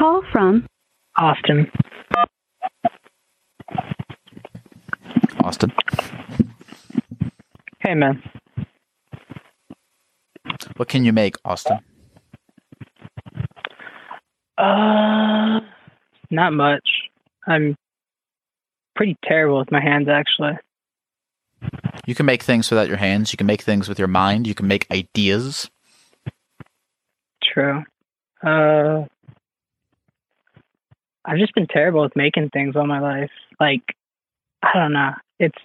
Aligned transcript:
Call 0.00 0.22
from 0.32 0.66
Austin. 1.18 1.70
Austin. 5.44 5.70
Hey, 7.80 7.92
man. 7.94 8.22
What 10.76 10.88
can 10.88 11.04
you 11.04 11.12
make, 11.12 11.36
Austin? 11.44 11.80
Uh, 14.56 15.60
not 16.30 16.54
much. 16.54 16.88
I'm 17.46 17.76
pretty 18.96 19.18
terrible 19.22 19.58
with 19.58 19.70
my 19.70 19.82
hands, 19.82 20.08
actually. 20.08 20.56
You 22.06 22.14
can 22.14 22.24
make 22.24 22.42
things 22.42 22.70
without 22.70 22.88
your 22.88 22.96
hands. 22.96 23.34
You 23.34 23.36
can 23.36 23.46
make 23.46 23.60
things 23.60 23.86
with 23.86 23.98
your 23.98 24.08
mind. 24.08 24.46
You 24.46 24.54
can 24.54 24.66
make 24.66 24.90
ideas. 24.90 25.70
True. 27.44 27.84
Uh, 28.42 29.04
I've 31.30 31.38
just 31.38 31.54
been 31.54 31.68
terrible 31.68 32.02
with 32.02 32.16
making 32.16 32.50
things 32.50 32.74
all 32.74 32.88
my 32.88 32.98
life. 32.98 33.30
Like, 33.60 33.82
I 34.64 34.70
don't 34.74 34.92
know. 34.92 35.12
It's 35.38 35.58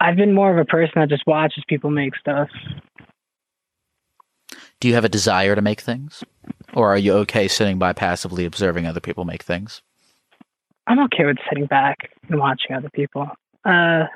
I've 0.00 0.16
been 0.16 0.34
more 0.34 0.50
of 0.50 0.58
a 0.58 0.64
person 0.64 0.94
that 0.96 1.08
just 1.08 1.24
watches 1.28 1.62
people 1.68 1.90
make 1.90 2.16
stuff. 2.16 2.48
Do 4.80 4.88
you 4.88 4.94
have 4.94 5.04
a 5.04 5.08
desire 5.08 5.54
to 5.54 5.62
make 5.62 5.80
things? 5.80 6.24
Or 6.74 6.92
are 6.92 6.98
you 6.98 7.12
okay 7.18 7.46
sitting 7.46 7.78
by 7.78 7.92
passively 7.92 8.44
observing 8.44 8.86
other 8.86 9.00
people 9.00 9.24
make 9.24 9.44
things? 9.44 9.80
I'm 10.88 10.98
okay 11.04 11.24
with 11.24 11.36
sitting 11.48 11.66
back 11.66 12.10
and 12.28 12.40
watching 12.40 12.74
other 12.74 12.90
people. 12.90 13.28
Uh, 13.64 14.06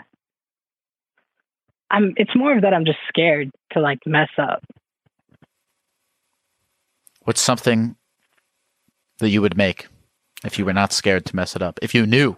I'm. 1.89 2.15
It's 2.17 2.35
more 2.35 2.57
of 2.57 2.63
that 2.63 2.75
I'm 2.75 2.85
just 2.85 2.99
scared 3.09 3.53
to 3.75 3.81
like 3.81 4.01
mess 4.07 4.31
up. 4.39 4.65
What's 7.23 7.41
something 7.41 7.95
that 9.23 9.31
you 9.31 9.41
would 9.41 9.57
make 9.57 9.89
if 10.45 10.59
you 10.59 10.65
were 10.65 10.73
not 10.73 10.93
scared 10.93 11.25
to 11.27 11.37
mess 11.37 11.57
it 11.57 11.63
up? 11.63 11.79
If 11.81 11.95
you 11.95 12.07
knew 12.07 12.37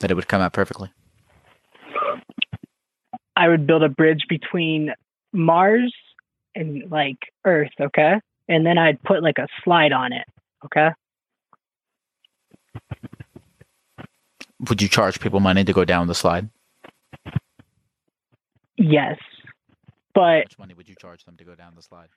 that 0.00 0.10
it 0.10 0.14
would 0.14 0.28
come 0.28 0.40
out 0.40 0.52
perfectly? 0.52 0.90
I 3.36 3.48
would 3.48 3.66
build 3.66 3.82
a 3.82 3.88
bridge 3.88 4.24
between 4.28 4.92
Mars 5.32 5.94
and 6.54 6.90
like 6.90 7.18
Earth, 7.44 7.70
okay? 7.80 8.20
And 8.48 8.66
then 8.66 8.78
I'd 8.78 9.02
put 9.02 9.22
like 9.22 9.38
a 9.38 9.46
slide 9.62 9.92
on 9.92 10.12
it, 10.12 10.24
okay? 10.64 10.90
Would 14.68 14.82
you 14.82 14.88
charge 14.88 15.20
people 15.20 15.38
money 15.38 15.64
to 15.64 15.72
go 15.72 15.84
down 15.84 16.08
the 16.08 16.14
slide? 16.14 16.48
Yes. 18.76 19.18
But 20.14 20.20
How 20.20 20.38
much 20.38 20.58
money 20.58 20.74
would 20.74 20.88
you 20.88 20.96
charge 21.00 21.24
them 21.24 21.36
to 21.36 21.44
go 21.44 21.54
down 21.54 21.74
the 21.76 21.82
slide? 21.82 22.08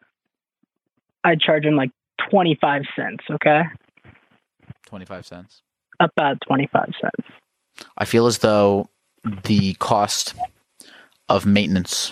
I'd 1.23 1.39
charge 1.39 1.63
them 1.63 1.75
like 1.75 1.91
25 2.29 2.83
cents, 2.95 3.23
okay? 3.31 3.63
25 4.85 5.25
cents. 5.25 5.61
About 5.99 6.37
25 6.47 6.93
cents. 6.99 7.29
I 7.97 8.05
feel 8.05 8.27
as 8.27 8.39
though 8.39 8.89
the 9.43 9.73
cost 9.75 10.33
of 11.29 11.45
maintenance 11.45 12.11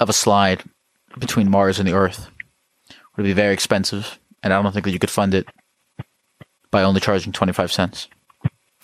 of 0.00 0.08
a 0.08 0.12
slide 0.12 0.62
between 1.18 1.50
Mars 1.50 1.78
and 1.78 1.88
the 1.88 1.92
Earth 1.92 2.28
would 3.16 3.24
be 3.24 3.32
very 3.32 3.52
expensive, 3.52 4.18
and 4.42 4.52
I 4.52 4.62
don't 4.62 4.72
think 4.72 4.84
that 4.84 4.92
you 4.92 4.98
could 4.98 5.10
fund 5.10 5.34
it 5.34 5.46
by 6.70 6.82
only 6.82 7.00
charging 7.00 7.32
25 7.32 7.72
cents 7.72 8.08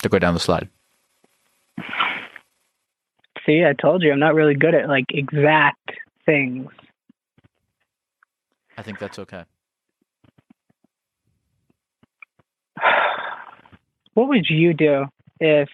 to 0.01 0.09
go 0.09 0.19
down 0.19 0.33
the 0.33 0.39
slide. 0.39 0.69
See, 3.45 3.63
I 3.63 3.73
told 3.73 4.03
you 4.03 4.11
I'm 4.11 4.19
not 4.19 4.35
really 4.35 4.55
good 4.55 4.75
at 4.75 4.89
like 4.89 5.05
exact 5.09 5.91
things. 6.25 6.69
I 8.77 8.83
think 8.83 8.99
that's 8.99 9.17
okay. 9.19 9.45
What 14.17 14.29
would 14.29 14.49
you 14.49 14.73
do 14.73 15.05
if 15.39 15.69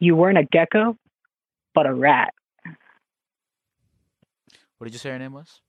you 0.00 0.16
weren't 0.16 0.38
a 0.38 0.42
gecko, 0.42 0.96
but 1.72 1.86
a 1.86 1.94
rat? 1.94 2.34
What 4.78 4.86
did 4.86 4.92
you 4.92 4.98
say 4.98 5.10
your 5.10 5.20
name 5.20 5.34
was? 5.34 5.60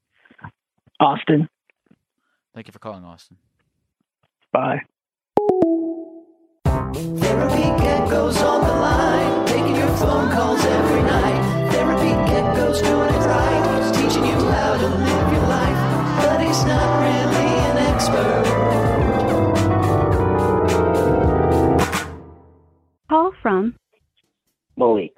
Austin, 0.99 1.47
Thank 2.55 2.65
you 2.65 2.71
for 2.71 2.79
calling, 2.79 3.03
Austin. 3.05 3.37
bye. 4.51 4.79
Therapy 6.65 7.69
geckos 7.85 8.41
on 8.49 8.61
the 8.65 8.73
line, 8.81 9.45
taking 9.45 9.75
your 9.75 9.95
phone 9.97 10.31
calls 10.31 10.65
every 10.65 11.03
night. 11.03 11.69
Therapy 11.71 12.13
geckos 12.31 12.81
doing 12.81 13.13
it 13.13 13.27
right, 13.27 13.93
teaching 13.93 14.25
you 14.25 14.39
how 14.49 14.75
to 14.75 14.87
live 14.87 15.33
your 15.33 15.47
life, 15.47 15.77
but 16.25 16.41
he's 16.43 16.65
not 16.65 16.99
really 16.99 17.47
an 17.69 17.77
expert. 17.93 18.90
Call 23.11 23.33
from 23.41 23.75
Malik. 24.77 25.11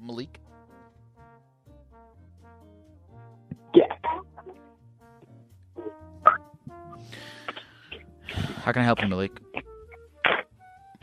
Malik? 0.00 0.38
Yeah. 3.74 3.92
How 8.62 8.70
can 8.70 8.82
I 8.82 8.84
help 8.84 9.02
you, 9.02 9.08
Malik? 9.08 9.32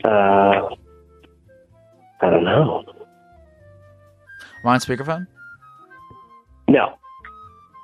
Uh, 0.02 0.08
I 0.08 0.70
don't 2.22 2.44
know. 2.44 2.82
Am 4.62 4.64
I 4.64 4.72
on 4.72 4.80
speakerphone? 4.80 5.26
No. 6.68 6.94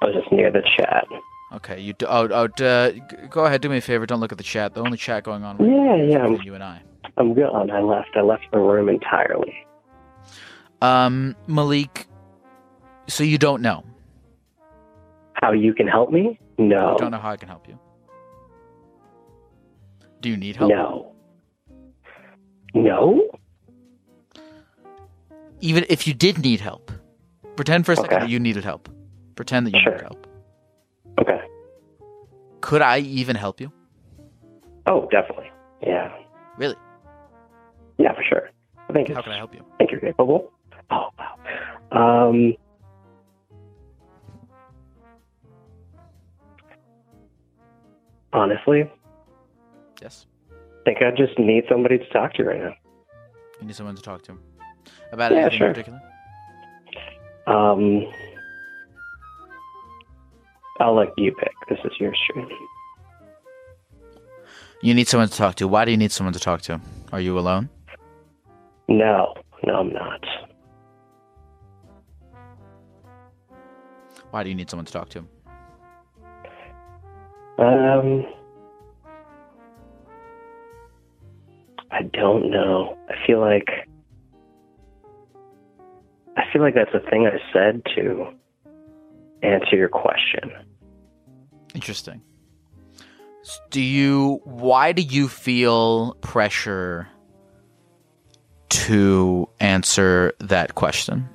I 0.01 0.07
was 0.07 0.15
just 0.15 0.33
near 0.33 0.51
the 0.51 0.63
chat. 0.79 1.05
Okay, 1.53 1.79
you 1.79 1.93
do, 1.93 2.07
oh, 2.09 2.27
oh 2.31 2.65
uh, 2.65 2.93
go 3.29 3.45
ahead, 3.45 3.61
do 3.61 3.69
me 3.69 3.77
a 3.77 3.81
favor. 3.83 4.07
Don't 4.07 4.21
look 4.21 4.33
at 4.33 4.39
the 4.39 4.45
chat. 4.45 4.73
The 4.73 4.81
only 4.81 4.97
chat 4.97 5.25
going 5.25 5.45
on 5.45 5.59
Yeah, 5.59 5.97
yeah, 5.97 6.27
you 6.43 6.55
and 6.55 6.65
I. 6.65 6.81
I'm 7.17 7.35
gone. 7.35 7.71
I 7.71 7.81
left. 7.81 8.11
I 8.15 8.21
left 8.23 8.45
the 8.53 8.59
room 8.59 8.89
entirely. 8.89 9.55
Um, 10.83 11.35
Malik, 11.47 12.07
so 13.07 13.23
you 13.25 13.39
don't 13.39 13.61
know. 13.63 13.85
How 15.35 15.53
you 15.53 15.75
can 15.75 15.87
help 15.89 16.11
me? 16.11 16.39
No. 16.59 16.95
I 16.95 16.99
don't 16.99 17.11
know 17.11 17.19
how 17.19 17.31
I 17.31 17.37
can 17.37 17.49
help 17.49 17.67
you. 17.69 17.79
Do 20.21 20.29
you 20.29 20.37
need 20.37 20.57
help? 20.57 20.71
No. 20.71 21.13
No? 22.75 23.29
Even 25.61 25.85
if 25.89 26.07
you 26.07 26.15
did 26.15 26.39
need 26.39 26.61
help, 26.61 26.91
pretend 27.57 27.85
for 27.87 27.93
a 27.93 27.97
second 27.97 28.13
Okay. 28.15 28.25
that 28.27 28.31
you 28.31 28.39
needed 28.39 28.65
help. 28.65 28.89
Pretend 29.35 29.67
that 29.67 29.75
you 29.75 29.81
Sure. 29.81 29.93
needed 29.93 30.03
help. 30.07 30.27
Okay. 31.21 31.41
Could 32.61 32.83
I 32.83 32.99
even 33.01 33.37
help 33.37 33.61
you? 33.61 33.73
Oh, 34.87 35.09
definitely. 35.11 35.51
Yeah. 35.83 36.13
Really? 36.59 36.77
Yeah, 38.01 38.15
for 38.15 38.23
sure. 38.27 38.49
I 38.89 38.93
think 38.95 39.09
How 39.09 39.21
can 39.21 39.33
I 39.33 39.37
help 39.37 39.55
you? 39.55 39.61
I 39.75 39.77
think 39.77 39.91
you're 39.91 40.01
capable. 40.01 40.51
Oh, 40.91 41.11
wow. 41.19 42.29
Um, 42.29 42.55
honestly, 48.33 48.91
Yes. 50.01 50.25
I 50.51 50.83
think 50.85 50.99
I 51.03 51.11
just 51.11 51.39
need 51.39 51.65
somebody 51.69 51.99
to 51.99 52.09
talk 52.09 52.33
to 52.35 52.45
right 52.45 52.59
now. 52.61 52.73
You 53.61 53.67
need 53.67 53.77
someone 53.77 53.97
to 53.97 54.03
talk 54.03 54.23
to. 54.23 54.39
About 55.13 55.31
Yeah, 55.33 55.41
anything 55.41 55.59
sure. 55.59 55.69
in 55.69 55.75
particular? 55.75 56.01
Um, 57.47 58.07
I'll 60.81 60.95
let 60.95 61.09
you 61.19 61.35
pick. 61.35 61.53
This 61.69 61.79
is 61.85 61.93
your 62.01 62.15
stream. 62.15 62.49
You 64.81 64.95
need 64.95 65.07
someone 65.09 65.29
to 65.29 65.37
talk 65.37 65.57
to. 65.57 65.69
Why 65.69 65.85
do 65.85 65.91
you 65.91 65.99
need 65.99 66.13
someone 66.13 66.33
to 66.33 66.41
talk 66.41 66.63
to? 66.63 66.81
Are 67.13 67.21
you 67.21 67.39
alone? 67.39 67.69
No, 68.91 69.35
no, 69.65 69.75
I'm 69.77 69.93
not. 69.93 70.25
Why 74.33 74.43
do 74.43 74.49
you 74.49 74.55
need 74.57 74.69
someone 74.69 74.85
to 74.85 74.93
talk 74.93 75.09
to? 75.11 75.21
Um, 77.59 78.27
I 81.93 82.03
don't 82.03 82.51
know. 82.51 82.99
I 83.09 83.15
feel 83.27 83.41
like 83.41 83.69
I 86.37 86.43
feel 86.53 86.63
like 86.63 86.75
that's 86.75 86.95
a 86.95 87.11
thing 87.11 87.29
I 87.29 87.39
said 87.53 87.83
to 87.95 88.33
answer 89.43 89.77
your 89.77 89.89
question. 89.89 90.51
Interesting. 91.75 92.23
Do 93.71 93.81
you? 93.81 94.41
Why 94.45 94.91
do 94.91 95.03
you 95.03 95.29
feel 95.29 96.15
pressure 96.23 97.09
to 98.71 99.49
answer 99.61 100.33
that 100.39 100.75
question 100.75 101.29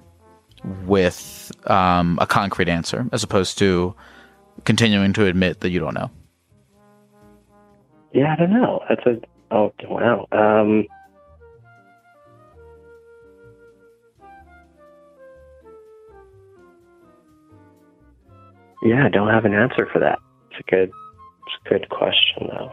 with 0.85 1.51
um, 1.69 2.17
a 2.21 2.25
concrete 2.25 2.69
answer, 2.69 3.07
as 3.11 3.23
opposed 3.23 3.57
to 3.59 3.93
continuing 4.63 5.13
to 5.13 5.25
admit 5.25 5.59
that 5.59 5.69
you 5.69 5.79
don't 5.79 5.93
know? 5.93 6.09
Yeah, 8.13 8.33
I 8.33 8.35
don't 8.37 8.51
know. 8.51 8.81
That's 8.87 9.05
a 9.05 9.19
oh 9.51 9.73
wow. 9.83 10.25
Um, 10.31 10.87
yeah, 18.83 19.05
I 19.05 19.09
don't 19.09 19.29
have 19.29 19.45
an 19.45 19.53
answer 19.53 19.88
for 19.91 19.99
that. 19.99 20.17
It's 20.51 20.59
a 20.65 20.71
good, 20.71 20.89
it's 20.89 21.65
a 21.65 21.69
good 21.69 21.89
question 21.89 22.47
though. 22.47 22.71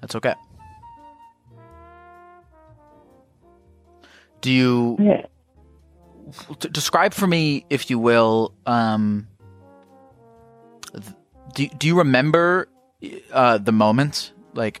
That's 0.00 0.16
okay. 0.16 0.34
Do 4.44 4.52
you 4.52 4.98
Yeah. 5.00 5.22
describe 6.70 7.14
for 7.14 7.26
me, 7.26 7.64
if 7.70 7.88
you 7.88 7.98
will, 7.98 8.52
um, 8.66 9.26
th- 10.92 11.16
do 11.54 11.66
do 11.78 11.86
you 11.86 11.96
remember 11.96 12.68
uh, 13.32 13.56
the 13.56 13.72
moment? 13.72 14.34
Like, 14.52 14.80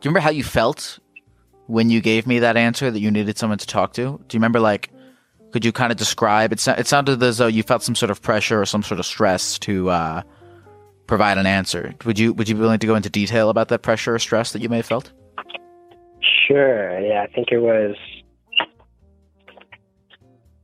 do 0.00 0.08
you 0.08 0.10
remember 0.10 0.20
how 0.20 0.30
you 0.30 0.44
felt 0.44 1.00
when 1.66 1.90
you 1.90 2.00
gave 2.00 2.24
me 2.28 2.38
that 2.38 2.56
answer 2.56 2.88
that 2.88 3.00
you 3.00 3.10
needed 3.10 3.36
someone 3.36 3.58
to 3.58 3.66
talk 3.66 3.94
to? 3.94 4.02
Do 4.28 4.36
you 4.36 4.38
remember, 4.38 4.60
like, 4.60 4.90
could 5.50 5.64
you 5.64 5.72
kind 5.72 5.90
of 5.90 5.98
describe? 5.98 6.52
It, 6.52 6.64
it 6.68 6.86
sounded 6.86 7.20
as 7.20 7.38
though 7.38 7.48
you 7.48 7.64
felt 7.64 7.82
some 7.82 7.96
sort 7.96 8.10
of 8.10 8.22
pressure 8.22 8.60
or 8.62 8.64
some 8.66 8.84
sort 8.84 9.00
of 9.00 9.06
stress 9.06 9.58
to 9.60 9.90
uh, 9.90 10.22
provide 11.08 11.36
an 11.36 11.46
answer. 11.46 11.94
Would 12.04 12.16
you 12.20 12.32
Would 12.34 12.48
you 12.48 12.54
be 12.54 12.60
willing 12.60 12.78
to 12.78 12.86
go 12.86 12.94
into 12.94 13.10
detail 13.10 13.50
about 13.50 13.70
that 13.70 13.82
pressure 13.82 14.14
or 14.14 14.20
stress 14.20 14.52
that 14.52 14.62
you 14.62 14.68
may 14.68 14.76
have 14.76 14.86
felt? 14.86 15.10
Sure. 16.46 17.00
Yeah, 17.00 17.22
I 17.22 17.26
think 17.34 17.48
it 17.50 17.58
was 17.58 17.96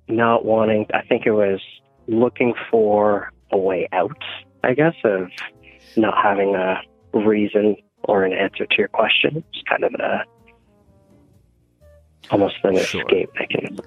not 0.09 0.45
wanting. 0.45 0.87
I 0.95 1.03
think 1.03 1.27
it 1.27 1.33
was 1.33 1.61
looking 2.07 2.55
for 2.71 3.31
a 3.53 3.59
way 3.59 3.89
out. 3.93 4.17
I 4.65 4.75
guess 4.75 4.95
of 5.05 5.29
not 5.97 6.15
having 6.23 6.55
a 6.55 6.81
reason 7.15 7.77
or 8.05 8.25
an 8.25 8.33
answer 8.33 8.67
to 8.67 8.75
your 8.79 8.89
question. 8.89 9.45
It's 9.53 9.63
kind 9.69 9.85
of 9.85 9.95
a 9.95 10.25
almost 12.31 12.57
an 12.65 12.77
Sure. 12.79 13.03
escape 13.03 13.31
mechanism. 13.39 13.79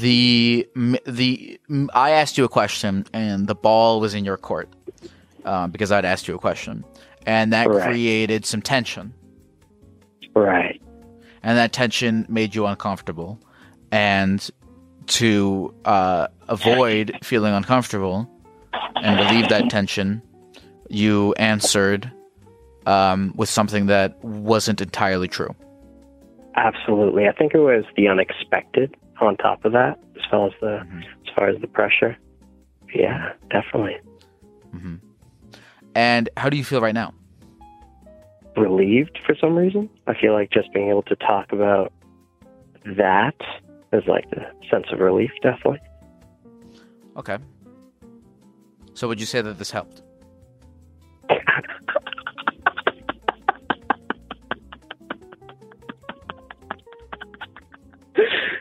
the 0.00 0.68
the 1.06 1.58
I 1.92 2.10
asked 2.10 2.38
you 2.38 2.44
a 2.44 2.48
question 2.48 3.04
and 3.12 3.48
the 3.48 3.54
ball 3.54 4.00
was 4.00 4.14
in 4.14 4.24
your 4.24 4.36
court 4.36 4.68
um, 5.44 5.70
because 5.72 5.90
I'd 5.90 6.04
asked 6.04 6.28
you 6.28 6.36
a 6.36 6.38
question 6.38 6.84
and 7.26 7.52
that 7.52 7.68
Right. 7.68 7.82
created 7.82 8.46
some 8.46 8.62
tension 8.62 9.12
Right. 10.34 10.80
and 11.42 11.58
that 11.58 11.72
tension 11.72 12.26
made 12.28 12.54
you 12.54 12.66
uncomfortable 12.66 13.40
and 13.90 14.48
to 15.06 15.74
uh, 15.84 16.28
avoid 16.48 17.16
feeling 17.22 17.52
uncomfortable 17.54 18.28
and 18.96 19.18
relieve 19.20 19.48
that 19.48 19.68
tension 19.70 20.22
you 20.88 21.32
answered 21.38 22.10
um, 22.86 23.32
with 23.36 23.48
something 23.48 23.86
that 23.86 24.22
wasn't 24.24 24.80
entirely 24.80 25.28
true 25.28 25.54
Absolutely. 26.56 27.26
I 27.26 27.32
think 27.32 27.52
it 27.52 27.58
was 27.58 27.84
the 27.96 28.06
unexpected 28.06 28.94
on 29.20 29.36
top 29.38 29.64
of 29.64 29.72
that, 29.72 29.98
as 30.16 30.22
far 30.30 30.46
as 30.46 30.52
the 30.60 30.86
Mhm. 30.86 31.02
as 31.26 31.34
far 31.34 31.48
as 31.48 31.60
the 31.60 31.66
pressure. 31.66 32.16
Yeah, 32.94 33.32
definitely. 33.50 33.96
Mm-hmm. 34.74 34.94
and 35.96 36.28
how 36.36 36.48
do 36.48 36.56
you 36.56 36.62
feel 36.64 36.80
right 36.80 36.94
now 36.94 37.12
relieved 38.56 39.18
for 39.26 39.34
some 39.34 39.56
reason. 39.56 39.90
I 40.06 40.14
feel 40.14 40.32
like 40.32 40.50
just 40.50 40.72
being 40.72 40.88
able 40.90 41.02
to 41.04 41.16
talk 41.16 41.52
about 41.52 41.92
that 42.84 43.34
is 43.94 44.06
like 44.06 44.28
the 44.30 44.42
sense 44.70 44.86
of 44.92 44.98
relief, 45.00 45.30
definitely. 45.42 45.80
okay 47.16 47.38
so 48.94 49.08
would 49.08 49.18
you 49.20 49.26
say 49.26 49.40
that 49.42 49.58
this 49.58 49.70
helped 49.70 50.02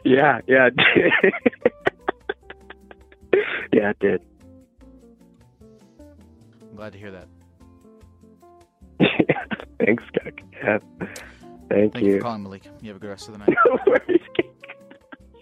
yeah, 0.06 0.40
yeah, 0.48 0.70
yeah, 3.74 3.90
it 3.90 4.00
did. 4.00 4.22
I'm 6.62 6.76
glad 6.76 6.94
to 6.94 7.00
hear 7.00 7.12
that 7.12 7.28
Thanks, 9.80 10.04
Doug. 10.14 10.40
Yeah. 10.54 10.78
Thank, 11.70 11.94
Thank 11.94 11.98
you 12.00 12.12
you. 12.12 12.18
for 12.18 12.22
calling, 12.24 12.44
Malik. 12.44 12.64
You 12.82 12.90
have 12.90 12.98
a 12.98 13.00
good 13.00 13.10
rest 13.10 13.28
of 13.30 13.34
the 13.34 13.40
night. 13.40 13.58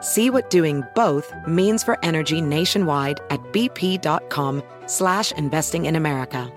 See 0.00 0.30
what 0.30 0.50
doing 0.50 0.84
both 0.94 1.32
means 1.46 1.84
for 1.84 2.02
energy 2.02 2.40
nationwide 2.40 3.20
at 3.30 3.40
bp.com 3.52 4.62
slash 4.86 5.32
investing 5.32 5.86
in 5.86 5.96
America. 5.96 6.50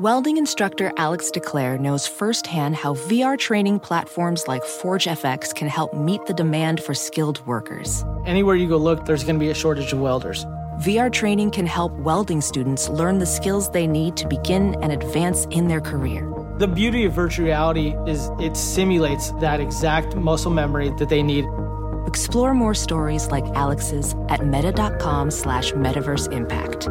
Welding 0.00 0.38
instructor 0.38 0.92
Alex 0.96 1.30
DeClaire 1.30 1.78
knows 1.78 2.06
firsthand 2.06 2.74
how 2.74 2.94
VR 2.94 3.38
training 3.38 3.80
platforms 3.80 4.48
like 4.48 4.62
ForgeFX 4.62 5.54
can 5.54 5.68
help 5.68 5.92
meet 5.92 6.24
the 6.24 6.32
demand 6.32 6.82
for 6.82 6.94
skilled 6.94 7.46
workers. 7.46 8.02
Anywhere 8.24 8.56
you 8.56 8.66
go 8.66 8.78
look, 8.78 9.04
there's 9.04 9.24
going 9.24 9.34
to 9.34 9.38
be 9.38 9.50
a 9.50 9.54
shortage 9.54 9.92
of 9.92 10.00
welders. 10.00 10.46
VR 10.80 11.12
training 11.12 11.50
can 11.50 11.66
help 11.66 11.92
welding 11.98 12.40
students 12.40 12.88
learn 12.88 13.18
the 13.18 13.26
skills 13.26 13.70
they 13.72 13.86
need 13.86 14.16
to 14.16 14.26
begin 14.26 14.74
and 14.82 14.90
advance 14.90 15.44
in 15.50 15.68
their 15.68 15.82
career. 15.82 16.26
The 16.60 16.68
beauty 16.68 17.06
of 17.06 17.14
virtual 17.14 17.46
reality 17.46 17.94
is 18.06 18.28
it 18.38 18.54
simulates 18.54 19.30
that 19.40 19.60
exact 19.60 20.14
muscle 20.14 20.50
memory 20.50 20.90
that 20.98 21.08
they 21.08 21.22
need. 21.22 21.46
Explore 22.06 22.52
more 22.52 22.74
stories 22.74 23.28
like 23.28 23.46
Alex's 23.54 24.14
at 24.28 24.44
meta.com 24.44 25.30
slash 25.30 25.72
metaverse 25.72 26.30
impact. 26.30 26.86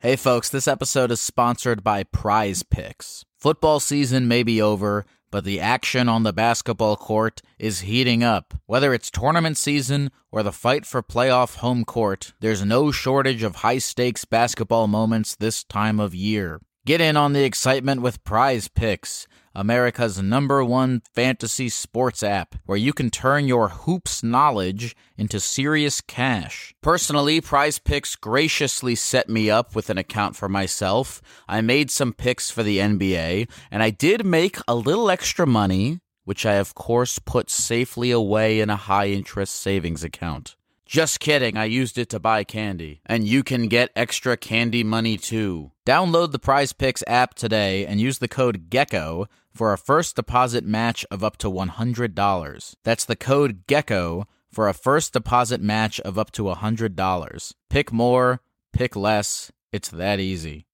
Hey 0.00 0.16
folks, 0.16 0.50
this 0.50 0.68
episode 0.68 1.10
is 1.10 1.22
sponsored 1.22 1.82
by 1.82 2.02
Prize 2.02 2.62
Picks. 2.62 3.24
Football 3.38 3.80
season 3.80 4.28
may 4.28 4.42
be 4.42 4.60
over, 4.60 5.06
but 5.34 5.42
the 5.42 5.58
action 5.58 6.08
on 6.08 6.22
the 6.22 6.32
basketball 6.32 6.94
court 6.94 7.42
is 7.58 7.80
heating 7.80 8.22
up. 8.22 8.54
Whether 8.66 8.94
it's 8.94 9.10
tournament 9.10 9.58
season 9.58 10.12
or 10.30 10.44
the 10.44 10.52
fight 10.52 10.86
for 10.86 11.02
playoff 11.02 11.56
home 11.56 11.84
court, 11.84 12.34
there's 12.38 12.64
no 12.64 12.92
shortage 12.92 13.42
of 13.42 13.56
high 13.56 13.78
stakes 13.78 14.24
basketball 14.24 14.86
moments 14.86 15.34
this 15.34 15.64
time 15.64 15.98
of 15.98 16.14
year. 16.14 16.60
Get 16.86 17.00
in 17.00 17.16
on 17.16 17.32
the 17.32 17.42
excitement 17.42 18.00
with 18.00 18.22
Prize 18.22 18.68
Picks, 18.68 19.26
America's 19.54 20.20
number 20.20 20.64
one 20.64 21.02
fantasy 21.14 21.68
sports 21.68 22.22
app, 22.22 22.56
where 22.66 22.78
you 22.78 22.92
can 22.92 23.10
turn 23.10 23.46
your 23.46 23.68
hoops 23.68 24.22
knowledge 24.22 24.96
into 25.16 25.38
serious 25.38 26.00
cash. 26.00 26.74
Personally, 26.82 27.40
Prize 27.40 27.78
Picks 27.78 28.16
graciously 28.16 28.94
set 28.94 29.28
me 29.28 29.48
up 29.50 29.76
with 29.76 29.90
an 29.90 29.98
account 29.98 30.34
for 30.34 30.48
myself. 30.48 31.22
I 31.48 31.60
made 31.60 31.90
some 31.90 32.12
picks 32.12 32.50
for 32.50 32.62
the 32.62 32.78
NBA, 32.78 33.48
and 33.70 33.82
I 33.82 33.90
did 33.90 34.26
make 34.26 34.58
a 34.66 34.74
little 34.74 35.10
extra 35.10 35.46
money, 35.46 36.00
which 36.24 36.44
I, 36.44 36.54
of 36.54 36.74
course, 36.74 37.18
put 37.18 37.50
safely 37.50 38.10
away 38.10 38.60
in 38.60 38.70
a 38.70 38.76
high 38.76 39.08
interest 39.08 39.54
savings 39.54 40.02
account. 40.02 40.56
Just 40.86 41.18
kidding, 41.18 41.56
I 41.56 41.64
used 41.64 41.96
it 41.98 42.10
to 42.10 42.20
buy 42.20 42.44
candy. 42.44 43.00
And 43.06 43.26
you 43.26 43.42
can 43.42 43.68
get 43.68 43.90
extra 43.96 44.36
candy 44.36 44.84
money 44.84 45.16
too. 45.16 45.72
Download 45.86 46.30
the 46.30 46.38
Prize 46.38 46.72
Picks 46.72 47.02
app 47.06 47.34
today 47.34 47.86
and 47.86 48.00
use 48.00 48.18
the 48.18 48.28
code 48.28 48.68
GECKO 48.70 49.26
for 49.52 49.72
a 49.72 49.78
first 49.78 50.16
deposit 50.16 50.64
match 50.64 51.06
of 51.10 51.24
up 51.24 51.36
to 51.38 51.50
$100. 51.50 52.74
That's 52.84 53.04
the 53.06 53.16
code 53.16 53.66
GECKO 53.66 54.24
for 54.52 54.68
a 54.68 54.74
first 54.74 55.12
deposit 55.14 55.60
match 55.60 56.00
of 56.00 56.18
up 56.18 56.30
to 56.32 56.42
$100. 56.44 57.54
Pick 57.70 57.92
more, 57.92 58.40
pick 58.72 58.94
less. 58.94 59.50
It's 59.72 59.88
that 59.88 60.20
easy. 60.20 60.66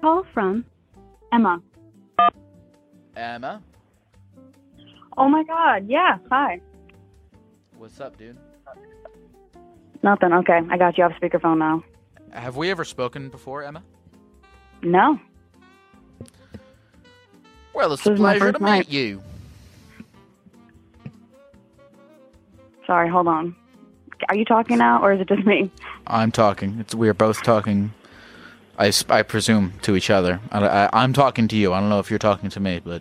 Call 0.00 0.24
from 0.34 0.64
Emma. 1.32 1.60
Emma, 3.16 3.62
Oh 5.16 5.28
my 5.28 5.44
god, 5.44 5.86
yeah, 5.88 6.18
hi. 6.28 6.60
what's 7.78 8.00
up, 8.00 8.18
dude? 8.18 8.36
Nothing, 10.04 10.34
okay. 10.34 10.60
I 10.68 10.76
got 10.76 10.98
you 10.98 11.04
off 11.04 11.12
speakerphone 11.18 11.56
now. 11.56 11.82
Have 12.30 12.58
we 12.58 12.70
ever 12.70 12.84
spoken 12.84 13.30
before, 13.30 13.62
Emma? 13.62 13.82
No. 14.82 15.18
Well, 17.72 17.94
it's 17.94 18.04
This 18.04 18.12
a 18.12 18.16
pleasure 18.16 18.52
to 18.52 18.58
night. 18.62 18.90
meet 18.90 18.90
you. 18.90 19.22
Sorry, 22.86 23.08
hold 23.08 23.28
on. 23.28 23.56
Are 24.28 24.36
you 24.36 24.44
talking 24.44 24.76
now 24.76 25.02
or 25.02 25.14
is 25.14 25.22
it 25.22 25.28
just 25.28 25.46
me? 25.46 25.70
I'm 26.06 26.30
talking. 26.30 26.76
It's 26.80 26.94
we're 26.94 27.14
both 27.14 27.42
talking. 27.42 27.94
I 28.78 28.90
presume 29.22 29.72
to 29.82 29.96
each 29.96 30.10
other. 30.10 30.38
I, 30.52 30.66
I, 30.66 30.90
I'm 30.92 31.14
talking 31.14 31.48
to 31.48 31.56
you. 31.56 31.72
I 31.72 31.80
don't 31.80 31.88
know 31.88 32.00
if 32.00 32.10
you're 32.10 32.18
talking 32.18 32.50
to 32.50 32.60
me, 32.60 32.78
but 32.84 33.00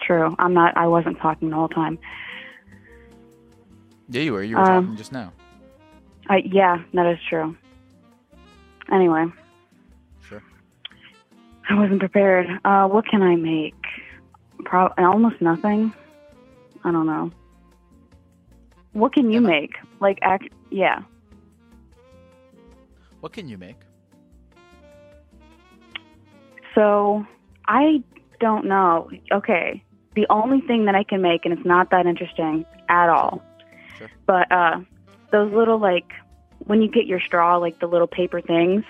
True. 0.00 0.34
I'm 0.40 0.52
not 0.52 0.76
I 0.76 0.88
wasn't 0.88 1.20
talking 1.20 1.50
the 1.50 1.54
whole 1.54 1.68
time. 1.68 1.96
Yeah, 4.08 4.22
you 4.22 4.32
were. 4.32 4.42
You 4.42 4.56
were 4.56 4.62
Um, 4.62 4.84
talking 4.84 4.96
just 4.96 5.12
now. 5.12 5.32
I 6.28 6.42
yeah, 6.44 6.82
that 6.94 7.06
is 7.06 7.18
true. 7.28 7.56
Anyway. 8.92 9.26
Sure. 10.28 10.42
I 11.68 11.74
wasn't 11.74 12.00
prepared. 12.00 12.46
Uh 12.64 12.86
what 12.88 13.06
can 13.06 13.22
I 13.22 13.36
make? 13.36 13.74
Pro- 14.64 14.92
almost 14.98 15.40
nothing. 15.40 15.92
I 16.84 16.90
don't 16.92 17.06
know. 17.06 17.30
What 18.92 19.12
can 19.12 19.30
you 19.30 19.38
Emma? 19.38 19.48
make? 19.48 19.72
Like 20.00 20.18
act 20.22 20.48
yeah. 20.70 21.02
What 23.20 23.32
can 23.32 23.48
you 23.48 23.56
make? 23.58 23.76
So 26.74 27.24
I 27.66 28.02
don't 28.40 28.66
know. 28.66 29.10
Okay. 29.32 29.82
The 30.14 30.26
only 30.28 30.60
thing 30.60 30.84
that 30.86 30.94
I 30.94 31.04
can 31.04 31.22
make, 31.22 31.44
and 31.46 31.56
it's 31.56 31.64
not 31.66 31.90
that 31.90 32.06
interesting 32.06 32.66
at 32.88 33.08
all, 33.08 33.42
Sure. 34.08 34.18
but 34.26 34.50
uh, 34.52 34.80
those 35.30 35.52
little 35.52 35.78
like 35.78 36.12
when 36.66 36.80
you 36.82 36.88
get 36.88 37.06
your 37.06 37.20
straw, 37.20 37.56
like 37.56 37.78
the 37.80 37.86
little 37.86 38.06
paper 38.06 38.40
things. 38.40 38.84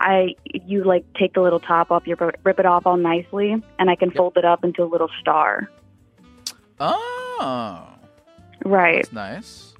I 0.00 0.36
you 0.44 0.84
like 0.84 1.04
take 1.14 1.34
the 1.34 1.40
little 1.40 1.58
top 1.58 1.90
off, 1.90 2.06
you 2.06 2.14
rip 2.44 2.60
it 2.60 2.66
off 2.66 2.86
all 2.86 2.96
nicely, 2.96 3.60
and 3.80 3.90
I 3.90 3.96
can 3.96 4.12
fold 4.12 4.36
it 4.36 4.44
up 4.44 4.62
into 4.62 4.84
a 4.84 4.86
little 4.86 5.10
star. 5.20 5.68
Oh, 6.80 7.88
Right. 8.64 8.96
that's 9.02 9.12
nice. 9.12 9.74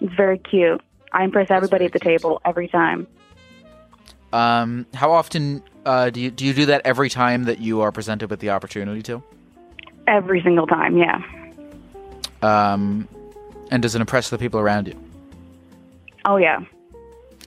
It's 0.00 0.14
very 0.14 0.38
cute. 0.38 0.82
I 1.12 1.24
impress 1.24 1.50
everybody 1.50 1.86
at 1.86 1.92
the 1.92 1.98
table 1.98 2.42
every 2.44 2.68
time. 2.68 3.06
Um, 4.34 4.86
how 4.94 5.12
often 5.12 5.62
uh, 5.86 6.10
do 6.10 6.20
you 6.20 6.30
do 6.30 6.44
you 6.44 6.52
do 6.54 6.66
that 6.66 6.82
every 6.84 7.08
time 7.08 7.44
that 7.44 7.58
you 7.58 7.80
are 7.82 7.92
presented 7.92 8.30
with 8.30 8.40
the 8.40 8.50
opportunity 8.50 9.02
to? 9.04 9.22
Every 10.06 10.42
single 10.42 10.66
time, 10.66 10.96
yeah. 10.98 11.22
Um, 12.42 13.08
and 13.72 13.82
does 13.82 13.94
it 13.96 14.00
impress 14.00 14.30
the 14.30 14.38
people 14.38 14.60
around 14.60 14.86
you? 14.86 14.94
Oh 16.26 16.36
yeah. 16.36 16.56
And 16.58 16.66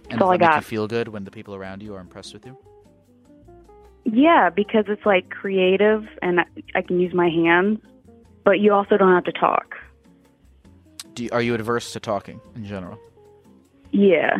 That's 0.09 0.13
does 0.19 0.21
all 0.21 0.31
I 0.31 0.37
that 0.37 0.49
make 0.49 0.55
you 0.57 0.61
feel 0.61 0.87
good 0.87 1.07
when 1.07 1.23
the 1.23 1.31
people 1.31 1.55
around 1.55 1.81
you 1.81 1.95
are 1.95 1.99
impressed 2.01 2.33
with 2.33 2.45
you? 2.45 2.57
Yeah, 4.03 4.49
because 4.49 4.85
it's 4.87 5.05
like 5.05 5.29
creative 5.29 6.07
and 6.21 6.41
I- 6.75 6.81
can 6.81 6.99
use 6.99 7.13
my 7.13 7.29
hands, 7.29 7.79
but 8.43 8.59
you 8.59 8.73
also 8.73 8.97
don't 8.97 9.13
have 9.13 9.23
to 9.25 9.31
talk. 9.31 9.75
Do 11.13 11.23
you, 11.23 11.29
are 11.31 11.41
you 11.41 11.53
adverse 11.55 11.93
to 11.93 11.99
talking 11.99 12.41
in 12.55 12.65
general? 12.65 12.99
Yeah. 13.91 14.37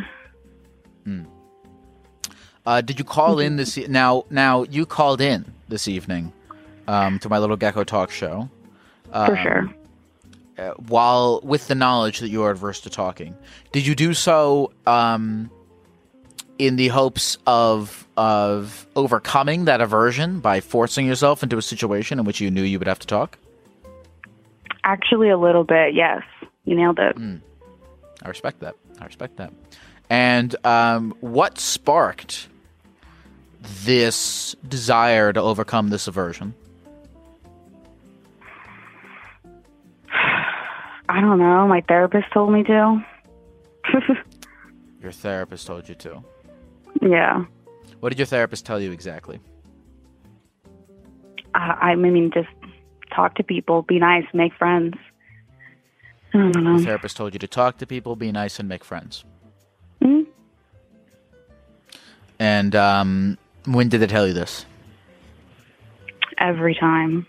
Uh, 2.66 2.82
did 2.82 2.98
you 2.98 3.06
call 3.06 3.40
in 3.40 3.58
this 3.58 3.78
e- 3.78 3.86
now? 3.88 4.26
Now 4.32 4.64
you 4.64 4.88
called 4.88 5.22
in 5.22 5.46
this 5.70 5.88
evening 5.88 6.34
um, 6.88 7.20
to 7.20 7.30
my 7.30 7.38
little 7.38 7.56
gecko 7.58 7.84
talk 7.84 8.10
show. 8.10 8.50
For 9.12 9.38
Um, 9.38 9.38
sure. 9.44 9.70
Uh, 10.58 10.72
while 10.88 11.42
with 11.44 11.68
the 11.68 11.76
knowledge 11.76 12.20
that 12.20 12.30
you 12.30 12.44
are 12.44 12.52
adverse 12.52 12.82
to 12.82 12.90
talking, 12.90 13.36
did 13.72 13.86
you 13.86 13.96
do 13.96 14.14
so 14.14 14.72
um, 14.86 15.50
in 16.58 16.76
the 16.76 16.88
hopes 16.90 17.38
of 17.46 18.08
of 18.18 18.88
overcoming 18.96 19.66
that 19.66 19.82
aversion 19.82 20.40
by 20.40 20.62
forcing 20.62 21.06
yourself 21.06 21.44
into 21.44 21.58
a 21.58 21.62
situation 21.62 22.20
in 22.20 22.26
which 22.26 22.40
you 22.40 22.50
knew 22.50 22.62
you 22.62 22.80
would 22.80 22.88
have 22.88 23.00
to 23.00 23.08
talk? 23.08 23.38
Actually, 24.84 25.30
a 25.30 25.38
little 25.38 25.64
bit, 25.64 25.94
yes. 25.94 26.22
You 26.64 26.76
nailed 26.76 27.00
it. 27.00 27.18
I 28.24 28.30
respect 28.30 28.62
that. 28.62 28.76
I 29.00 29.06
respect 29.06 29.38
that. 29.38 29.52
And 30.10 30.56
um, 30.66 31.16
what 31.20 31.60
sparked 31.60 32.48
this 33.84 34.56
desire 34.68 35.34
to 35.34 35.42
overcome 35.42 35.90
this 35.90 36.08
aversion? 36.08 36.54
I 41.16 41.22
don't 41.22 41.40
know. 41.40 41.66
My 41.66 41.80
therapist 41.88 42.26
told 42.34 42.52
me 42.52 42.64
to. 42.64 43.02
Your 45.02 45.14
therapist 45.14 45.66
told 45.66 45.88
you 45.88 45.96
to. 45.96 46.22
yeah. 47.02 47.46
What 48.02 48.10
did 48.10 48.20
your 48.20 48.26
therapist 48.26 48.66
tell 48.66 48.82
you 48.82 48.92
exactly? 48.92 49.40
I, 51.54 51.92
I 51.92 51.96
mean, 51.96 52.32
just 52.34 52.50
talk 53.16 53.36
to 53.36 53.44
people, 53.44 53.82
be 53.84 53.98
nice, 53.98 54.26
make 54.34 54.54
friends. 54.56 54.96
I 56.34 56.52
don't 56.52 56.66
Your 56.66 56.80
therapist 56.80 57.16
told 57.16 57.32
you 57.32 57.40
to 57.40 57.48
talk 57.48 57.78
to 57.78 57.88
people, 57.88 58.18
be 58.18 58.34
nice, 58.34 58.60
and 58.60 58.68
make 58.68 58.84
friends. 58.84 59.24
Mhm. 60.02 60.26
And 62.40 62.76
um, 62.76 63.38
when 63.64 63.88
did 63.88 64.02
they 64.02 64.08
tell 64.08 64.28
you 64.28 64.34
this? 64.34 64.66
Every 66.38 66.76
time. 66.76 67.26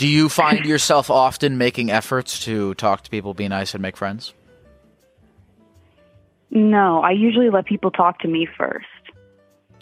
Do 0.00 0.08
you 0.08 0.30
find 0.30 0.64
yourself 0.64 1.10
often 1.10 1.58
making 1.58 1.90
efforts 1.90 2.42
to 2.46 2.72
talk 2.76 3.02
to 3.02 3.10
people, 3.10 3.34
be 3.34 3.48
nice, 3.48 3.74
and 3.74 3.82
make 3.82 3.98
friends? 3.98 4.32
No, 6.50 7.02
I 7.02 7.10
usually 7.10 7.50
let 7.50 7.66
people 7.66 7.90
talk 7.90 8.18
to 8.20 8.28
me 8.28 8.48
first, 8.56 8.86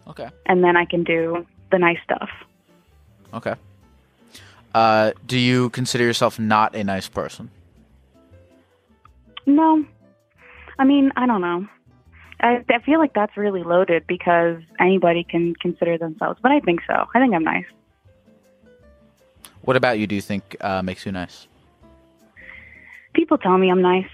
Okay. 0.09 0.29
and 0.47 0.65
then 0.65 0.77
I 0.77 0.87
can 0.87 1.05
do 1.05 1.47
the 1.71 1.79
nice 1.79 1.99
stuff. 2.03 2.29
Okay. 3.33 3.55
Uh, 4.75 5.13
do 5.25 5.39
you 5.39 5.71
consider 5.71 6.03
yourself 6.03 6.37
not 6.37 6.75
a 6.75 6.83
nice 6.83 7.07
person? 7.07 7.49
No. 9.47 9.85
I 10.81 10.85
mean, 10.85 11.13
I 11.15 11.27
don't 11.27 11.43
know. 11.43 11.69
I, 12.41 12.65
I 12.69 12.81
feel 12.81 12.99
like 12.99 13.15
that's 13.15 13.37
really 13.37 13.63
loaded 13.63 14.05
because 14.09 14.61
anybody 14.81 15.23
can 15.23 15.55
consider 15.55 15.97
themselves, 15.97 16.41
but 16.43 16.51
I 16.51 16.59
think 16.59 16.81
so. 16.89 17.07
I 17.15 17.21
think 17.21 17.35
I'm 17.35 17.45
nice. 17.45 17.67
What 19.69 19.77
about 19.77 19.99
you 19.99 20.07
do 20.07 20.15
you 20.15 20.23
think 20.23 20.57
uh, 20.63 20.81
makes 20.81 21.05
you 21.05 21.13
nice? 21.13 21.47
People 23.13 23.37
tell 23.37 23.59
me 23.59 23.71
I'm 23.71 23.83
nice. 23.83 24.09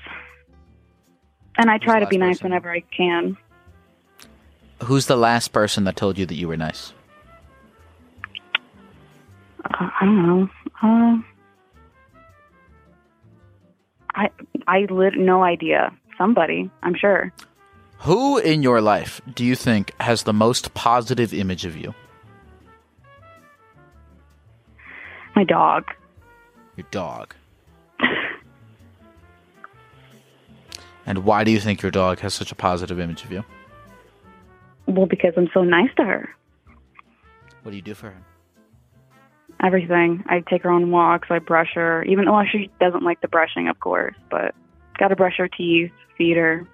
And 1.56 1.70
I 1.70 1.78
try 1.78 2.00
to 2.00 2.08
be 2.08 2.18
nice 2.18 2.38
person? 2.38 2.46
whenever 2.46 2.72
I 2.72 2.80
can. 2.80 3.36
Who's 4.82 5.06
the 5.06 5.16
last 5.16 5.52
person 5.52 5.84
that 5.84 5.94
told 5.94 6.18
you 6.18 6.26
that 6.26 6.34
you 6.34 6.48
were 6.48 6.56
nice? 6.56 6.92
Uh, 9.64 9.90
I 10.00 10.04
don't 10.04 10.26
know. 10.26 10.48
Uh, 10.82 11.18
I 14.16 14.30
I 14.66 14.86
lit 14.90 15.14
no 15.14 15.44
idea. 15.44 15.96
Somebody, 16.18 16.68
I'm 16.82 16.96
sure. 16.96 17.32
Who 17.98 18.38
in 18.38 18.64
your 18.64 18.80
life 18.80 19.20
do 19.32 19.44
you 19.44 19.54
think 19.54 19.92
has 20.00 20.24
the 20.24 20.32
most 20.32 20.74
positive 20.74 21.32
image 21.32 21.64
of 21.64 21.76
you? 21.76 21.94
My 25.34 25.44
dog. 25.44 25.84
Your 26.76 26.86
dog. 26.90 27.34
and 31.06 31.24
why 31.24 31.44
do 31.44 31.50
you 31.50 31.60
think 31.60 31.82
your 31.82 31.90
dog 31.90 32.20
has 32.20 32.34
such 32.34 32.52
a 32.52 32.54
positive 32.54 33.00
image 33.00 33.24
of 33.24 33.32
you? 33.32 33.44
Well, 34.86 35.06
because 35.06 35.32
I'm 35.36 35.48
so 35.54 35.62
nice 35.64 35.90
to 35.96 36.04
her. 36.04 36.28
What 37.62 37.70
do 37.70 37.76
you 37.76 37.82
do 37.82 37.94
for 37.94 38.10
her? 38.10 38.22
Everything. 39.62 40.22
I 40.26 40.42
take 40.48 40.62
her 40.62 40.70
on 40.70 40.90
walks. 40.90 41.28
I 41.30 41.38
brush 41.38 41.70
her. 41.74 42.04
Even 42.04 42.26
though 42.26 42.42
she 42.50 42.70
doesn't 42.80 43.02
like 43.02 43.20
the 43.20 43.28
brushing, 43.28 43.68
of 43.68 43.80
course, 43.80 44.14
but 44.30 44.54
got 44.98 45.08
to 45.08 45.16
brush 45.16 45.38
her 45.38 45.48
teeth, 45.48 45.90
feed 46.18 46.36
her. 46.36 46.68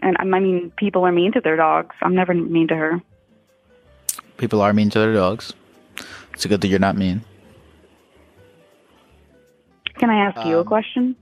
And 0.00 0.16
I 0.18 0.24
mean, 0.24 0.72
people 0.76 1.06
are 1.06 1.12
mean 1.12 1.32
to 1.32 1.40
their 1.40 1.56
dogs. 1.56 1.94
I'm 2.02 2.14
never 2.14 2.34
mean 2.34 2.68
to 2.68 2.74
her. 2.74 3.02
People 4.36 4.60
are 4.60 4.72
mean 4.72 4.90
to 4.90 4.98
their 4.98 5.14
dogs. 5.14 5.52
It's 6.32 6.44
a 6.44 6.48
good 6.48 6.60
that 6.62 6.68
you're 6.68 6.78
not 6.78 6.96
mean. 6.96 7.22
Can 9.98 10.10
I 10.10 10.26
ask 10.26 10.46
you 10.46 10.56
a 10.56 10.60
Um, 10.60 10.66
question? 10.66 11.16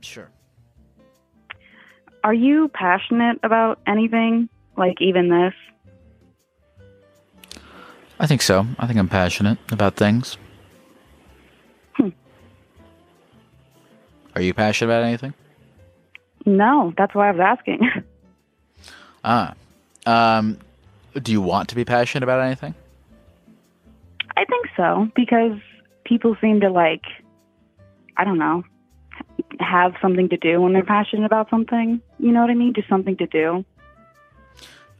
Sure. 0.00 0.28
Are 2.22 2.34
you 2.34 2.68
passionate 2.68 3.38
about 3.42 3.78
anything? 3.86 4.48
Like 4.76 5.00
even 5.00 5.28
this? 5.28 5.54
I 8.20 8.26
think 8.26 8.42
so. 8.42 8.66
I 8.78 8.86
think 8.86 8.98
I'm 8.98 9.08
passionate 9.08 9.58
about 9.70 9.96
things. 9.96 10.36
Hmm. 11.94 12.08
Are 14.34 14.42
you 14.42 14.52
passionate 14.54 14.90
about 14.92 15.04
anything? 15.04 15.34
No, 16.46 16.92
that's 16.96 17.14
why 17.14 17.28
I 17.28 17.32
was 17.32 17.40
asking. 17.40 17.88
Ah. 19.26 19.54
Um, 20.04 20.58
do 21.22 21.32
you 21.32 21.40
want 21.40 21.68
to 21.70 21.74
be 21.74 21.84
passionate 21.84 22.22
about 22.24 22.40
anything? 22.40 22.74
I 24.36 24.44
think 24.44 24.66
so 24.76 25.08
because 25.14 25.58
people 26.04 26.36
seem 26.40 26.60
to 26.60 26.70
like, 26.70 27.02
I 28.16 28.24
don't 28.24 28.38
know, 28.38 28.64
have 29.60 29.94
something 30.02 30.28
to 30.30 30.36
do 30.36 30.60
when 30.60 30.72
they're 30.72 30.84
passionate 30.84 31.24
about 31.24 31.48
something. 31.50 32.00
You 32.18 32.32
know 32.32 32.40
what 32.40 32.50
I 32.50 32.54
mean? 32.54 32.74
Just 32.74 32.88
something 32.88 33.16
to 33.18 33.26
do. 33.26 33.64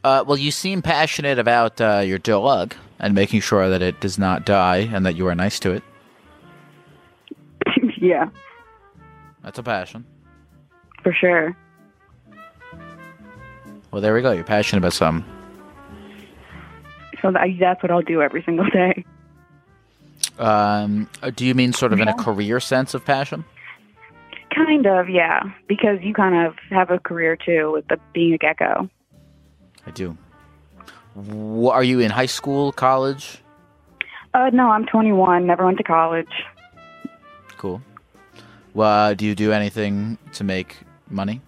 Uh, 0.04 0.23
well, 0.26 0.37
you 0.37 0.50
seem 0.50 0.83
passionate 0.83 1.38
about 1.38 1.80
uh, 1.80 2.00
your 2.04 2.18
dog 2.18 2.75
and 2.99 3.14
making 3.14 3.40
sure 3.40 3.68
that 3.71 3.83
it 3.83 4.00
does 4.00 4.18
not 4.18 4.44
die 4.44 4.88
and 4.92 5.04
that 5.06 5.16
you 5.16 5.26
are 5.26 5.35
nice 5.35 5.59
to 5.61 5.73
it. 5.73 5.83
yeah, 8.00 8.28
That's 9.42 9.59
a 9.59 9.62
passion. 9.62 10.04
for 11.02 11.12
sure. 11.12 11.56
Well, 13.90 14.02
there 14.02 14.14
we 14.14 14.23
go. 14.23 14.33
You're 14.33 14.44
passionate 14.44 14.80
about 14.80 14.92
something. 14.92 15.34
So 17.25 17.33
that, 17.33 17.49
that's 17.59 17.83
what 17.83 17.90
I'll 17.90 18.02
do 18.02 18.21
every 18.21 18.43
single 18.43 18.66
day. 18.69 19.02
Um, 20.38 21.09
uh, 21.23 21.31
do 21.31 21.47
you 21.47 21.54
mean 21.54 21.73
sort 21.73 21.95
of 21.95 22.00
in 22.00 22.07
a 22.07 22.12
career 22.12 22.61
sense 22.61 22.93
of 22.93 23.02
passion? 23.02 23.47
Kind 24.54 24.87
of, 24.87 25.09
yeah. 25.09 25.43
Because 25.66 26.00
you 26.02 26.12
kind 26.12 26.47
of 26.47 26.54
have 26.69 26.90
a 26.90 26.99
career 26.99 27.35
too 27.35 27.73
with 27.73 27.88
the, 27.88 27.99
being 28.12 28.35
a 28.35 28.38
gecko. 28.38 28.90
I 29.87 29.90
do. 29.93 30.19
Wh- 31.14 31.73
are 31.73 31.83
you 31.83 32.00
in 32.00 32.11
high 32.11 32.26
school, 32.26 32.73
college? 32.73 33.38
Uh, 34.35 34.50
no, 34.52 34.69
I'm 34.69 34.85
21. 34.85 35.47
Never 35.47 35.64
went 35.64 35.78
to 35.78 35.85
college. 35.85 36.28
Cool. 37.57 37.81
Well, 38.75 39.14
do 39.14 39.25
you 39.25 39.35
do 39.35 39.50
anything 39.50 40.19
to 40.35 40.45
make 40.45 40.76
money? 41.09 41.40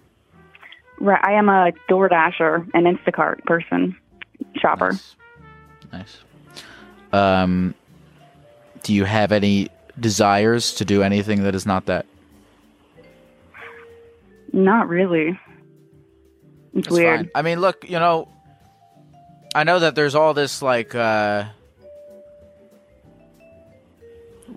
Right, 0.99 1.23
I 1.23 1.33
am 1.33 1.49
a 1.49 1.71
DoorDasher 1.87 2.67
and 2.73 2.87
Instacart 2.87 3.43
person, 3.43 3.95
shopper. 4.55 4.93
Nice. 4.93 5.15
Um, 7.13 7.73
do 8.83 8.93
you 8.93 9.05
have 9.05 9.31
any 9.31 9.69
desires 9.99 10.75
to 10.75 10.85
do 10.85 11.01
anything 11.01 11.43
that 11.43 11.55
is 11.55 11.65
not 11.65 11.85
that? 11.87 12.05
Not 14.53 14.87
really. 14.87 15.39
It's 16.73 16.87
That's 16.87 16.89
weird. 16.89 17.19
fine. 17.19 17.29
I 17.35 17.41
mean, 17.41 17.59
look, 17.59 17.89
you 17.89 17.99
know, 17.99 18.27
I 19.55 19.63
know 19.63 19.79
that 19.79 19.95
there's 19.95 20.15
all 20.15 20.33
this 20.33 20.61
like, 20.61 20.93
uh, 20.93 21.45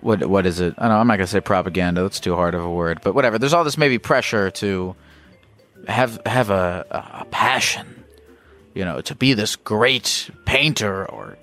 what 0.01 0.25
what 0.25 0.45
is 0.45 0.59
it? 0.59 0.75
I 0.77 0.83
don't 0.83 0.91
know. 0.91 0.99
I'm 0.99 1.07
not 1.07 1.17
gonna 1.17 1.27
say 1.27 1.41
propaganda. 1.41 2.01
That's 2.01 2.19
too 2.19 2.35
hard 2.35 2.55
of 2.55 2.63
a 2.63 2.69
word. 2.69 2.99
But 3.03 3.15
whatever. 3.15 3.37
There's 3.37 3.53
all 3.53 3.63
this 3.63 3.77
maybe 3.77 3.97
pressure 3.99 4.49
to 4.51 4.95
have 5.87 6.19
have 6.25 6.49
a, 6.49 6.85
a 6.91 7.25
passion, 7.25 8.00
you 8.73 8.85
know, 8.85 9.01
to 9.01 9.15
be 9.15 9.33
this 9.33 9.55
great 9.55 10.29
painter 10.45 11.05
or 11.05 11.37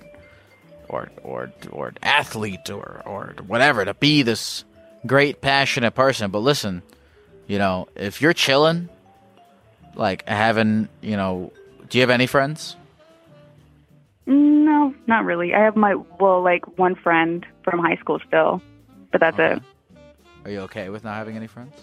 or 0.89 1.11
or 1.23 1.53
or 1.71 1.93
athlete 2.03 2.71
or 2.71 3.03
or 3.05 3.35
whatever. 3.47 3.85
To 3.85 3.95
be 3.95 4.23
this 4.23 4.65
great 5.07 5.41
passionate 5.41 5.93
person. 5.93 6.31
But 6.31 6.41
listen, 6.41 6.83
you 7.47 7.59
know, 7.59 7.89
if 7.95 8.21
you're 8.23 8.33
chilling 8.33 8.89
like 9.95 10.27
having 10.29 10.89
you 11.01 11.17
know 11.17 11.53
do 11.89 11.99
you 11.99 12.03
have 12.03 12.11
any 12.11 12.27
friends 12.27 12.77
No, 14.27 14.95
not 15.07 15.25
really. 15.25 15.55
I 15.55 15.61
have 15.65 15.75
my 15.75 15.95
well, 16.21 16.43
like 16.43 16.79
one 16.79 16.95
friend 16.95 17.45
from 17.65 17.81
high 17.81 17.97
school 17.97 18.21
still, 18.27 18.63
but 19.11 19.21
that's 19.21 19.39
it. 19.39 19.61
are 20.45 20.51
you 20.51 20.61
okay 20.61 20.89
with 20.89 21.03
not 21.03 21.15
having 21.17 21.37
any 21.37 21.49
friends 21.49 21.75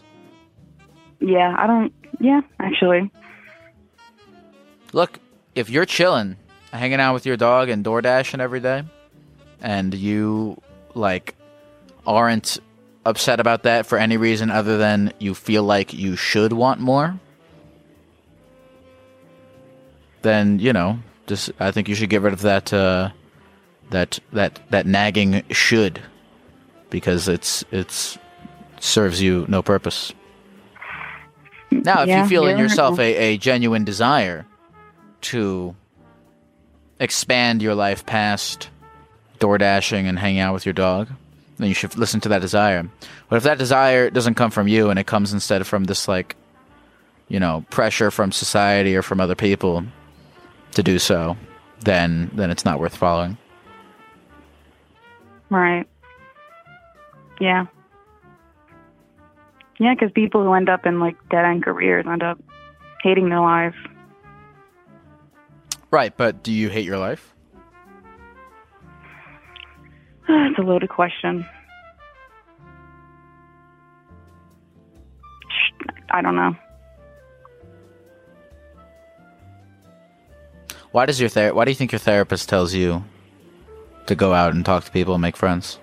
Yeah, 1.19 1.54
I 1.58 1.67
don't. 1.67 1.93
Yeah, 2.19 2.41
actually. 2.60 3.12
look 4.93 5.19
if 5.56 5.70
you're 5.70 5.86
chilling 5.86 6.36
hanging 6.72 7.00
out 7.00 7.13
with 7.13 7.26
your 7.26 7.38
dog 7.38 7.70
and 7.70 7.84
door 7.84 8.02
dashing 8.02 8.41
every 8.41 8.60
day 8.60 8.84
and 9.62 9.94
you 9.94 10.62
like 10.94 11.36
aren't 12.06 12.60
upset 13.06 13.39
about 13.39 13.63
that 13.63 13.86
for 13.86 13.98
any 13.98 14.18
reason 14.18 14.52
other 14.52 14.78
than 14.78 15.12
you 15.20 15.34
feel 15.34 15.63
like 15.63 15.94
you 15.94 16.15
should 16.15 16.52
want 16.52 16.80
more 16.80 17.18
then 20.22 20.60
you 20.60 20.74
know 20.74 21.00
just 21.28 21.52
i 21.60 21.72
think 21.72 21.88
you 21.88 21.96
should 21.96 22.10
get 22.10 22.22
rid 22.22 22.34
of 22.34 22.41
that 22.41 22.74
uh 22.74 23.10
that 23.91 24.20
that 24.34 24.60
that 24.72 24.86
nagging 24.86 25.44
should 25.52 26.02
because 26.89 27.28
it's 27.28 27.63
it's 27.72 28.18
serves 28.80 29.22
you 29.22 29.46
no 29.48 29.62
purpose. 29.62 30.13
Now 31.72 32.02
if 32.04 32.08
Yeah, 32.08 32.24
you 32.24 32.30
feel 32.30 32.48
in 32.48 32.58
yourself 32.58 33.00
a, 33.00 33.15
a 33.15 33.38
genuine 33.38 33.84
desire 33.84 34.46
to 35.32 35.76
expand 37.00 37.62
your 37.62 37.76
life 37.76 38.06
past 38.06 38.70
door 39.40 39.58
dashing 39.58 40.08
and 40.08 40.18
hanging 40.18 40.40
out 40.40 40.54
with 40.54 40.66
your 40.66 40.74
dog, 40.74 41.10
then 41.58 41.68
you 41.68 41.74
should 41.74 41.98
listen 41.98 42.20
to 42.22 42.30
that 42.30 42.42
desire. 42.42 42.88
But 43.30 43.38
if 43.38 43.44
that 43.44 43.58
desire 43.58 44.10
doesn't 44.10 44.36
come 44.36 44.52
from 44.52 44.68
you 44.68 44.90
and 44.90 45.00
it 45.00 45.08
comes 45.08 45.34
instead 45.34 45.66
from 45.68 45.86
this 45.86 46.08
like, 46.08 46.36
you 47.28 47.40
know, 47.40 47.66
pressure 47.70 48.12
from 48.12 48.32
society 48.32 48.96
or 48.96 49.02
from 49.02 49.20
other 49.20 49.36
people 49.36 49.84
to 50.72 50.84
do 50.84 51.00
so, 51.00 51.38
then 51.82 52.30
then 52.34 52.52
it's 52.52 52.66
not 52.66 52.80
worth 52.80 52.96
following. 52.96 53.38
Right. 55.50 55.88
Yeah. 57.40 57.66
Yeah, 59.78 59.94
because 59.94 60.12
people 60.12 60.44
who 60.44 60.54
end 60.54 60.70
up 60.70 60.86
in 60.86 61.00
like 61.00 61.18
dead 61.30 61.46
end 61.46 61.64
careers 61.64 62.06
end 62.08 62.24
up 62.24 62.40
hating 63.02 63.30
their 63.30 63.42
lives. 63.42 63.76
Right, 65.95 66.12
but 66.17 66.43
do 66.43 66.51
you 66.51 66.67
hate 66.67 66.84
your 66.84 66.97
life? 66.97 67.34
it's 70.27 70.60
a 70.60 70.62
loaded 70.62 70.89
question. 70.89 71.45
I 76.10 76.21
don't 76.21 76.36
know. 76.36 76.53
Why 80.91 81.05
does 81.05 81.17
your 81.21 81.29
ther- 81.29 81.53
why 81.53 81.63
do 81.63 81.71
you 81.71 81.75
think 81.75 81.93
your 81.93 81.99
therapist 81.99 82.49
tells 82.49 82.73
you 82.73 83.05
to 84.08 84.15
go 84.15 84.34
out 84.34 84.53
and 84.53 84.65
talk 84.65 84.84
to 84.84 84.91
people 84.91 85.13
and 85.13 85.21
make 85.21 85.38
friends? 85.38 85.79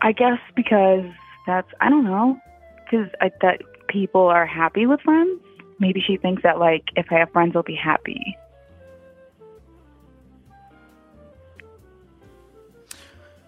I 0.00 0.12
guess 0.12 0.38
because 0.56 1.04
that's 1.46 1.68
I 1.82 1.90
don't 1.90 2.04
know 2.04 2.40
because 2.84 3.10
that 3.42 3.60
people 3.88 4.22
are 4.22 4.46
happy 4.46 4.86
with 4.86 5.02
friends. 5.02 5.42
Maybe 5.78 6.00
she 6.00 6.16
thinks 6.16 6.42
that 6.42 6.58
like 6.58 6.84
if 6.96 7.06
I 7.10 7.18
have 7.20 7.30
friends, 7.32 7.54
I'll 7.54 7.62
be 7.62 7.76
happy. 7.76 8.36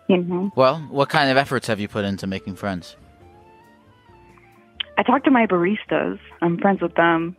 You 0.09 0.19
know, 0.25 0.51
Well, 0.57 0.79
what 0.91 1.09
kind 1.09 1.31
of 1.31 1.37
efforts 1.37 1.69
have 1.69 1.79
you 1.79 1.87
put 1.87 2.05
into 2.05 2.27
making 2.27 2.57
friends? 2.57 2.97
I 4.99 5.03
talk 5.05 5.23
to 5.25 5.31
my 5.31 5.47
baristas. 5.47 6.19
I'm 6.43 6.59
friends 6.59 6.83
with 6.83 6.95
them, 6.97 7.37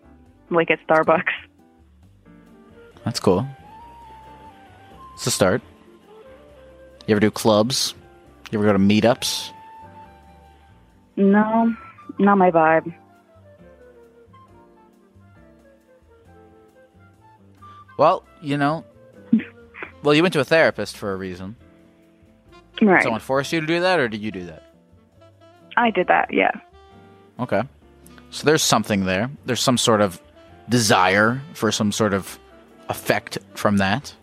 like 0.49 0.71
at 0.71 0.79
Starbucks. 0.87 1.33
That's 3.03 3.19
cool. 3.19 3.45
It's 5.15 5.27
a 5.27 5.31
start. 5.31 5.61
You 7.07 7.13
ever 7.13 7.19
do 7.19 7.29
clubs? 7.29 7.93
You 8.51 8.59
ever 8.59 8.67
go 8.67 8.73
to 8.73 8.79
meetups? 8.79 9.51
No, 11.17 11.75
not 12.19 12.37
my 12.37 12.51
vibe. 12.51 12.93
Well, 18.01 18.23
you 18.41 18.57
know. 18.57 18.83
well, 20.01 20.15
you 20.15 20.23
went 20.23 20.33
to 20.33 20.39
a 20.39 20.43
therapist 20.43 20.97
for 20.97 21.13
a 21.13 21.15
reason. 21.15 21.55
Right. 22.81 23.03
Someone 23.03 23.21
forced 23.21 23.53
you 23.53 23.61
to 23.61 23.67
do 23.67 23.79
that, 23.81 23.99
or 23.99 24.07
did 24.07 24.23
you 24.23 24.31
do 24.31 24.47
that? 24.47 24.63
I 25.77 25.91
did 25.91 26.07
that. 26.07 26.33
Yeah. 26.33 26.49
Okay. 27.39 27.61
So 28.31 28.43
there's 28.43 28.63
something 28.63 29.05
there. 29.05 29.29
There's 29.45 29.61
some 29.61 29.77
sort 29.77 30.01
of 30.01 30.19
desire 30.67 31.43
for 31.53 31.71
some 31.71 31.91
sort 31.91 32.15
of 32.15 32.39
effect 32.89 33.37
from 33.53 33.77
that. 33.77 34.15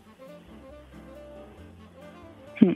Hmm. 2.58 2.72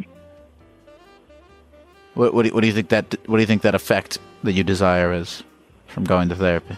What, 2.15 2.33
what, 2.33 2.45
do, 2.45 2.55
what 2.55 2.61
do 2.61 2.69
you 2.69 2.73
think 2.73 2.91
that 2.91 3.17
what 3.29 3.39
do 3.39 3.41
you 3.41 3.49
think 3.49 3.63
that 3.63 3.75
effect 3.75 4.21
that 4.45 4.53
you 4.53 4.63
desire 4.63 5.13
is 5.13 5.43
from 5.89 6.05
going 6.05 6.29
to 6.29 6.37
therapy? 6.37 6.77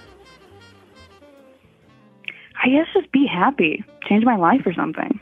I 2.64 2.68
guess 2.68 2.86
just 2.94 3.12
be 3.12 3.26
happy, 3.26 3.84
change 4.08 4.24
my 4.24 4.36
life 4.36 4.62
or 4.64 4.72
something. 4.72 5.20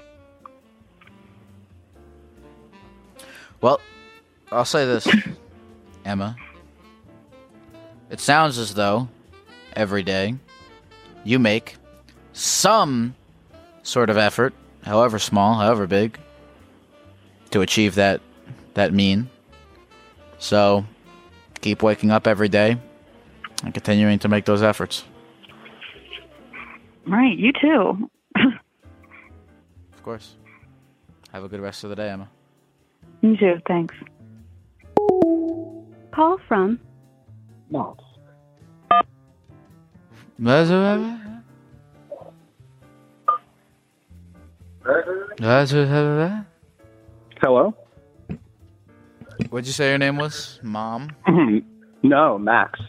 Well, 3.60 3.80
I'll 4.52 4.64
say 4.64 4.84
this, 4.84 5.08
Emma. 6.04 6.36
It 8.10 8.20
sounds 8.20 8.58
as 8.58 8.74
though 8.74 9.08
every 9.74 10.04
day 10.04 10.36
you 11.24 11.40
make 11.40 11.76
some 12.32 13.16
sort 13.82 14.08
of 14.08 14.16
effort, 14.16 14.54
however 14.84 15.18
small, 15.18 15.54
however 15.54 15.88
big, 15.88 16.18
to 17.50 17.60
achieve 17.60 17.96
that 17.96 18.20
that 18.74 18.94
mean. 18.94 19.28
So, 20.38 20.84
keep 21.60 21.82
waking 21.82 22.12
up 22.12 22.28
every 22.28 22.48
day 22.48 22.76
and 23.64 23.74
continuing 23.74 24.20
to 24.20 24.28
make 24.28 24.44
those 24.44 24.62
efforts. 24.62 25.04
Right, 27.06 27.36
you 27.36 27.52
too. 27.52 28.10
Of 28.36 30.02
course. 30.02 30.36
Have 31.32 31.44
a 31.44 31.48
good 31.48 31.60
rest 31.60 31.84
of 31.84 31.90
the 31.90 31.96
day, 31.96 32.10
Emma. 32.10 32.28
You 33.20 33.36
too, 33.36 33.60
thanks. 33.66 33.94
Call 36.12 36.38
from 36.48 36.78
No. 37.70 37.96
Hello? 47.40 47.74
What'd 49.50 49.66
you 49.66 49.72
say 49.72 49.90
your 49.90 49.98
name 49.98 50.16
was? 50.16 50.58
Mom? 50.62 51.10
no, 52.02 52.38
Max. 52.38 52.80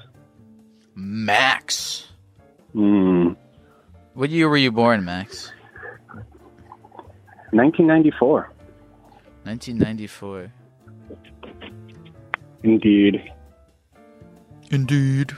Max. 0.96 2.08
Mm, 2.76 3.36
What 4.14 4.30
year 4.30 4.48
were 4.48 4.58
you 4.58 4.72
born, 4.72 5.04
Max? 5.04 5.52
1994. 7.52 8.52
1994. 9.44 10.52
Indeed. 12.64 13.32
Indeed. 14.70 15.34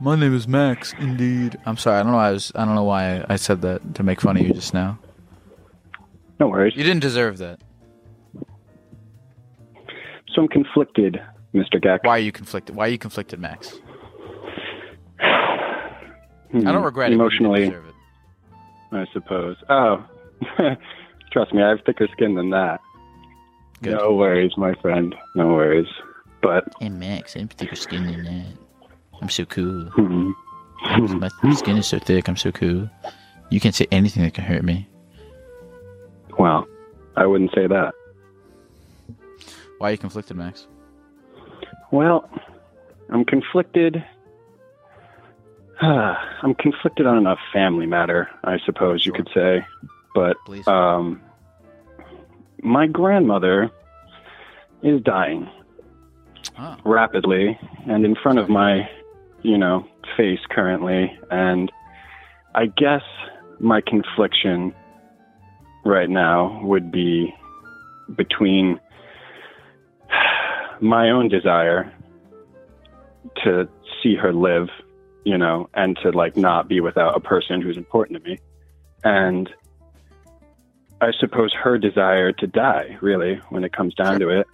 My 0.00 0.14
name 0.14 0.34
is 0.34 0.46
Max. 0.46 0.94
Indeed. 0.98 1.56
I'm 1.66 1.76
sorry. 1.76 1.98
I 1.98 2.02
don't 2.02 2.12
know. 2.12 2.18
Why 2.18 2.28
I 2.28 2.32
was. 2.32 2.52
I 2.54 2.64
don't 2.64 2.74
know 2.74 2.84
why 2.84 3.24
I 3.28 3.36
said 3.36 3.62
that 3.62 3.94
to 3.96 4.02
make 4.02 4.20
fun 4.20 4.36
of 4.36 4.42
you 4.46 4.52
just 4.52 4.72
now. 4.72 4.98
No 6.38 6.48
worries. 6.48 6.74
You 6.76 6.84
didn't 6.84 7.02
deserve 7.02 7.38
that. 7.38 7.60
So 10.34 10.42
I'm 10.42 10.48
conflicted, 10.48 11.20
Mr. 11.54 11.80
Gack. 11.80 12.04
Why 12.04 12.16
are 12.16 12.18
you 12.20 12.32
conflicted? 12.32 12.74
Why 12.76 12.86
are 12.86 12.90
you 12.90 12.98
conflicted, 12.98 13.40
Max? 13.40 13.78
Hmm, 16.60 16.68
I 16.68 16.72
don't 16.72 16.84
regret 16.84 17.12
it. 17.12 17.18
but 17.18 17.32
you 17.32 17.38
didn't 17.40 17.46
Emotionally. 17.46 17.90
I 18.92 19.06
suppose. 19.12 19.56
Oh, 19.68 20.04
trust 21.32 21.52
me, 21.52 21.62
I 21.62 21.70
have 21.70 21.80
thicker 21.84 22.06
skin 22.12 22.34
than 22.36 22.50
that. 22.50 22.80
Good. 23.82 23.96
No 23.98 24.14
worries, 24.14 24.52
my 24.56 24.74
friend. 24.74 25.14
No 25.34 25.48
worries. 25.48 25.88
But 26.42 26.64
Hey, 26.80 26.90
Max. 26.90 27.34
I 27.36 27.40
have 27.40 27.50
thicker 27.50 27.74
skin 27.74 28.06
than 28.06 28.24
that. 28.24 28.46
I'm 29.20 29.28
so 29.28 29.44
cool. 29.46 29.86
hmm, 29.96 30.30
My 31.18 31.28
skin 31.54 31.76
is 31.78 31.86
so 31.88 31.98
thick. 31.98 32.28
I'm 32.28 32.36
so 32.36 32.52
cool. 32.52 32.88
You 33.50 33.58
can't 33.60 33.74
say 33.74 33.86
anything 33.90 34.22
that 34.22 34.34
can 34.34 34.44
hurt 34.44 34.62
me. 34.64 34.88
well, 36.38 36.66
I 37.16 37.26
wouldn't 37.26 37.50
say 37.54 37.66
that. 37.66 37.94
Why 39.78 39.88
are 39.88 39.92
you 39.92 39.98
conflicted, 39.98 40.36
Max? 40.36 40.66
Well, 41.90 42.28
I'm 43.10 43.24
conflicted. 43.24 44.04
I'm 45.80 46.54
conflicted 46.54 47.06
on 47.06 47.26
a 47.26 47.36
family 47.52 47.86
matter, 47.86 48.28
I 48.44 48.58
suppose 48.64 49.04
you 49.04 49.12
could 49.12 49.28
say. 49.34 49.64
But 50.14 50.36
Please. 50.46 50.66
um, 50.68 51.20
my 52.62 52.86
grandmother 52.86 53.70
is 54.82 55.00
dying 55.02 55.48
Oh. 56.58 56.76
rapidly 56.84 57.58
and 57.88 58.04
in 58.04 58.14
front 58.14 58.38
of 58.38 58.48
my, 58.48 58.88
you 59.42 59.58
know, 59.58 59.86
face 60.16 60.38
currently. 60.50 61.18
And 61.30 61.72
I 62.54 62.66
guess 62.66 63.02
my 63.58 63.80
confliction 63.80 64.72
right 65.84 66.08
now 66.08 66.60
would 66.62 66.92
be 66.92 67.34
between 68.14 68.78
my 70.80 71.10
own 71.10 71.28
desire 71.28 71.92
to 73.42 73.68
see 74.02 74.14
her 74.14 74.32
live, 74.32 74.68
you 75.24 75.38
know, 75.38 75.68
and 75.74 75.96
to 76.02 76.10
like 76.10 76.36
not 76.36 76.68
be 76.68 76.80
without 76.80 77.16
a 77.16 77.20
person 77.20 77.60
who's 77.60 77.76
important 77.76 78.22
to 78.22 78.28
me. 78.30 78.38
And 79.02 79.52
I 81.00 81.12
suppose 81.18 81.52
her 81.54 81.76
desire 81.78 82.32
to 82.32 82.46
die, 82.46 82.96
really, 83.00 83.36
when 83.50 83.64
it 83.64 83.72
comes 83.72 83.94
down 83.94 84.20
to 84.20 84.28
it, 84.28 84.46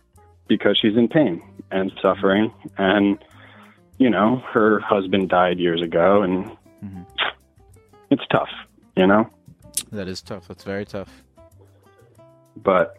because 0.49 0.79
she's 0.79 0.97
in 0.97 1.09
pain 1.09 1.43
and 1.71 1.93
suffering. 2.03 2.53
And, 2.79 3.19
you 3.99 4.11
know, 4.11 4.37
her 4.53 4.81
husband 4.81 5.29
died 5.29 5.59
years 5.59 5.83
ago, 5.83 6.23
and 6.23 6.51
Mhm. 6.83 7.07
it's 8.11 8.27
tough, 8.31 8.51
you 8.97 9.07
know? 9.07 9.29
That 9.93 10.09
is 10.09 10.23
tough. 10.23 10.49
That's 10.49 10.65
very 10.65 10.85
tough. 10.85 11.23
but 12.57 12.97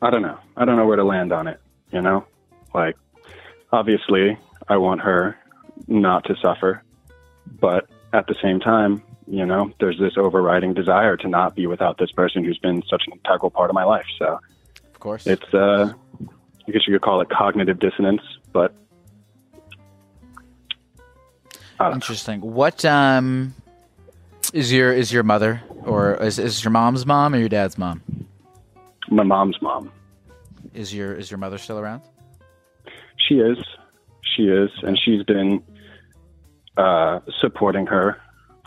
I 0.00 0.10
don't 0.10 0.22
know. 0.22 0.38
I 0.56 0.64
don't 0.64 0.76
know 0.76 0.86
where 0.86 0.96
to 0.96 1.04
land 1.04 1.32
on 1.32 1.46
it, 1.48 1.60
you 1.90 2.00
know? 2.00 2.24
Like, 2.74 2.96
obviously, 3.72 4.38
I 4.68 4.76
want 4.76 5.00
her 5.00 5.36
not 5.86 6.24
to 6.24 6.36
suffer, 6.42 6.82
but 7.60 7.88
at 8.12 8.26
the 8.26 8.34
same 8.42 8.60
time, 8.60 9.02
you 9.26 9.46
know, 9.46 9.72
there's 9.80 9.98
this 9.98 10.14
overriding 10.16 10.74
desire 10.74 11.16
to 11.16 11.28
not 11.28 11.54
be 11.54 11.66
without 11.66 11.98
this 11.98 12.10
person 12.10 12.44
who's 12.44 12.58
been 12.58 12.82
such 12.90 13.04
an 13.06 13.12
integral 13.14 13.50
part 13.50 13.70
of 13.70 13.74
my 13.74 13.84
life. 13.84 14.06
So 14.18 14.38
Of 14.94 15.00
course. 15.00 15.26
it's, 15.26 15.54
uh, 15.54 15.92
I 16.68 16.70
guess 16.70 16.82
you 16.86 16.94
could 16.94 17.02
call 17.02 17.20
it 17.20 17.28
cognitive 17.30 17.78
dissonance, 17.78 18.22
but 18.52 18.74
I 21.80 21.84
don't 21.84 21.90
know. 21.90 21.94
Interesting. 21.96 22.40
What 22.40 22.84
um 22.84 23.54
is 24.52 24.72
your 24.72 24.92
is 24.92 25.12
your 25.12 25.22
mother 25.22 25.62
or 25.84 26.14
is 26.22 26.38
is 26.38 26.62
your 26.62 26.70
mom's 26.70 27.04
mom 27.06 27.34
or 27.34 27.38
your 27.38 27.48
dad's 27.48 27.76
mom? 27.78 28.02
my 29.10 29.22
mom's 29.22 29.60
mom. 29.60 29.90
Is 30.74 30.94
your 30.94 31.14
is 31.14 31.30
your 31.30 31.38
mother 31.38 31.58
still 31.58 31.78
around? 31.78 32.02
She 33.16 33.34
is. 33.36 33.58
She 34.36 34.44
is. 34.44 34.70
And 34.82 34.98
she's 34.98 35.22
been 35.24 35.62
uh, 36.76 37.20
supporting 37.40 37.86
her 37.86 38.20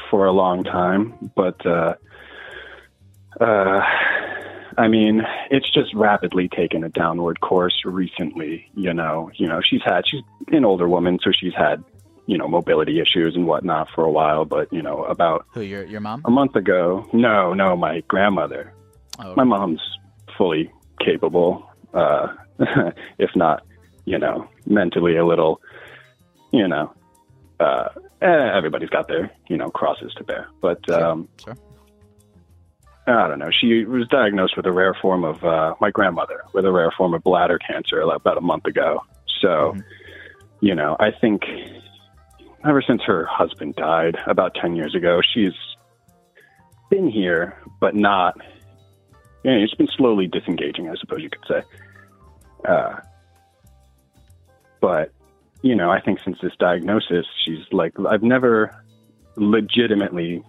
for 0.10 0.26
a 0.26 0.32
long 0.32 0.64
time. 0.64 1.32
But, 1.36 1.66
uh, 1.66 1.96
uh, 3.40 3.82
I 4.78 4.88
mean, 4.88 5.22
it's 5.50 5.70
just 5.70 5.94
rapidly 5.94 6.48
taken 6.50 6.84
a 6.84 6.90
downward 6.90 7.42
course 7.42 7.82
recently. 7.86 8.70
You 8.76 8.94
know, 8.94 9.32
you 9.36 9.48
know, 9.48 9.62
she's 9.68 9.82
had, 9.84 10.04
she's 10.08 10.22
an 10.50 10.66
older 10.66 10.88
woman, 10.88 11.20
so 11.24 11.32
she's 11.32 11.54
had, 11.56 11.84
you 12.28 12.38
know, 12.38 12.48
mobility 12.48 13.00
issues 13.00 13.36
and 13.36 13.48
whatnot 13.48 13.88
for 13.94 14.04
a 14.04 14.12
while. 14.12 14.46
But, 14.46 14.72
you 14.74 14.82
know, 14.82 15.04
about 15.06 15.46
Who 15.54 15.62
your 15.62 15.86
your 15.86 16.02
mom? 16.02 16.22
a 16.26 16.32
month 16.32 16.56
ago, 16.56 17.08
no, 17.14 17.54
no, 17.54 17.76
my 17.76 18.02
grandmother, 18.08 18.74
Oh, 19.20 19.34
my 19.36 19.44
mom's 19.46 19.82
fully 20.38 20.70
capable, 21.00 21.70
uh, 21.94 22.28
if 23.18 23.30
not, 23.36 23.64
you 24.06 24.18
know, 24.20 24.48
mentally 24.66 25.16
a 25.16 25.26
little, 25.26 25.62
you 26.52 26.68
know, 26.68 26.92
uh, 27.60 27.90
eh, 28.22 28.52
everybody's 28.58 28.90
got 28.90 29.08
their, 29.08 29.32
you 29.48 29.58
know, 29.58 29.70
crosses 29.70 30.14
to 30.16 30.24
bear. 30.24 30.48
But 30.62 30.90
um, 30.90 31.28
sure. 31.44 31.56
I 33.08 33.28
don't 33.28 33.40
know. 33.40 33.52
She 33.52 33.86
was 33.86 34.08
diagnosed 34.08 34.58
with 34.58 34.66
a 34.66 34.72
rare 34.72 34.96
form 35.00 35.24
of 35.24 35.44
uh, 35.44 35.76
my 35.80 35.92
grandmother 35.92 36.44
with 36.54 36.66
a 36.66 36.72
rare 36.72 36.92
form 36.98 37.14
of 37.14 37.24
bladder 37.24 37.60
cancer 37.60 38.02
about 38.02 38.38
a 38.38 38.42
month 38.42 38.66
ago. 38.66 39.04
So, 39.42 39.48
Mm-hmm. 39.48 39.80
you 40.62 40.76
know, 40.76 40.96
I 41.00 41.12
think 41.12 41.44
ever 42.68 42.82
since 42.82 43.04
her 43.04 43.26
husband 43.26 43.76
died 43.76 44.18
about 44.26 44.56
ten 44.56 44.76
years 44.76 44.96
ago, 44.96 45.22
she's 45.22 45.54
been 46.90 47.10
here, 47.10 47.58
but 47.80 47.96
not. 47.96 48.38
You 49.44 49.52
know, 49.52 49.58
it's 49.64 49.76
been 49.76 49.90
slowly 49.96 50.26
disengaging, 50.26 50.90
I 50.90 50.96
suppose 50.96 51.22
you 51.22 51.30
could 51.30 51.46
say. 51.48 51.62
Uh, 52.68 52.96
but 54.82 55.12
you 55.62 55.76
know, 55.76 55.90
I 55.90 56.00
think 56.00 56.20
since 56.24 56.38
this 56.42 56.54
diagnosis, 56.60 57.26
she's 57.44 57.66
like, 57.72 57.94
I've 58.08 58.24
never 58.24 58.84
legitimately 59.36 60.44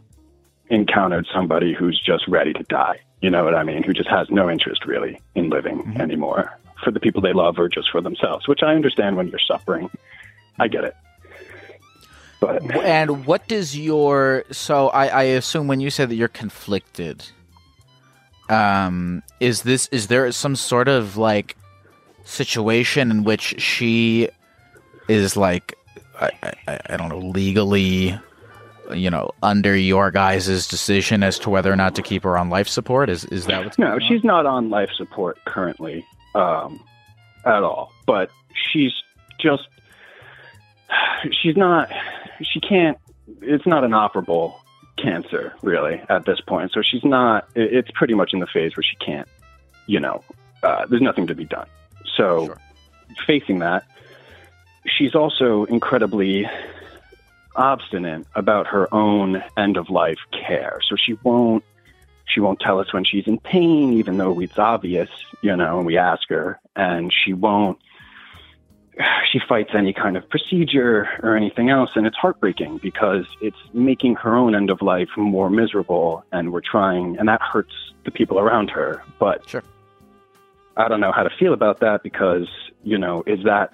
encountered 0.68 1.26
somebody 1.32 1.74
who's 1.74 2.00
just 2.00 2.26
ready 2.28 2.52
to 2.52 2.62
die. 2.64 3.00
You 3.20 3.30
know 3.30 3.44
what 3.44 3.54
I 3.54 3.62
mean? 3.62 3.82
Who 3.82 3.92
just 3.92 4.08
has 4.08 4.28
no 4.30 4.50
interest 4.50 4.84
really 4.84 5.20
in 5.34 5.48
living 5.48 5.96
anymore 5.98 6.58
for 6.84 6.90
the 6.90 7.00
people 7.00 7.22
they 7.22 7.32
love 7.32 7.58
or 7.58 7.68
just 7.68 7.90
for 7.90 8.00
themselves, 8.00 8.46
which 8.46 8.62
I 8.62 8.74
understand 8.74 9.16
when 9.16 9.28
you're 9.28 9.38
suffering. 9.38 9.90
I 10.58 10.68
get 10.68 10.84
it. 10.84 10.94
But 12.40 12.62
And 12.84 13.26
what 13.26 13.48
does 13.48 13.76
your 13.76 14.44
so 14.50 14.88
I, 14.88 15.06
I 15.06 15.22
assume 15.22 15.68
when 15.68 15.80
you 15.80 15.90
say 15.90 16.04
that 16.04 16.14
you're 16.14 16.28
conflicted, 16.28 17.24
um, 18.50 19.22
is 19.40 19.62
this 19.62 19.88
is 19.88 20.08
there 20.08 20.30
some 20.32 20.54
sort 20.54 20.88
of 20.88 21.16
like 21.16 21.56
situation 22.24 23.10
in 23.10 23.24
which 23.24 23.60
she 23.60 24.28
is 25.08 25.36
like 25.36 25.76
I, 26.20 26.30
I, 26.66 26.80
I 26.90 26.96
don't 26.96 27.08
know 27.08 27.18
legally 27.18 28.18
you 28.94 29.10
know, 29.10 29.30
under 29.42 29.76
your 29.76 30.12
guys' 30.12 30.68
decision 30.68 31.22
as 31.24 31.38
to 31.40 31.50
whether 31.50 31.72
or 31.72 31.76
not 31.76 31.96
to 31.96 32.02
keep 32.02 32.22
her 32.22 32.38
on 32.38 32.50
life 32.50 32.68
support? 32.68 33.10
Is 33.10 33.24
is 33.26 33.46
that 33.46 33.64
what's 33.64 33.78
No, 33.78 33.86
going 33.88 34.02
on? 34.02 34.08
she's 34.08 34.22
not 34.24 34.46
on 34.46 34.70
life 34.70 34.90
support 34.96 35.38
currently 35.44 36.04
um, 36.34 36.80
at 37.44 37.62
all. 37.64 37.92
But 38.06 38.30
she's 38.54 38.92
just 39.40 39.64
she's 41.32 41.56
not 41.56 41.90
she 42.42 42.60
can't 42.60 42.96
it's 43.42 43.66
not 43.66 43.82
an 43.82 43.90
operable 43.90 44.54
cancer 44.96 45.52
really 45.62 46.00
at 46.08 46.24
this 46.24 46.40
point. 46.40 46.70
So 46.72 46.80
she's 46.80 47.04
not 47.04 47.48
it's 47.56 47.90
pretty 47.90 48.14
much 48.14 48.32
in 48.32 48.38
the 48.38 48.46
phase 48.46 48.76
where 48.76 48.84
she 48.84 48.96
can't, 49.04 49.28
you 49.86 49.98
know, 49.98 50.22
uh, 50.62 50.86
there's 50.86 51.02
nothing 51.02 51.26
to 51.26 51.34
be 51.34 51.44
done. 51.44 51.66
So 52.16 52.54
facing 53.26 53.58
that, 53.58 53.84
she's 54.86 55.14
also 55.14 55.64
incredibly 55.64 56.48
obstinate 57.54 58.26
about 58.34 58.66
her 58.66 58.92
own 58.94 59.42
end 59.56 59.76
of 59.76 59.90
life 59.90 60.18
care. 60.32 60.80
So 60.88 60.96
she 60.96 61.14
won't 61.22 61.64
she 62.26 62.40
won't 62.40 62.60
tell 62.60 62.80
us 62.80 62.92
when 62.92 63.04
she's 63.04 63.26
in 63.26 63.38
pain, 63.38 63.92
even 63.94 64.18
though 64.18 64.40
it's 64.40 64.58
obvious, 64.58 65.08
you 65.42 65.56
know, 65.56 65.78
and 65.78 65.86
we 65.86 65.96
ask 65.96 66.28
her, 66.28 66.60
and 66.74 67.12
she 67.12 67.32
won't. 67.32 67.78
She 69.30 69.38
fights 69.46 69.70
any 69.74 69.92
kind 69.92 70.16
of 70.16 70.28
procedure 70.28 71.06
or 71.22 71.36
anything 71.36 71.68
else, 71.68 71.90
and 71.94 72.06
it's 72.06 72.16
heartbreaking 72.16 72.78
because 72.78 73.26
it's 73.42 73.56
making 73.74 74.14
her 74.16 74.34
own 74.34 74.54
end 74.54 74.70
of 74.70 74.80
life 74.80 75.10
more 75.16 75.50
miserable, 75.50 76.24
and 76.32 76.52
we're 76.52 76.62
trying, 76.62 77.18
and 77.18 77.28
that 77.28 77.42
hurts 77.42 77.74
the 78.04 78.10
people 78.10 78.38
around 78.38 78.70
her. 78.70 79.02
But 79.18 79.48
sure. 79.48 79.62
I 80.78 80.88
don't 80.88 81.00
know 81.00 81.12
how 81.12 81.24
to 81.24 81.30
feel 81.38 81.52
about 81.52 81.80
that 81.80 82.02
because, 82.02 82.48
you 82.84 82.96
know, 82.96 83.22
is 83.26 83.44
that 83.44 83.72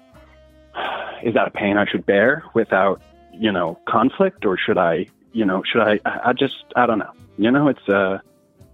is 1.22 1.34
that 1.34 1.46
a 1.48 1.50
pain 1.50 1.76
I 1.76 1.86
should 1.86 2.04
bear 2.06 2.44
without, 2.54 3.00
you 3.32 3.52
know, 3.52 3.78
conflict, 3.88 4.44
or 4.44 4.56
should 4.58 4.78
I, 4.78 5.06
you 5.32 5.44
know, 5.44 5.62
should 5.70 5.82
I? 5.82 6.00
I 6.04 6.30
I 6.30 6.32
just, 6.32 6.64
I 6.76 6.86
don't 6.86 6.98
know. 6.98 7.12
You 7.38 7.50
know, 7.50 7.68
it's 7.68 7.88
uh, 7.88 8.18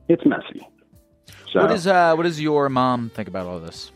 it's 0.09 0.25
messy. 0.25 0.67
So, 1.53 1.61
What 1.63 1.71
is 1.73 1.87
uh 1.87 2.15
what 2.15 2.25
does 2.25 2.41
your 2.41 2.69
mom 2.69 3.11
think 3.11 3.29
about 3.29 3.47
all 3.47 3.61
this? 3.61 3.91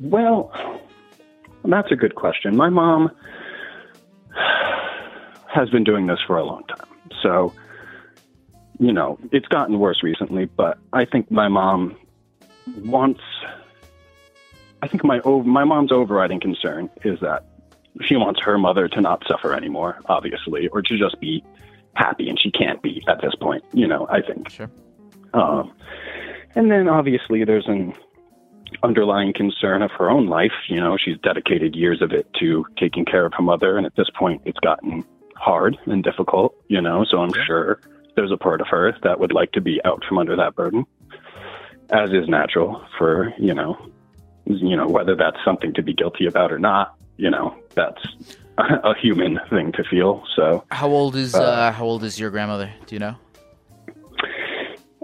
well, 0.00 0.52
that's 1.64 1.90
a 1.90 1.96
good 1.96 2.14
question. 2.14 2.56
My 2.56 2.68
mom 2.68 3.10
has 5.52 5.70
been 5.70 5.84
doing 5.84 6.06
this 6.06 6.20
for 6.26 6.36
a 6.36 6.44
long 6.44 6.62
time, 6.64 6.86
so 7.22 7.52
you 8.78 8.92
know, 8.92 9.18
it's 9.32 9.48
gotten 9.48 9.78
worse 9.78 10.02
recently. 10.02 10.44
But 10.44 10.78
I 10.92 11.04
think 11.04 11.30
my 11.30 11.48
mom 11.48 11.96
wants. 12.84 13.20
I 14.82 14.88
think 14.88 15.04
my 15.04 15.20
my 15.24 15.64
mom's 15.64 15.92
overriding 15.92 16.40
concern 16.40 16.90
is 17.04 17.20
that 17.20 17.44
she 18.02 18.16
wants 18.16 18.40
her 18.42 18.58
mother 18.58 18.88
to 18.88 19.00
not 19.00 19.24
suffer 19.26 19.54
anymore, 19.54 19.98
obviously, 20.06 20.68
or 20.68 20.82
to 20.82 20.98
just 20.98 21.18
be 21.20 21.42
happy, 21.94 22.28
and 22.28 22.38
she 22.40 22.50
can't 22.50 22.80
be 22.82 23.02
at 23.08 23.20
this 23.20 23.34
point. 23.34 23.64
You 23.72 23.88
know, 23.88 24.06
I 24.08 24.22
think. 24.22 24.50
Sure. 24.50 24.70
Um, 25.34 25.72
and 26.54 26.70
then 26.70 26.88
obviously 26.88 27.44
there's 27.44 27.66
an 27.66 27.92
underlying 28.82 29.32
concern 29.32 29.82
of 29.82 29.90
her 29.92 30.10
own 30.10 30.26
life. 30.26 30.52
You 30.68 30.80
know, 30.80 30.96
she's 30.96 31.18
dedicated 31.18 31.74
years 31.74 32.02
of 32.02 32.12
it 32.12 32.26
to 32.40 32.64
taking 32.78 33.04
care 33.04 33.26
of 33.26 33.32
her 33.34 33.42
mother, 33.42 33.76
and 33.76 33.86
at 33.86 33.96
this 33.96 34.10
point, 34.10 34.42
it's 34.44 34.60
gotten 34.60 35.04
hard 35.36 35.76
and 35.86 36.02
difficult. 36.02 36.54
You 36.68 36.80
know, 36.80 37.04
so 37.04 37.18
I'm 37.18 37.32
sure 37.46 37.80
there's 38.16 38.32
a 38.32 38.36
part 38.36 38.60
of 38.60 38.68
her 38.68 38.96
that 39.02 39.20
would 39.20 39.32
like 39.32 39.52
to 39.52 39.60
be 39.60 39.80
out 39.84 40.04
from 40.08 40.18
under 40.18 40.36
that 40.36 40.54
burden, 40.54 40.86
as 41.90 42.10
is 42.10 42.28
natural 42.28 42.84
for 42.96 43.32
you 43.38 43.54
know, 43.54 43.76
you 44.48 44.76
know 44.76 44.86
whether 44.88 45.14
that's 45.14 45.36
something 45.44 45.72
to 45.74 45.82
be 45.82 45.92
guilty 45.94 46.26
about 46.26 46.50
or 46.52 46.58
not. 46.58 46.94
You 47.16 47.30
know, 47.30 47.54
that's 47.74 48.02
a 48.58 48.94
human 48.94 49.38
thing 49.50 49.72
to 49.72 49.84
feel. 49.84 50.22
So 50.36 50.64
How 50.70 50.88
old 50.88 51.16
is 51.16 51.34
Uh, 51.34 51.42
uh, 51.42 51.72
how 51.72 51.84
old 51.84 52.02
is 52.04 52.18
your 52.18 52.30
grandmother? 52.30 52.70
Do 52.86 52.94
you 52.94 53.00
know? 53.00 53.14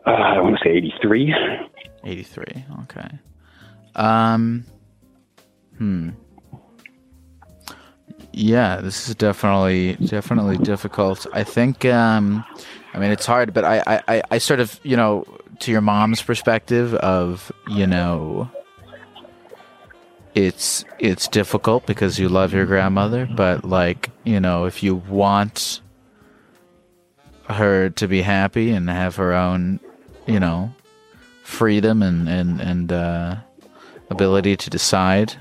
uh, 0.07 0.11
I 0.11 0.41
want 0.41 0.57
to 0.59 0.65
say 0.65 0.71
83. 0.71 1.35
83. 2.05 2.65
Okay. 2.83 3.09
Um 3.97 4.65
hmm. 5.79 6.11
Yeah, 8.33 8.81
this 8.81 9.09
is 9.09 9.15
definitely 9.15 9.95
definitely 10.07 10.59
difficult. 10.59 11.27
I 11.33 11.45
think 11.45 11.85
um 11.85 12.45
I 12.93 12.99
mean 12.99 13.11
it's 13.11 13.27
hard, 13.27 13.53
but 13.55 13.65
I, 13.65 13.83
I, 13.87 14.03
I- 14.17 14.23
I 14.33 14.39
sort 14.39 14.61
of 14.61 14.79
you 14.83 14.97
know, 14.97 15.25
to 15.61 15.71
your 15.71 15.81
mom's 15.81 16.21
perspective 16.23 16.95
of, 16.95 17.51
you 17.69 17.87
know 17.87 18.51
it's 20.35 20.85
it's 20.99 21.29
difficult 21.29 21.87
because 21.87 22.19
you 22.19 22.29
love 22.29 22.53
your 22.53 22.67
grandmother, 22.67 23.27
but 23.27 23.65
like, 23.65 24.11
you 24.25 24.41
know, 24.41 24.65
if 24.65 24.83
you 24.83 24.97
want 24.97 25.81
her 27.49 27.91
to 27.91 28.09
be 28.09 28.23
happy 28.23 28.71
and 28.71 28.89
have 28.89 29.17
her 29.17 29.33
own, 29.33 29.79
you 30.27 30.41
know, 30.41 30.75
freedom 31.43 32.03
and 32.03 32.29
and 32.29 32.61
and 32.61 32.93
uh, 32.93 33.37
ability 34.11 34.57
to 34.57 34.71
decide. 34.71 35.35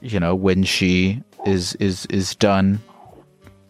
You 0.00 0.20
know, 0.20 0.34
when 0.34 0.64
she 0.64 1.22
is 1.46 1.74
is 1.76 2.06
is 2.06 2.34
done 2.34 2.80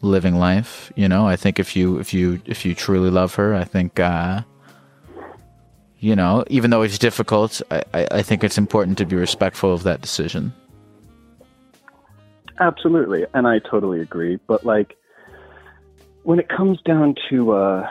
living 0.03 0.35
life. 0.35 0.93
You 0.97 1.09
know, 1.09 1.27
I 1.27 1.37
think 1.37 1.59
if 1.59 1.75
you 1.77 1.99
if 1.99 2.13
you 2.13 2.41
if 2.45 2.65
you 2.65 2.75
truly 2.75 3.11
love 3.11 3.35
her, 3.37 3.55
I 3.55 3.65
think. 3.65 3.99
Uh, 3.99 4.43
you 6.03 6.17
know, 6.17 6.45
even 6.49 6.71
though 6.71 6.83
it's 6.83 6.99
difficult, 6.99 7.63
I, 7.71 7.85
I, 7.95 8.23
think 8.23 8.43
it's 8.43 8.59
important 8.59 8.99
to 8.99 9.07
be 9.07 9.15
respectful 9.15 9.73
of 9.73 9.85
that 9.85 10.01
decision. 10.01 10.53
Absolutely, 12.59 13.25
and 13.35 13.47
I 13.47 13.61
totally 13.61 14.01
agree. 14.01 14.41
But 14.49 14.67
like, 14.67 14.97
when 16.25 16.41
it 16.41 16.49
comes 16.49 16.83
down 16.83 17.15
to, 17.31 17.53
uh, 17.53 17.89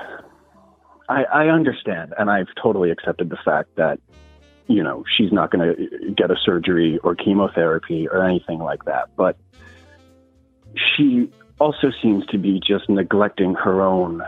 I, 1.07 1.23
I 1.23 1.47
understand, 1.47 2.13
and 2.19 2.29
I've 2.29 2.49
totally 2.61 2.91
accepted 2.91 3.29
the 3.29 3.37
fact 3.37 3.77
that, 3.77 3.97
you 4.67 4.83
know, 4.83 5.05
she's 5.15 5.31
not 5.31 5.49
going 5.49 5.73
to 5.73 6.11
get 6.11 6.31
a 6.31 6.35
surgery 6.35 6.99
or 7.05 7.15
chemotherapy 7.15 8.09
or 8.09 8.25
anything 8.25 8.59
like 8.59 8.83
that. 8.85 9.07
But 9.15 9.37
she 10.75 11.31
also 11.59 11.91
seems 12.01 12.25
to 12.25 12.37
be 12.37 12.59
just 12.59 12.89
neglecting 12.89 13.53
her 13.55 13.81
own 13.81 14.21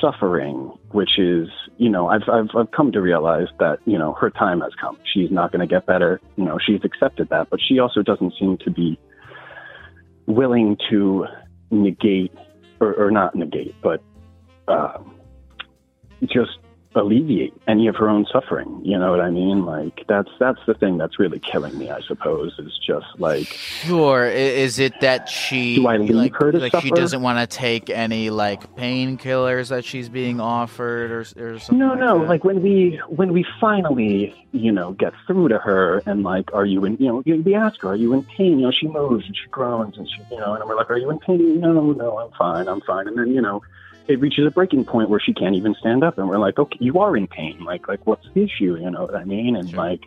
suffering, 0.00 0.72
which 0.90 1.18
is, 1.18 1.48
you 1.76 1.88
know, 1.88 2.08
I've, 2.08 2.22
I've, 2.32 2.48
I've 2.56 2.70
come 2.70 2.92
to 2.92 3.00
realize 3.00 3.48
that, 3.58 3.78
you 3.84 3.98
know, 3.98 4.12
her 4.14 4.30
time 4.30 4.60
has 4.60 4.72
come. 4.80 4.98
She's 5.12 5.30
not 5.30 5.52
going 5.52 5.60
to 5.60 5.66
get 5.66 5.86
better. 5.86 6.20
You 6.36 6.44
know, 6.44 6.58
she's 6.64 6.80
accepted 6.84 7.28
that, 7.30 7.50
but 7.50 7.60
she 7.66 7.78
also 7.78 8.02
doesn't 8.02 8.34
seem 8.38 8.58
to 8.58 8.70
be 8.70 8.98
willing 10.26 10.76
to 10.90 11.26
negate, 11.70 12.32
or, 12.80 12.94
or 12.94 13.10
not 13.10 13.34
negate, 13.34 13.74
but 13.82 14.02
um, 14.68 15.14
just 16.22 16.58
alleviate 16.96 17.54
any 17.68 17.86
of 17.86 17.96
her 17.96 18.08
own 18.08 18.26
suffering. 18.32 18.80
You 18.84 18.98
know 18.98 19.10
what 19.10 19.20
I 19.20 19.30
mean? 19.30 19.64
Like 19.64 20.04
that's 20.08 20.30
that's 20.38 20.60
the 20.66 20.74
thing 20.74 20.98
that's 20.98 21.18
really 21.18 21.38
killing 21.38 21.76
me. 21.78 21.90
I 21.90 22.00
suppose 22.00 22.54
is 22.58 22.78
just 22.84 23.06
like 23.18 23.46
Sure. 23.46 24.26
Is 24.26 24.78
it 24.78 25.00
that 25.00 25.28
she 25.28 25.76
Do 25.76 25.86
I 25.86 25.96
leave 25.96 26.10
like, 26.10 26.34
her 26.36 26.52
to 26.52 26.58
like 26.58 26.76
she 26.80 26.90
doesn't 26.90 27.22
want 27.22 27.38
to 27.38 27.56
take 27.56 27.90
any 27.90 28.30
like 28.30 28.74
painkillers 28.76 29.68
that 29.68 29.84
she's 29.84 30.08
being 30.08 30.40
offered 30.40 31.10
or 31.10 31.20
or 31.20 31.58
something? 31.58 31.78
no, 31.78 31.90
like 31.90 31.98
no. 31.98 32.18
that? 32.20 32.28
Like 32.28 32.44
when 32.44 32.62
we 32.62 33.00
when 33.08 33.32
we 33.32 33.44
finally 33.60 34.34
you 34.52 34.72
know 34.72 34.92
get 34.92 35.12
through 35.26 35.48
to 35.48 35.58
her 35.58 36.02
and 36.06 36.22
like, 36.22 36.52
are 36.54 36.64
you 36.66 36.84
in? 36.84 36.96
You 36.98 37.22
know, 37.24 37.38
we 37.44 37.54
ask 37.54 37.80
her, 37.82 37.90
are 37.90 37.96
you 37.96 38.12
in 38.14 38.24
pain? 38.24 38.58
You 38.58 38.66
know, 38.66 38.72
she 38.72 38.88
moves 38.88 39.26
and 39.26 39.36
she 39.36 39.48
groans 39.50 39.96
and 39.98 40.08
she 40.08 40.22
you 40.30 40.38
know, 40.38 40.54
and 40.54 40.64
we're 40.64 40.76
like, 40.76 40.90
are 40.90 40.98
you 40.98 41.10
in 41.10 41.18
pain? 41.18 41.60
No, 41.60 41.92
no, 41.92 42.18
I'm 42.18 42.30
fine, 42.32 42.68
I'm 42.68 42.80
fine. 42.80 43.08
And 43.08 43.18
then 43.18 43.32
you 43.32 43.40
know. 43.40 43.62
It 44.08 44.20
reaches 44.20 44.46
a 44.46 44.50
breaking 44.50 44.84
point 44.84 45.10
where 45.10 45.20
she 45.20 45.32
can't 45.34 45.54
even 45.56 45.74
stand 45.80 46.04
up, 46.04 46.18
and 46.18 46.28
we're 46.28 46.38
like, 46.38 46.58
"Okay, 46.58 46.78
you 46.80 46.98
are 47.00 47.16
in 47.16 47.26
pain. 47.26 47.64
Like, 47.64 47.88
like, 47.88 48.06
what's 48.06 48.26
the 48.34 48.42
issue? 48.44 48.76
You 48.76 48.90
know 48.90 49.02
what 49.02 49.16
I 49.16 49.24
mean?" 49.24 49.56
And 49.56 49.72
like, 49.74 50.02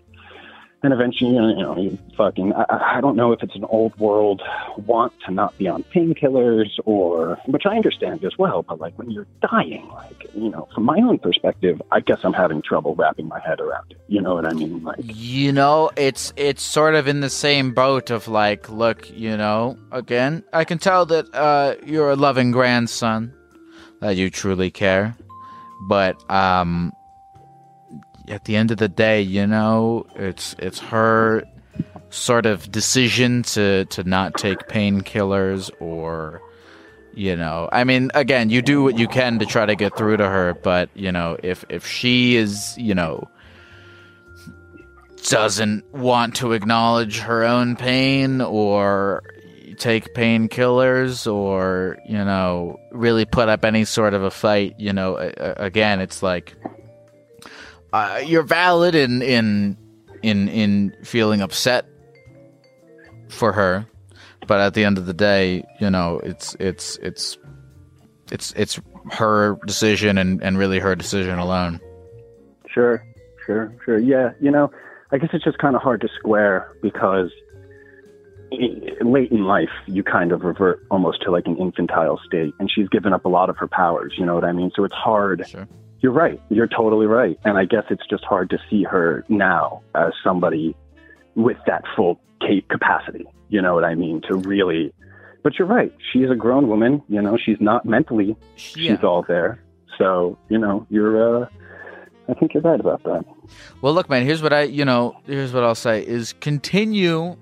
and 0.81 0.93
eventually, 0.93 1.31
you 1.35 1.55
know, 1.61 1.77
you 1.77 1.97
fucking, 2.15 2.53
I- 2.53 2.65
I, 2.69 2.97
I 2.97 3.01
don't 3.01 3.17
know 3.17 3.33
if 3.33 3.43
it's 3.43 3.55
an 3.55 3.65
old 3.65 3.97
world 3.99 4.41
want 4.77 5.11
to 5.25 5.31
not 5.31 5.57
be 5.57 5.67
on 5.67 5.83
painkillers 5.93 6.69
or, 6.85 7.37
which 7.47 7.65
I 7.65 7.75
understand 7.75 8.23
as 8.23 8.37
well, 8.37 8.63
but 8.63 8.79
like 8.79 8.97
when 8.97 9.11
you're 9.11 9.27
dying, 9.41 9.89
like, 9.89 10.27
you 10.33 10.49
know, 10.49 10.69
from 10.73 10.85
my 10.85 10.97
own 10.99 11.19
perspective, 11.19 11.81
I 11.91 11.99
guess 11.99 12.19
I'm 12.23 12.31
having 12.31 12.61
trouble 12.61 12.95
wrapping 12.95 13.27
my 13.27 13.41
head 13.41 13.59
around 13.59 13.91
it. 13.91 13.97
You 14.07 14.21
know 14.21 14.35
what 14.35 14.45
I 14.45 14.53
mean? 14.53 14.81
Like, 14.83 14.99
You 15.03 15.51
know, 15.51 15.91
it's 15.97 16.31
it's 16.37 16.63
sort 16.63 16.95
of 16.95 17.09
in 17.09 17.19
the 17.19 17.29
same 17.29 17.73
boat 17.73 18.09
of 18.09 18.29
like, 18.29 18.69
look, 18.69 19.09
you 19.11 19.35
know, 19.35 19.77
again, 19.91 20.45
I 20.53 20.63
can 20.63 20.77
tell 20.77 21.05
that 21.07 21.25
uh, 21.35 21.75
you're 21.85 22.09
a 22.11 22.15
loving 22.15 22.51
grandson, 22.51 23.33
that 24.01 24.15
you 24.15 24.29
truly 24.29 24.71
care, 24.71 25.15
but 25.87 26.29
um, 26.31 26.93
at 28.27 28.45
the 28.45 28.55
end 28.55 28.71
of 28.71 28.77
the 28.77 28.87
day, 28.87 29.21
you 29.21 29.45
know, 29.47 30.05
it's 30.15 30.55
it's 30.59 30.79
her 30.79 31.43
sort 32.09 32.45
of 32.45 32.71
decision 32.71 33.43
to 33.43 33.85
to 33.85 34.03
not 34.03 34.35
take 34.35 34.59
painkillers 34.67 35.69
or 35.79 36.41
you 37.13 37.35
know 37.35 37.69
i 37.71 37.83
mean 37.83 38.09
again 38.15 38.49
you 38.49 38.61
do 38.61 38.81
what 38.81 38.97
you 38.97 39.07
can 39.07 39.37
to 39.39 39.45
try 39.45 39.65
to 39.65 39.75
get 39.75 39.95
through 39.95 40.17
to 40.17 40.27
her 40.27 40.55
but 40.63 40.89
you 40.95 41.11
know 41.11 41.37
if 41.43 41.63
if 41.69 41.85
she 41.85 42.35
is 42.35 42.75
you 42.77 42.95
know 42.95 43.27
doesn't 45.29 45.83
want 45.93 46.35
to 46.35 46.53
acknowledge 46.53 47.19
her 47.19 47.43
own 47.43 47.75
pain 47.75 48.41
or 48.41 49.21
take 49.79 50.13
painkillers 50.13 51.31
or 51.31 51.97
you 52.05 52.17
know 52.17 52.79
really 52.91 53.25
put 53.25 53.49
up 53.49 53.65
any 53.65 53.85
sort 53.85 54.13
of 54.13 54.23
a 54.23 54.31
fight. 54.31 54.75
You 54.77 54.93
know, 54.93 55.15
again, 55.17 55.99
it's 55.99 56.21
like 56.21 56.55
uh, 57.93 58.21
you're 58.25 58.43
valid 58.43 58.95
in 58.95 59.21
in 59.21 59.77
in 60.21 60.47
in 60.49 60.95
feeling 61.03 61.41
upset 61.41 61.85
for 63.29 63.53
her, 63.53 63.85
but 64.47 64.59
at 64.59 64.73
the 64.73 64.83
end 64.83 64.97
of 64.97 65.05
the 65.05 65.13
day, 65.13 65.63
you 65.79 65.89
know, 65.89 66.19
it's 66.23 66.55
it's 66.59 66.97
it's 66.97 67.37
it's 68.31 68.53
it's 68.55 68.79
her 69.11 69.57
decision 69.65 70.17
and 70.17 70.43
and 70.43 70.57
really 70.57 70.79
her 70.79 70.95
decision 70.95 71.39
alone. 71.39 71.79
Sure, 72.67 73.03
sure, 73.45 73.73
sure. 73.83 73.97
Yeah, 73.97 74.31
you 74.39 74.51
know, 74.51 74.71
I 75.11 75.17
guess 75.17 75.29
it's 75.33 75.43
just 75.43 75.57
kind 75.57 75.75
of 75.75 75.81
hard 75.81 76.01
to 76.01 76.09
square 76.19 76.75
because 76.81 77.31
late 78.51 79.31
in 79.31 79.43
life, 79.45 79.69
you 79.85 80.03
kind 80.03 80.31
of 80.31 80.43
revert 80.43 80.85
almost 80.91 81.21
to 81.23 81.31
like 81.31 81.45
an 81.47 81.57
infantile 81.57 82.19
state, 82.25 82.53
and 82.59 82.69
she's 82.71 82.89
given 82.89 83.13
up 83.13 83.25
a 83.25 83.29
lot 83.29 83.49
of 83.49 83.57
her 83.57 83.67
powers. 83.67 84.13
You 84.17 84.25
know 84.25 84.35
what 84.35 84.43
I 84.43 84.51
mean? 84.51 84.71
So 84.75 84.83
it's 84.83 84.93
hard. 84.95 85.47
Sure. 85.47 85.67
You're 86.01 86.13
right. 86.13 86.41
You're 86.49 86.67
totally 86.67 87.07
right. 87.07 87.37
And 87.43 87.57
I 87.57 87.65
guess 87.65 87.83
it's 87.89 88.05
just 88.09 88.23
hard 88.23 88.49
to 88.51 88.57
see 88.69 88.83
her 88.83 89.25
now 89.27 89.81
as 89.95 90.13
somebody 90.23 90.75
with 91.35 91.57
that 91.67 91.83
full 91.95 92.19
ca- 92.41 92.63
capacity. 92.69 93.25
You 93.49 93.61
know 93.61 93.73
what 93.73 93.83
I 93.83 93.95
mean? 93.95 94.21
To 94.29 94.35
really. 94.37 94.93
But 95.43 95.57
you're 95.59 95.67
right. 95.67 95.93
She's 96.11 96.29
a 96.29 96.35
grown 96.35 96.67
woman. 96.67 97.01
You 97.09 97.21
know, 97.21 97.37
she's 97.37 97.57
not 97.59 97.85
mentally. 97.85 98.35
She's 98.55 99.03
all 99.03 99.23
there. 99.27 99.61
So 99.97 100.37
you 100.49 100.57
know, 100.57 100.85
you're. 100.89 101.43
uh 101.43 101.47
I 102.29 102.33
think 102.35 102.53
you're 102.53 102.61
right 102.61 102.79
about 102.79 103.01
that. 103.03 103.25
Well, 103.81 103.93
look, 103.93 104.07
man. 104.07 104.23
Here's 104.23 104.43
what 104.43 104.53
I, 104.53 104.61
you 104.61 104.85
know, 104.85 105.17
here's 105.25 105.51
what 105.51 105.63
I'll 105.63 105.73
say: 105.73 106.05
is 106.05 106.33
continue 106.33 107.35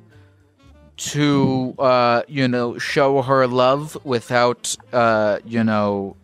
to, 0.98 1.74
uh, 1.80 2.24
you 2.28 2.48
know, 2.48 2.78
show 2.78 3.22
her 3.22 3.48
love 3.48 3.98
without, 4.04 4.76
uh, 4.94 5.40
you 5.46 5.64
know, 5.64 6.16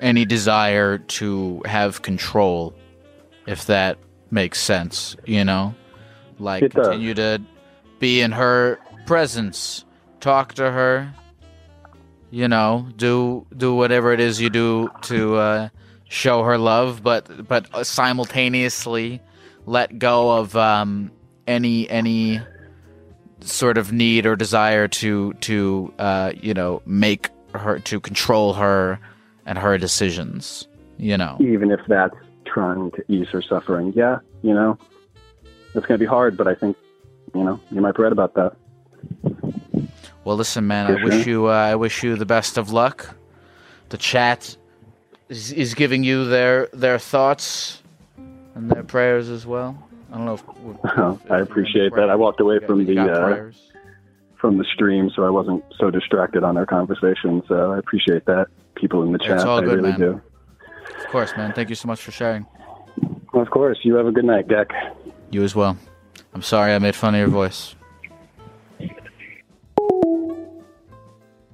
any 0.00 0.24
desire 0.24 0.98
to 0.98 1.62
have 1.66 2.02
control, 2.02 2.74
if 3.46 3.66
that 3.66 3.98
makes 4.30 4.60
sense. 4.60 5.16
You 5.26 5.44
know, 5.44 5.74
like 6.38 6.62
It 6.62 6.72
does. 6.72 6.86
continue 6.88 7.14
to 7.14 7.40
be 7.98 8.20
in 8.20 8.32
her 8.32 8.78
presence, 9.06 9.84
talk 10.20 10.54
to 10.54 10.70
her. 10.70 11.12
You 12.30 12.48
know, 12.48 12.88
do 12.96 13.46
do 13.56 13.74
whatever 13.74 14.12
it 14.12 14.18
is 14.18 14.40
you 14.40 14.50
do 14.50 14.90
to 15.02 15.36
uh, 15.36 15.68
show 16.08 16.42
her 16.42 16.58
love, 16.58 17.02
but 17.02 17.46
but 17.46 17.86
simultaneously 17.86 19.20
let 19.66 19.98
go 19.98 20.32
of 20.38 20.56
um, 20.56 21.12
any 21.46 21.88
any 21.88 22.40
sort 23.44 23.78
of 23.78 23.92
need 23.92 24.26
or 24.26 24.36
desire 24.36 24.88
to 24.88 25.32
to 25.34 25.92
uh, 25.98 26.32
you 26.40 26.54
know 26.54 26.82
make 26.86 27.30
her 27.54 27.78
to 27.80 28.00
control 28.00 28.54
her 28.54 28.98
and 29.46 29.58
her 29.58 29.78
decisions. 29.78 30.66
You 30.96 31.16
know, 31.16 31.36
even 31.40 31.70
if 31.70 31.80
that's 31.88 32.14
trying 32.44 32.90
to 32.92 33.12
ease 33.12 33.28
her 33.28 33.42
suffering. 33.42 33.92
Yeah, 33.94 34.18
you 34.42 34.54
know, 34.54 34.78
it's 35.74 35.86
going 35.86 35.98
to 35.98 35.98
be 35.98 36.06
hard, 36.06 36.36
but 36.36 36.46
I 36.46 36.54
think, 36.54 36.76
you 37.34 37.42
know, 37.42 37.60
you 37.70 37.80
might 37.80 37.96
be 37.96 38.02
right 38.02 38.12
about 38.12 38.34
that. 38.34 38.54
Well, 40.24 40.36
listen, 40.36 40.66
man. 40.66 40.86
For 40.86 41.00
I 41.00 41.04
wish 41.04 41.24
sure. 41.24 41.32
you. 41.32 41.46
Uh, 41.48 41.52
I 41.52 41.74
wish 41.74 42.02
you 42.02 42.16
the 42.16 42.26
best 42.26 42.56
of 42.56 42.70
luck. 42.70 43.14
The 43.90 43.98
chat 43.98 44.56
is, 45.28 45.52
is 45.52 45.74
giving 45.74 46.04
you 46.04 46.24
their 46.24 46.68
their 46.72 46.98
thoughts 46.98 47.82
and 48.54 48.70
their 48.70 48.84
prayers 48.84 49.28
as 49.28 49.44
well. 49.46 49.83
I 50.14 50.16
don't 50.16 50.26
know 50.26 50.34
if, 50.34 51.30
I 51.30 51.40
appreciate 51.40 51.92
that. 51.96 52.08
I 52.08 52.14
walked 52.14 52.40
away 52.40 52.60
from 52.64 52.86
the 52.86 52.98
uh, 53.00 53.50
from 54.38 54.58
the 54.58 54.64
stream, 54.72 55.10
so 55.14 55.24
I 55.24 55.30
wasn't 55.30 55.64
so 55.76 55.90
distracted 55.90 56.44
on 56.44 56.56
our 56.56 56.66
conversation. 56.66 57.42
So 57.48 57.72
I 57.72 57.78
appreciate 57.78 58.24
that. 58.26 58.46
People 58.76 59.02
in 59.02 59.10
the 59.10 59.16
It's 59.16 59.26
chat, 59.26 59.40
all 59.40 59.58
I 59.58 59.62
really 59.62 59.90
man. 59.90 59.98
do. 59.98 60.20
Of 60.98 61.06
course, 61.08 61.32
man. 61.36 61.52
Thank 61.52 61.68
you 61.68 61.74
so 61.74 61.88
much 61.88 62.00
for 62.00 62.12
sharing. 62.12 62.46
Of 63.32 63.50
course. 63.50 63.78
You 63.82 63.96
have 63.96 64.06
a 64.06 64.12
good 64.12 64.24
night, 64.24 64.46
Geck. 64.46 64.70
You 65.32 65.42
as 65.42 65.56
well. 65.56 65.76
I'm 66.32 66.42
sorry 66.42 66.74
I 66.74 66.78
made 66.78 66.94
fun 66.94 67.14
of 67.16 67.18
your 67.18 67.28
voice. 67.28 67.74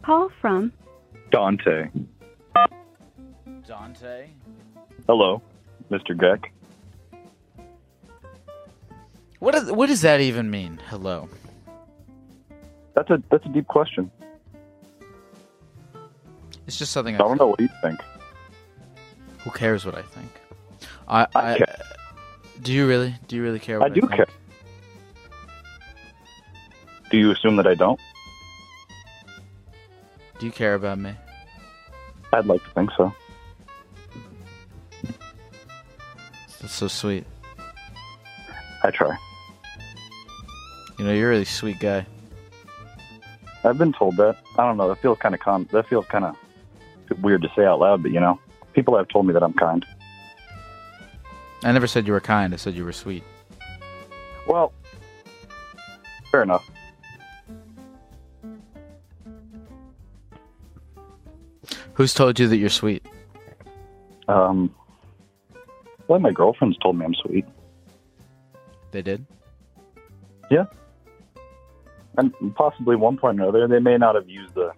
Call 0.04 0.30
from 0.40 0.72
Dante. 1.30 1.88
Dante. 3.66 4.28
Hello, 5.06 5.40
Mr. 5.90 6.10
Geck. 6.14 6.44
What 9.40 9.52
does 9.52 9.72
what 9.72 9.86
does 9.86 10.02
that 10.02 10.20
even 10.20 10.50
mean? 10.50 10.80
Hello. 10.88 11.28
That's 12.94 13.10
a 13.10 13.22
that's 13.30 13.44
a 13.46 13.48
deep 13.48 13.66
question. 13.66 14.10
It's 16.66 16.78
just 16.78 16.92
something 16.92 17.16
I 17.16 17.18
I 17.18 17.22
don't 17.22 17.38
know. 17.38 17.48
What 17.48 17.58
do 17.58 17.64
you 17.64 17.70
think? 17.82 17.98
Who 19.40 19.50
cares 19.50 19.84
what 19.84 19.94
I 19.96 20.02
think? 20.02 20.30
I, 21.08 21.26
I, 21.34 21.56
care. 21.58 21.76
do 22.62 22.72
you 22.72 22.86
really? 22.86 23.14
Do 23.26 23.34
you 23.36 23.42
really 23.42 23.58
care? 23.58 23.76
I 23.78 23.84
What 23.84 23.94
do 23.94 24.00
think? 24.02 24.12
care. 24.12 24.26
Do 27.10 27.16
you 27.18 27.32
assume 27.32 27.56
that 27.56 27.66
I 27.66 27.74
don't? 27.74 27.98
Do 30.38 30.46
you 30.46 30.52
care 30.52 30.74
about 30.74 30.98
me? 30.98 31.14
I'd 32.32 32.46
like 32.46 32.62
to 32.62 32.70
think 32.70 32.90
so. 32.96 33.12
That's 36.60 36.74
so 36.74 36.86
sweet. 36.86 37.24
I 38.84 38.90
try. 38.90 39.16
You 41.00 41.06
know, 41.06 41.14
you're 41.14 41.28
a 41.28 41.32
really 41.32 41.46
sweet 41.46 41.80
guy. 41.80 42.04
I've 43.64 43.78
been 43.78 43.94
told 43.94 44.18
that. 44.18 44.36
I 44.58 44.66
don't 44.66 44.76
know. 44.76 44.86
That 44.86 45.00
feels 45.00 45.18
kind 45.18 45.34
of 45.34 45.40
con. 45.40 45.66
That 45.72 45.86
feels 45.88 46.04
kind 46.04 46.26
of 46.26 46.36
weird 47.22 47.40
to 47.40 47.48
say 47.56 47.64
out 47.64 47.78
loud, 47.78 48.02
but 48.02 48.12
you 48.12 48.20
know, 48.20 48.38
people 48.74 48.98
have 48.98 49.08
told 49.08 49.26
me 49.26 49.32
that 49.32 49.42
I'm 49.42 49.54
kind. 49.54 49.86
I 51.64 51.72
never 51.72 51.86
said 51.86 52.06
you 52.06 52.12
were 52.12 52.20
kind. 52.20 52.52
I 52.52 52.58
said 52.58 52.74
you 52.74 52.84
were 52.84 52.92
sweet. 52.92 53.24
Well, 54.46 54.74
fair 56.30 56.42
enough. 56.42 56.70
Who's 61.94 62.12
told 62.12 62.38
you 62.38 62.46
that 62.46 62.58
you're 62.58 62.68
sweet? 62.68 63.06
Um, 64.28 64.74
well, 66.08 66.20
my 66.20 66.30
girlfriend's 66.30 66.76
told 66.76 66.98
me 66.98 67.06
I'm 67.06 67.14
sweet. 67.14 67.46
They 68.90 69.00
did. 69.00 69.24
Yeah. 70.50 70.66
And 72.16 72.32
possibly 72.54 72.96
one 72.96 73.16
point 73.16 73.40
or 73.40 73.42
another, 73.42 73.68
they 73.68 73.78
may 73.78 73.96
not 73.96 74.14
have 74.14 74.28
used 74.28 74.54
the 74.54 74.72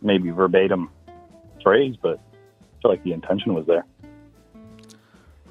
maybe 0.00 0.30
verbatim 0.30 0.90
phrase, 1.62 1.96
but 2.00 2.18
I 2.18 2.82
feel 2.82 2.90
like 2.90 3.04
the 3.04 3.12
intention 3.12 3.54
was 3.54 3.66
there. 3.66 3.84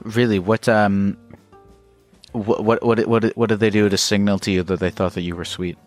Really? 0.03 0.39
What 0.39 0.67
um? 0.67 1.17
What 2.31 2.63
what 2.63 2.83
what 2.83 3.07
what 3.07 3.23
what 3.37 3.49
did 3.49 3.59
they 3.59 3.69
do 3.69 3.87
to 3.89 3.97
signal 3.97 4.39
to 4.39 4.51
you 4.51 4.63
that 4.63 4.79
they 4.79 4.89
thought 4.89 5.13
that 5.13 5.21
you 5.21 5.35
were 5.35 5.45
sweet? 5.45 5.77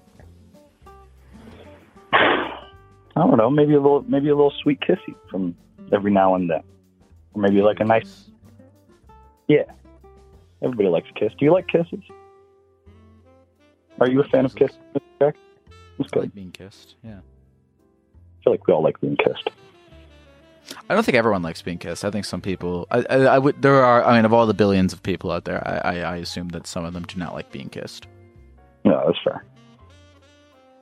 I 3.16 3.20
don't 3.20 3.36
know, 3.36 3.48
maybe 3.48 3.74
a 3.74 3.80
little, 3.80 4.02
maybe 4.02 4.28
a 4.28 4.34
little 4.34 4.52
sweet 4.62 4.80
kissy 4.80 5.14
from 5.30 5.54
every 5.92 6.10
now 6.10 6.34
and 6.34 6.50
then, 6.50 6.62
or 7.32 7.42
maybe 7.42 7.62
like 7.62 7.78
a 7.78 7.84
nice. 7.84 8.28
Yeah, 9.46 9.64
everybody 10.62 10.88
likes 10.88 11.08
a 11.10 11.18
kiss. 11.18 11.32
Do 11.38 11.44
you 11.44 11.52
like 11.52 11.68
kisses? 11.68 12.02
Are 14.00 14.08
you 14.08 14.20
a 14.20 14.24
fan 14.24 14.44
of 14.44 14.54
kisses, 14.54 14.76
Mr. 14.94 15.02
Jack? 15.20 15.36
I 16.00 16.18
like 16.18 16.34
being 16.34 16.50
kissed. 16.50 16.96
Yeah. 17.04 17.18
I 17.18 18.44
feel 18.44 18.52
like 18.52 18.66
we 18.66 18.74
all 18.74 18.82
like 18.82 19.00
being 19.00 19.16
kissed. 19.16 19.48
I 20.88 20.94
don't 20.94 21.04
think 21.04 21.16
everyone 21.16 21.42
likes 21.42 21.62
being 21.62 21.78
kissed. 21.78 22.04
I 22.04 22.10
think 22.10 22.24
some 22.24 22.40
people. 22.40 22.86
I, 22.90 23.04
I, 23.08 23.16
I 23.24 23.38
would. 23.38 23.60
There 23.62 23.82
are. 23.84 24.02
I 24.02 24.16
mean, 24.16 24.24
of 24.24 24.32
all 24.32 24.46
the 24.46 24.54
billions 24.54 24.92
of 24.92 25.02
people 25.02 25.30
out 25.30 25.44
there, 25.44 25.66
I, 25.66 25.96
I, 25.96 25.98
I 26.00 26.16
assume 26.16 26.48
that 26.50 26.66
some 26.66 26.84
of 26.84 26.94
them 26.94 27.04
do 27.04 27.18
not 27.18 27.34
like 27.34 27.52
being 27.52 27.68
kissed. 27.68 28.06
No, 28.84 29.02
that's 29.06 29.18
fair. 29.22 29.44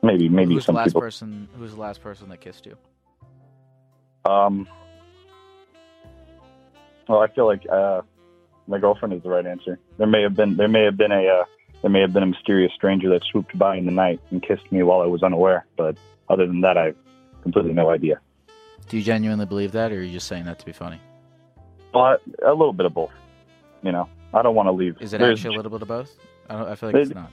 Maybe, 0.03 0.29
maybe 0.29 0.55
Who's 0.55 0.67
the 0.67 0.73
last 0.73 0.89
people. 0.89 1.01
person? 1.01 1.49
Who's 1.57 1.75
the 1.75 1.81
last 1.81 2.01
person 2.01 2.29
that 2.31 2.41
kissed 2.41 2.67
you? 2.67 2.77
Um. 4.25 4.69
Well, 7.09 7.21
I 7.21 7.29
feel 7.29 7.47
like 7.47 7.65
uh, 7.71 8.03
my 8.67 8.79
girlfriend 8.79 9.15
is 9.15 9.23
the 9.23 9.29
right 9.29 9.47
answer. 9.47 9.79
There 9.99 10.07
may 10.07 10.23
have 10.23 10.35
been 10.35 10.57
there 10.57 10.69
may 10.69 10.85
have 10.85 10.97
been 10.97 11.13
a 11.13 11.27
uh, 11.27 11.45
there 11.83 11.91
may 11.91 12.01
have 12.01 12.13
been 12.13 12.23
a 12.23 12.27
mysterious 12.27 12.73
stranger 12.75 13.09
that 13.11 13.23
swooped 13.31 13.57
by 13.59 13.77
in 13.77 13.85
the 13.87 13.93
night 13.93 14.21
and 14.31 14.43
kissed 14.43 14.71
me 14.71 14.83
while 14.83 15.01
I 15.01 15.07
was 15.07 15.23
unaware. 15.23 15.67
But 15.77 15.97
other 16.29 16.47
than 16.47 16.61
that, 16.63 16.79
I 16.79 16.87
have 16.87 16.97
completely 17.43 17.73
no 17.73 17.91
idea. 17.91 18.21
Do 18.89 18.97
you 18.97 19.03
genuinely 19.03 19.47
believe 19.47 19.73
that, 19.73 19.93
or 19.93 19.97
are 19.97 20.03
you 20.03 20.13
just 20.13 20.27
saying 20.29 20.45
that 20.45 20.59
to 20.61 20.67
be 20.67 20.73
funny? 20.73 21.01
Well, 21.93 22.05
I, 22.05 22.17
a 22.47 22.51
little 22.55 22.73
bit 22.73 22.87
of 22.87 22.95
both. 22.95 23.13
You 23.83 23.93
know, 23.93 24.09
I 24.33 24.43
don't 24.43 24.55
want 24.55 24.69
to 24.69 24.73
leave. 24.73 24.97
Is 25.01 25.13
it 25.13 25.19
there's- 25.19 25.39
actually 25.39 25.55
a 25.55 25.59
little 25.59 25.73
bit 25.73 25.83
of 25.83 25.89
both? 25.89 26.11
I 26.49 26.55
don't. 26.57 26.69
I 26.69 26.75
feel 26.77 26.91
like 26.91 26.97
it's 26.97 27.15
not. 27.15 27.31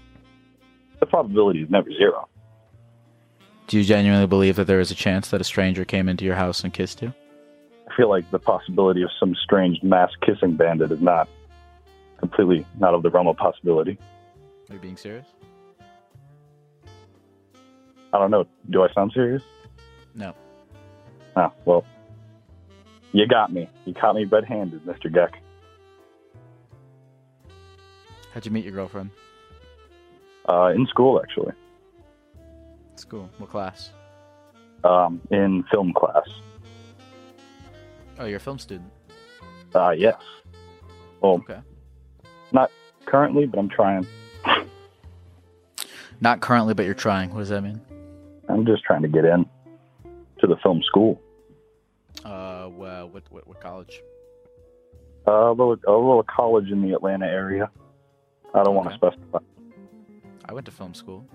The 1.00 1.06
probability 1.06 1.62
is 1.62 1.70
never 1.70 1.90
zero. 1.92 2.28
Do 3.68 3.78
you 3.78 3.84
genuinely 3.84 4.26
believe 4.28 4.56
that 4.56 4.66
there 4.66 4.80
is 4.80 4.90
a 4.90 4.96
chance 4.96 5.30
that 5.30 5.40
a 5.40 5.44
stranger 5.44 5.86
came 5.86 6.10
into 6.10 6.26
your 6.26 6.36
house 6.36 6.64
and 6.64 6.74
kissed 6.74 7.02
you? 7.02 7.14
I 7.90 7.96
feel 7.96 8.10
like 8.10 8.30
the 8.32 8.40
possibility 8.40 9.04
of 9.04 9.10
some 9.20 9.36
strange 9.36 9.82
mass 9.84 10.10
kissing 10.26 10.56
bandit 10.56 10.92
is 10.92 11.02
not 11.02 11.30
completely 12.18 12.66
not 12.80 12.94
of 12.94 13.04
the 13.04 13.10
realm 13.10 13.28
of 13.28 13.38
possibility. 13.38 13.98
Are 14.70 14.74
you 14.74 14.80
being 14.80 14.98
serious? 14.98 15.26
I 18.14 18.18
don't 18.20 18.32
know. 18.32 18.46
Do 18.70 18.84
I 18.84 18.92
sound 18.94 19.12
serious? 19.14 19.44
No. 20.16 20.34
Oh, 21.36 21.52
well. 21.66 21.86
You 23.12 23.28
got 23.28 23.52
me. 23.52 23.68
You 23.86 23.94
caught 23.94 24.16
me 24.16 24.26
red 24.26 24.46
handed, 24.46 24.84
Mr. 24.86 25.12
Geck. 25.14 25.34
How'd 28.34 28.46
you 28.46 28.52
meet 28.52 28.64
your 28.64 28.74
girlfriend? 28.74 29.10
Uh, 30.48 30.72
in 30.76 30.86
school, 30.88 31.20
actually. 31.22 31.54
School. 32.96 33.30
What 33.38 33.50
class? 33.50 33.92
Um, 34.84 35.22
in 35.32 35.64
film 35.72 35.94
class. 35.94 36.28
Oh, 38.20 38.26
you're 38.26 38.38
a 38.38 38.42
film 38.42 38.60
student. 38.60 38.92
Uh, 39.74 39.92
yes. 39.92 40.22
Well, 41.22 41.34
Okay. 41.34 41.60
not 42.52 42.72
currently, 43.06 43.46
but 43.46 43.60
I'm 43.60 43.70
trying. 43.70 44.06
Not 46.22 46.42
currently, 46.42 46.74
but 46.74 46.86
you're 46.86 46.94
trying. 46.94 47.34
What 47.34 47.40
does 47.40 47.50
that 47.50 47.62
mean? 47.62 47.80
I'm 48.50 48.66
just 48.66 48.84
trying 48.84 49.04
to 49.04 49.08
get 49.08 49.26
in 49.26 49.46
to 50.40 50.48
the 50.48 50.58
film 50.58 50.82
school. 50.84 51.22
Uh, 52.26 52.70
well, 52.72 53.10
what 53.10 53.24
what, 53.30 53.48
what 53.48 53.62
college? 53.62 54.02
Uh, 55.28 55.32
a 55.32 55.52
little, 55.52 55.74
a 55.74 55.92
little 55.92 56.24
college 56.24 56.72
in 56.72 56.82
the 56.82 56.94
Atlanta 56.94 57.28
area. 57.28 57.70
I 58.54 58.64
don't 58.64 58.76
want 58.76 58.90
to 58.90 58.96
specify. 58.96 59.40
I 60.46 60.54
went 60.54 60.66
to 60.66 60.72
film 60.72 60.94
school. 60.94 61.26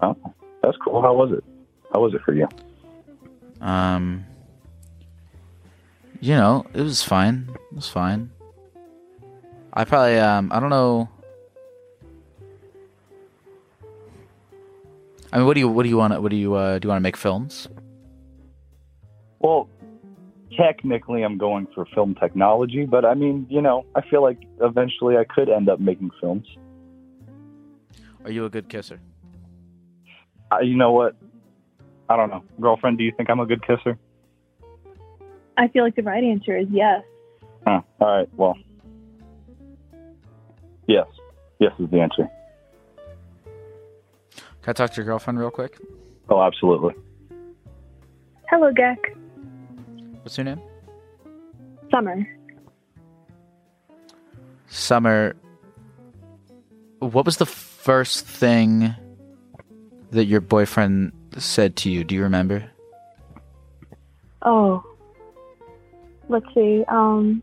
Oh, 0.00 0.16
that's 0.62 0.76
cool. 0.78 1.02
How 1.02 1.14
was 1.14 1.32
it? 1.32 1.44
How 1.92 2.00
was 2.00 2.14
it 2.14 2.22
for 2.22 2.34
you? 2.34 2.48
Um, 3.60 4.24
you 6.20 6.34
know, 6.34 6.66
it 6.72 6.80
was 6.80 7.02
fine. 7.02 7.50
It 7.70 7.76
was 7.76 7.88
fine. 7.88 8.30
I 9.72 9.84
probably 9.84 10.18
um, 10.18 10.50
I 10.52 10.60
don't 10.60 10.70
know. 10.70 11.08
I 15.32 15.38
mean, 15.38 15.46
what 15.46 15.54
do 15.54 15.60
you 15.60 15.68
what 15.68 15.82
do 15.82 15.88
you 15.88 15.96
want? 15.96 16.12
to 16.12 16.20
What 16.20 16.30
do 16.30 16.36
you 16.36 16.54
uh, 16.54 16.78
do? 16.78 16.86
You 16.86 16.90
want 16.90 16.98
to 16.98 17.02
make 17.02 17.16
films? 17.16 17.68
Well, 19.38 19.68
technically, 20.56 21.22
I'm 21.22 21.38
going 21.38 21.66
for 21.74 21.86
film 21.94 22.14
technology, 22.14 22.84
but 22.84 23.04
I 23.04 23.14
mean, 23.14 23.46
you 23.48 23.60
know, 23.60 23.84
I 23.94 24.00
feel 24.08 24.22
like 24.22 24.38
eventually 24.60 25.16
I 25.16 25.24
could 25.24 25.48
end 25.48 25.68
up 25.68 25.80
making 25.80 26.10
films. 26.20 26.46
Are 28.24 28.30
you 28.30 28.44
a 28.44 28.50
good 28.50 28.68
kisser? 28.68 29.00
Uh, 30.50 30.60
you 30.60 30.76
know 30.76 30.92
what? 30.92 31.16
I 32.08 32.16
don't 32.16 32.30
know. 32.30 32.42
Girlfriend, 32.60 32.98
do 32.98 33.04
you 33.04 33.12
think 33.16 33.30
I'm 33.30 33.40
a 33.40 33.46
good 33.46 33.64
kisser? 33.66 33.98
I 35.56 35.68
feel 35.68 35.84
like 35.84 35.96
the 35.96 36.02
right 36.02 36.22
answer 36.22 36.56
is 36.56 36.66
yes. 36.70 37.02
Huh. 37.66 37.80
All 38.00 38.18
right. 38.18 38.28
Well, 38.36 38.56
yes. 40.86 41.06
Yes 41.58 41.72
is 41.78 41.90
the 41.90 42.00
answer. 42.00 42.28
Can 44.66 44.72
I 44.72 44.74
talk 44.74 44.90
to 44.90 44.96
your 44.96 45.04
girlfriend 45.04 45.38
real 45.38 45.52
quick? 45.52 45.78
Oh, 46.28 46.42
absolutely. 46.42 46.92
Hello, 48.50 48.72
Geck. 48.72 48.98
What's 50.22 50.36
your 50.36 50.44
name? 50.44 50.60
Summer. 51.88 52.26
Summer. 54.66 55.36
What 56.98 57.24
was 57.24 57.36
the 57.36 57.46
first 57.46 58.26
thing 58.26 58.92
that 60.10 60.24
your 60.24 60.40
boyfriend 60.40 61.12
said 61.38 61.76
to 61.76 61.88
you? 61.88 62.02
Do 62.02 62.16
you 62.16 62.24
remember? 62.24 62.68
Oh. 64.42 64.84
Let's 66.28 66.46
see. 66.54 66.82
Um, 66.88 67.40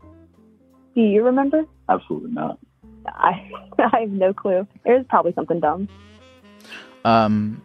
do 0.94 1.00
you 1.00 1.24
remember? 1.24 1.64
Absolutely 1.88 2.32
not. 2.32 2.58
I 3.06 3.50
I 3.78 4.00
have 4.00 4.10
no 4.10 4.34
clue. 4.34 4.68
It 4.84 4.90
was 4.90 5.06
probably 5.08 5.32
something 5.32 5.60
dumb. 5.60 5.88
Um, 7.04 7.62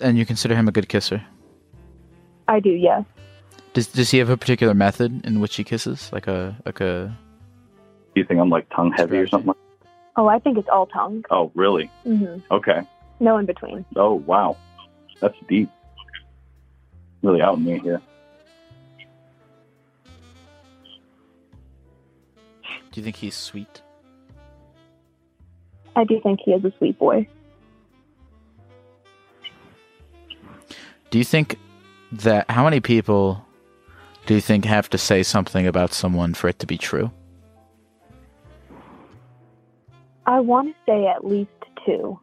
and 0.00 0.18
you 0.18 0.26
consider 0.26 0.54
him 0.54 0.68
a 0.68 0.72
good 0.72 0.88
kisser. 0.88 1.22
I 2.48 2.60
do, 2.60 2.70
yes. 2.70 3.04
Does 3.72 3.86
Does 3.88 4.10
he 4.10 4.18
have 4.18 4.30
a 4.30 4.36
particular 4.36 4.74
method 4.74 5.24
in 5.24 5.40
which 5.40 5.56
he 5.56 5.64
kisses? 5.64 6.10
Like 6.12 6.26
a 6.26 6.56
like 6.66 6.80
a 6.80 7.16
Do 8.14 8.20
you 8.20 8.24
think 8.26 8.40
I'm 8.40 8.50
like 8.50 8.68
tongue 8.70 8.92
heavy 8.92 9.18
or 9.18 9.28
something? 9.28 9.54
Oh, 10.16 10.26
I 10.26 10.38
think 10.40 10.58
it's 10.58 10.68
all 10.68 10.86
tongue. 10.86 11.24
Oh, 11.30 11.52
really? 11.54 11.86
hmm 12.02 12.38
Okay. 12.50 12.80
No 13.20 13.36
in 13.38 13.46
between. 13.46 13.84
Oh, 13.96 14.14
wow. 14.14 14.56
That's 15.20 15.36
deep. 15.48 15.70
Really 17.22 17.42
out 17.42 17.58
in 17.58 17.64
me 17.64 17.78
here. 17.78 18.00
Do 22.90 23.00
you 23.00 23.04
think 23.04 23.16
he's 23.16 23.36
sweet? 23.36 23.82
I 25.94 26.04
do 26.04 26.20
think 26.22 26.40
he 26.44 26.52
is 26.52 26.64
a 26.64 26.72
sweet 26.78 26.98
boy. 26.98 27.28
Do 31.10 31.18
you 31.18 31.24
think 31.24 31.58
that 32.12 32.48
how 32.48 32.64
many 32.64 32.80
people 32.80 33.44
do 34.26 34.34
you 34.34 34.40
think 34.40 34.64
have 34.64 34.88
to 34.90 34.98
say 34.98 35.22
something 35.24 35.66
about 35.66 35.92
someone 35.92 36.34
for 36.34 36.48
it 36.48 36.60
to 36.60 36.66
be 36.66 36.78
true? 36.78 37.10
I 40.26 40.38
want 40.38 40.68
to 40.68 40.74
say 40.86 41.06
at 41.06 41.24
least 41.24 41.50
two. 41.84 42.18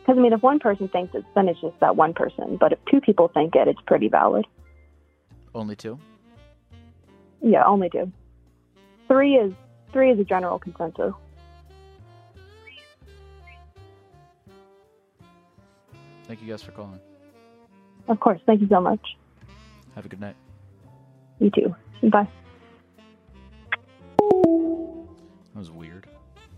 Because, 0.00 0.18
I 0.18 0.20
mean, 0.20 0.32
if 0.32 0.40
one 0.40 0.60
person 0.60 0.86
thinks 0.86 1.16
it, 1.16 1.24
then 1.34 1.48
it's 1.48 1.60
just 1.60 1.78
that 1.80 1.96
one 1.96 2.14
person. 2.14 2.56
But 2.56 2.72
if 2.72 2.78
two 2.88 3.00
people 3.00 3.28
think 3.34 3.56
it, 3.56 3.66
it's 3.66 3.80
pretty 3.86 4.08
valid. 4.08 4.46
Only 5.52 5.74
two? 5.74 5.98
Yeah, 7.40 7.64
only 7.66 7.90
two. 7.90 8.12
Three 9.08 9.34
is 9.34 9.52
three 9.92 10.12
is 10.12 10.20
a 10.20 10.24
general 10.24 10.60
consensus. 10.60 11.12
Thank 16.24 16.42
you 16.42 16.48
guys 16.48 16.62
for 16.62 16.72
calling. 16.72 17.00
Of 18.08 18.20
course. 18.20 18.40
Thank 18.46 18.60
you 18.60 18.68
so 18.68 18.80
much. 18.80 19.00
Have 19.94 20.04
a 20.04 20.08
good 20.08 20.20
night. 20.20 20.36
You 21.38 21.50
too. 21.50 21.74
Bye. 22.08 22.28
That 24.18 25.60
was 25.60 25.70
weird. 25.70 26.06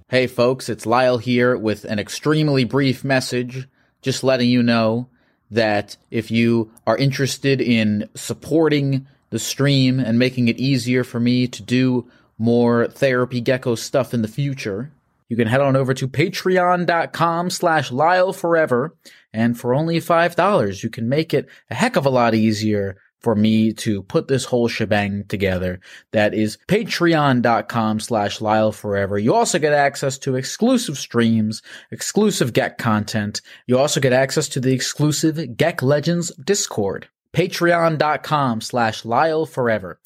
Hey, 0.08 0.26
folks, 0.26 0.68
it's 0.68 0.86
Lyle 0.86 1.18
here 1.18 1.56
with 1.56 1.84
an 1.84 1.98
extremely 1.98 2.64
brief 2.64 3.04
message, 3.04 3.68
just 4.02 4.24
letting 4.24 4.48
you 4.48 4.62
know 4.62 5.08
that 5.50 5.96
if 6.10 6.30
you 6.30 6.70
are 6.86 6.96
interested 6.96 7.60
in 7.60 8.08
supporting 8.14 9.06
the 9.30 9.38
stream 9.38 10.00
and 10.00 10.18
making 10.18 10.48
it 10.48 10.58
easier 10.58 11.04
for 11.04 11.20
me 11.20 11.46
to 11.46 11.62
do 11.62 12.10
more 12.38 12.88
therapy 12.88 13.40
gecko 13.40 13.74
stuff 13.74 14.14
in 14.14 14.22
the 14.22 14.28
future, 14.28 14.90
you 15.28 15.36
can 15.36 15.48
head 15.48 15.60
on 15.60 15.76
over 15.76 15.94
to 15.94 16.08
patreon.com 16.08 17.50
slash 17.50 17.92
Lyle 17.92 18.32
forever. 18.32 18.96
And 19.32 19.58
for 19.58 19.74
only 19.74 19.98
$5, 19.98 20.82
you 20.82 20.90
can 20.90 21.08
make 21.08 21.34
it 21.34 21.48
a 21.70 21.74
heck 21.74 21.96
of 21.96 22.06
a 22.06 22.10
lot 22.10 22.34
easier 22.34 22.96
for 23.20 23.34
me 23.34 23.72
to 23.72 24.02
put 24.04 24.28
this 24.28 24.44
whole 24.44 24.68
shebang 24.68 25.24
together. 25.28 25.80
That 26.12 26.34
is 26.34 26.58
patreon.com 26.68 28.00
slash 28.00 28.40
Lyle 28.40 28.72
forever. 28.72 29.18
You 29.18 29.34
also 29.34 29.58
get 29.58 29.72
access 29.72 30.18
to 30.18 30.36
exclusive 30.36 30.96
streams, 30.96 31.62
exclusive 31.90 32.52
Geck 32.52 32.78
content. 32.78 33.42
You 33.66 33.78
also 33.78 34.00
get 34.00 34.12
access 34.12 34.48
to 34.50 34.60
the 34.60 34.72
exclusive 34.72 35.36
Geck 35.36 35.82
Legends 35.82 36.32
Discord. 36.36 37.08
Patreon.com 37.32 38.60
slash 38.60 39.04
Lyle 39.04 39.46
forever. 39.46 40.00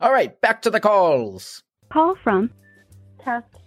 All 0.00 0.12
right, 0.12 0.38
back 0.40 0.62
to 0.62 0.70
the 0.70 0.80
calls. 0.80 1.62
Call 1.92 2.16
from 2.16 2.50
Test. 3.20 3.63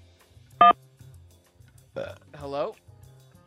Uh, 1.97 2.13
hello? 2.37 2.75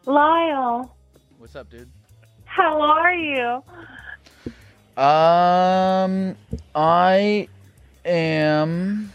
Lyle, 0.07 0.93
What's 1.39 1.55
up, 1.55 1.71
dude? 1.71 1.89
how 2.47 2.81
are 2.81 3.15
you? 3.15 3.63
Um, 5.01 6.35
I 6.75 7.47
am 8.05 9.13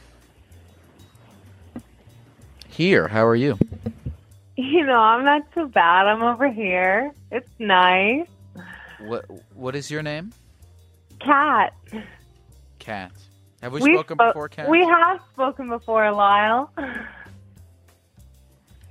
here. 2.69 3.09
How 3.09 3.25
are 3.25 3.35
you? 3.35 3.57
You 4.55 4.85
know, 4.85 4.97
I'm 4.99 5.25
not 5.25 5.51
too 5.53 5.67
bad. 5.67 6.07
I'm 6.07 6.23
over 6.23 6.49
here. 6.49 7.11
It's 7.29 7.49
nice. 7.59 8.27
What 8.99 9.25
What 9.53 9.75
is 9.75 9.91
your 9.91 10.01
name? 10.01 10.31
Cat. 11.19 11.73
Cat. 12.79 13.11
Have 13.61 13.73
we, 13.73 13.81
We 13.81 13.95
spoken 13.95 14.17
spo- 14.17 14.29
before, 14.29 14.47
Cat? 14.47 14.69
We 14.69 14.79
have 14.85 15.19
spoken 15.33 15.67
before, 15.67 16.09
Lyle. 16.13 16.71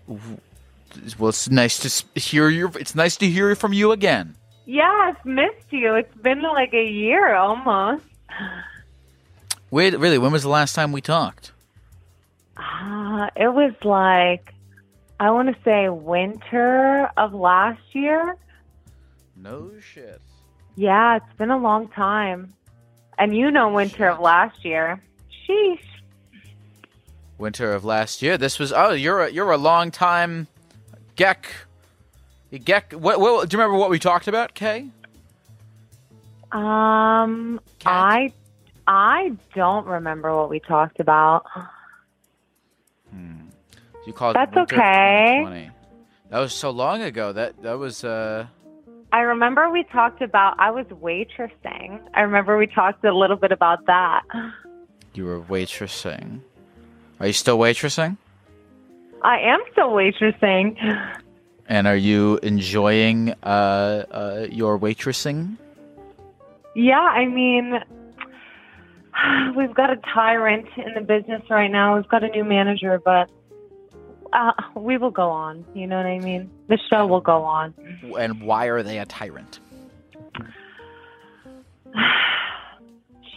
Well, 0.07 1.29
it's 1.29 1.51
nice 1.51 1.79
to 2.15 2.21
hear 2.21 2.49
your. 2.49 2.71
It's 2.79 2.95
nice 2.95 3.17
to 3.17 3.29
hear 3.29 3.55
from 3.57 3.73
you 3.73 3.93
again. 3.93 4.37
Yeah, 4.67 4.91
I've 5.15 5.25
missed 5.25 5.71
you. 5.71 5.95
It's 5.95 6.15
been 6.17 6.43
like 6.43 6.73
a 6.73 6.85
year 6.85 7.35
almost. 7.35 8.05
Wait, 9.71 9.99
really? 9.99 10.19
When 10.19 10.33
was 10.33 10.43
the 10.43 10.49
last 10.49 10.75
time 10.75 10.93
we 10.93 11.01
talked? 11.01 11.53
Uh, 12.57 13.29
it 13.35 13.53
was 13.53 13.73
like, 13.83 14.55
I 15.19 15.31
want 15.31 15.55
to 15.55 15.63
say 15.65 15.89
winter 15.89 17.11
of 17.17 17.35
last 17.35 17.83
year. 17.93 18.37
No 19.37 19.73
shit. 19.81 20.21
Yeah, 20.77 21.17
it's 21.17 21.37
been 21.39 21.51
a 21.51 21.59
long 21.59 21.89
time. 21.89 22.55
And 23.19 23.37
you 23.37 23.51
know 23.51 23.69
winter 23.69 24.09
of 24.09 24.21
last 24.21 24.65
year. 24.65 25.03
Sheesh. 25.49 25.79
Winter 27.39 27.72
of 27.72 27.85
last 27.85 28.22
year. 28.22 28.39
This 28.39 28.59
was. 28.59 28.72
Oh, 28.72 28.93
you're 28.93 29.24
a, 29.24 29.30
you're 29.30 29.51
a 29.51 29.59
long 29.59 29.91
time 29.91 30.47
Geck 31.16 31.47
Get 32.64 32.95
what, 32.95 33.18
what? 33.18 33.49
Do 33.49 33.57
you 33.57 33.61
remember 33.61 33.78
what 33.78 33.91
we 33.91 33.99
talked 33.99 34.28
about, 34.28 34.55
Kay? 34.55 34.87
Um, 36.53 37.61
I 37.85 38.32
I 38.87 39.32
don't 39.57 39.87
remember 39.87 40.35
what 40.37 40.51
we 40.51 40.61
talked 40.61 41.01
about. 41.01 41.47
You 44.07 44.12
called. 44.12 44.37
That's 44.37 44.57
okay. 44.57 45.70
That 46.30 46.39
was 46.39 46.53
so 46.53 46.70
long 46.70 47.03
ago. 47.03 47.32
That 47.32 47.61
that 47.62 47.78
was. 47.78 48.05
uh 48.05 48.47
I 49.12 49.20
remember 49.20 49.70
we 49.70 49.85
talked 49.85 50.22
about 50.22 50.57
I 50.59 50.70
was 50.70 50.87
waitressing. 50.87 52.01
I 52.14 52.20
remember 52.20 52.57
we 52.57 52.66
talked 52.66 53.05
a 53.05 53.16
little 53.16 53.37
bit 53.37 53.53
about 53.53 53.87
that. 53.87 54.22
You 55.14 55.24
were 55.24 55.41
waitressing. 55.41 56.41
Are 57.25 57.29
you 57.29 57.33
still 57.33 57.57
waitressing? 57.57 58.18
I 59.22 59.39
am 59.39 59.61
still 59.72 59.93
waitressing. 59.93 60.77
And 61.66 61.87
are 61.87 61.97
you 61.97 62.39
enjoying 62.43 63.31
uh, 63.43 63.47
uh, 63.47 64.47
your 64.51 64.79
waitressing? 64.79 65.57
Yeah, 66.77 67.01
I 67.01 67.25
mean, 67.25 67.81
we've 69.57 69.72
got 69.72 69.89
a 69.89 69.97
tyrant 70.12 70.66
in 70.77 70.93
the 70.93 71.01
business 71.01 71.41
right 71.49 71.70
now. 71.70 71.97
We've 71.97 72.07
got 72.09 72.25
a 72.25 72.29
new 72.29 72.45
manager, 72.45 73.01
but 73.03 73.31
uh, 74.35 74.53
we 74.77 74.99
will 74.99 75.11
go 75.11 75.31
on. 75.31 75.64
You 75.72 75.87
know 75.87 75.97
what 75.97 76.05
I 76.05 76.18
mean? 76.18 76.51
The 76.68 76.79
show 76.91 77.07
will 77.07 77.22
go 77.22 77.43
on. 77.43 77.72
And 78.18 78.43
why 78.43 78.66
are 78.66 78.83
they 78.83 78.99
a 78.99 79.07
tyrant? 79.07 79.61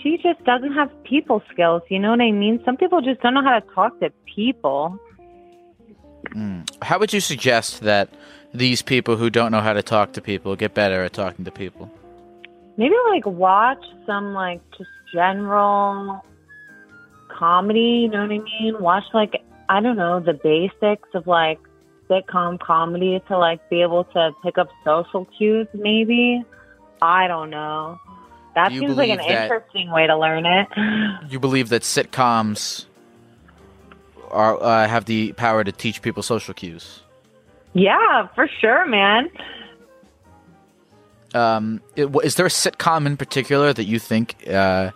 She 0.08 0.18
just 0.24 0.42
doesn't 0.46 0.72
have 0.72 0.90
people 1.04 1.44
skills. 1.52 1.82
You 1.90 2.00
know 2.00 2.12
what 2.12 2.22
I 2.22 2.32
mean? 2.32 2.62
Some 2.64 2.78
people 2.78 3.02
just 3.02 3.20
don't 3.20 3.34
know 3.34 3.44
how 3.44 3.60
to 3.60 3.66
talk 3.76 4.00
to 4.00 4.10
people. 4.34 4.98
Mm. 6.30 6.66
How 6.82 6.98
would 6.98 7.12
you 7.12 7.20
suggest 7.20 7.82
that 7.82 8.08
these 8.54 8.82
people 8.82 9.18
who 9.18 9.30
don't 9.30 9.52
know 9.52 9.60
how 9.60 9.74
to 9.74 9.84
talk 9.84 10.14
to 10.14 10.22
people 10.22 10.56
get 10.56 10.74
better 10.74 11.04
at 11.04 11.12
talking 11.12 11.44
to 11.44 11.52
people? 11.52 11.92
Maybe 12.78 12.96
like 13.10 13.26
watch 13.26 13.84
some 14.06 14.34
like 14.34 14.62
just 14.78 14.90
general 15.14 16.24
comedy, 17.28 18.04
you 18.04 18.08
know 18.08 18.22
what 18.22 18.32
I 18.32 18.40
mean? 18.40 18.80
Watch 18.80 19.04
like 19.14 19.44
I 19.68 19.82
don't 19.82 19.98
know, 19.98 20.22
the 20.22 20.40
basics 20.42 21.10
of 21.16 21.28
like 21.28 21.60
sitcom 22.10 22.62
comedy 22.62 23.22
to 23.28 23.38
like 23.38 23.70
be 23.70 23.82
able 23.82 24.06
to 24.06 24.32
pick 24.42 24.58
up 24.58 24.70
social 24.86 25.26
cues 25.38 25.68
maybe. 25.74 26.46
I 27.02 27.28
don't 27.28 27.50
know. 27.50 28.00
That 28.58 28.72
You 28.72 28.80
seems 28.80 28.98
like 28.98 29.12
an 29.12 29.18
that- 29.18 29.44
interesting 29.44 29.92
way 29.92 30.08
to 30.08 30.18
learn 30.18 30.48
it. 30.48 30.68
You 31.30 31.40
believe 31.40 31.70
that 31.70 31.84
sitcoms 31.84 32.86
are 34.32 34.60
uh, 34.60 34.88
have 34.88 35.06
the 35.06 35.34
power 35.34 35.64
to 35.64 35.72
teach 35.72 36.02
people 36.02 36.24
social 36.24 36.56
cues? 36.56 37.02
Yeah, 37.74 38.28
for 38.34 38.50
sure, 38.60 38.88
man. 38.88 39.30
Um, 41.36 41.82
it, 41.96 42.10
is 42.24 42.34
there 42.34 42.48
a 42.48 42.50
sitcom 42.50 43.06
in 43.06 43.16
particular 43.16 43.74
that 43.74 43.84
you 43.84 44.00
think 44.00 44.48
uh, 44.50 44.90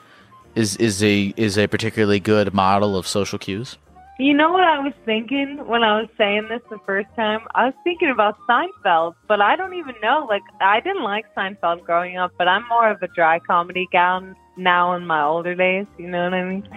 is 0.56 0.76
is 0.78 1.04
a 1.04 1.32
is 1.38 1.56
a 1.60 1.68
particularly 1.68 2.20
good 2.20 2.56
model 2.56 2.98
of 2.98 3.06
social 3.06 3.38
cues? 3.38 3.78
You 4.20 4.36
know 4.36 4.52
what 4.52 4.64
I 4.64 4.78
was 4.78 4.94
thinking 5.04 5.58
when 5.66 5.84
I 5.84 6.02
was 6.02 6.10
saying 6.18 6.48
this 6.50 6.62
the 6.70 6.78
first 6.86 7.08
time? 7.16 7.40
I 7.56 7.66
was 7.66 7.74
thinking 7.84 8.12
about 8.12 8.38
Seinfeld, 8.48 9.16
but 9.28 9.42
I 9.42 9.56
don't 9.56 9.74
even 9.74 9.96
know. 10.02 10.28
Like, 10.30 10.44
I 10.60 10.80
didn't 10.80 11.04
like 11.04 11.26
Seinfeld 11.36 11.84
growing 11.86 12.18
up, 12.18 12.32
but 12.38 12.48
I'm 12.48 12.68
more 12.68 12.92
of 12.92 13.02
a 13.02 13.08
dry 13.08 13.40
comedy 13.40 13.88
gal 13.92 14.22
now 14.58 14.94
in 14.94 15.08
my 15.08 15.24
older 15.24 15.56
days. 15.56 15.88
You 15.98 16.08
know 16.08 16.26
what 16.26 16.34
I 16.34 16.44
mean? 16.44 16.70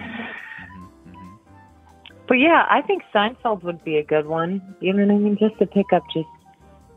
But 2.27 2.35
yeah, 2.35 2.65
I 2.67 2.81
think 2.81 3.03
Seinfeld 3.13 3.61
would 3.63 3.83
be 3.83 3.97
a 3.97 4.03
good 4.03 4.25
one. 4.25 4.75
You 4.79 4.93
know 4.93 5.05
what 5.05 5.13
I 5.13 5.17
mean? 5.17 5.37
Just 5.39 5.59
to 5.59 5.67
pick 5.67 5.93
up, 5.93 6.03
just 6.11 6.27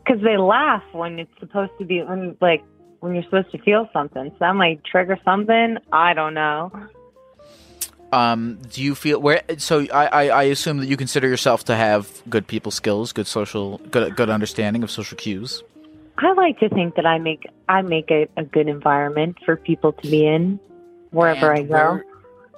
because 0.03 0.23
they 0.23 0.37
laugh 0.37 0.83
when 0.93 1.19
it's 1.19 1.31
supposed 1.39 1.73
to 1.77 1.85
be, 1.85 2.01
when, 2.01 2.35
like, 2.41 2.63
when 3.01 3.13
you're 3.13 3.23
supposed 3.23 3.51
to 3.51 3.59
feel 3.59 3.87
something. 3.93 4.29
So 4.31 4.37
that 4.39 4.55
might 4.55 4.83
trigger 4.83 5.19
something. 5.23 5.77
I 5.91 6.15
don't 6.15 6.33
know. 6.33 6.71
Um, 8.11 8.59
do 8.71 8.81
you 8.81 8.95
feel 8.95 9.21
where? 9.21 9.43
So 9.57 9.85
I, 9.93 10.05
I, 10.05 10.27
I 10.29 10.43
assume 10.43 10.77
that 10.77 10.87
you 10.87 10.97
consider 10.97 11.27
yourself 11.27 11.65
to 11.65 11.75
have 11.75 12.23
good 12.27 12.47
people 12.47 12.71
skills, 12.71 13.11
good 13.13 13.27
social, 13.27 13.77
good 13.91 14.15
good 14.15 14.29
understanding 14.29 14.83
of 14.83 14.89
social 14.89 15.17
cues. 15.17 15.63
I 16.17 16.33
like 16.33 16.59
to 16.59 16.69
think 16.69 16.95
that 16.95 17.05
I 17.05 17.19
make 17.19 17.47
I 17.67 17.81
make 17.81 18.09
a, 18.09 18.27
a 18.35 18.43
good 18.43 18.67
environment 18.67 19.37
for 19.45 19.55
people 19.55 19.93
to 19.93 20.09
be 20.09 20.25
in 20.25 20.59
wherever 21.11 21.53
I 21.53 21.61
go. 21.61 21.73
Where, 21.73 22.05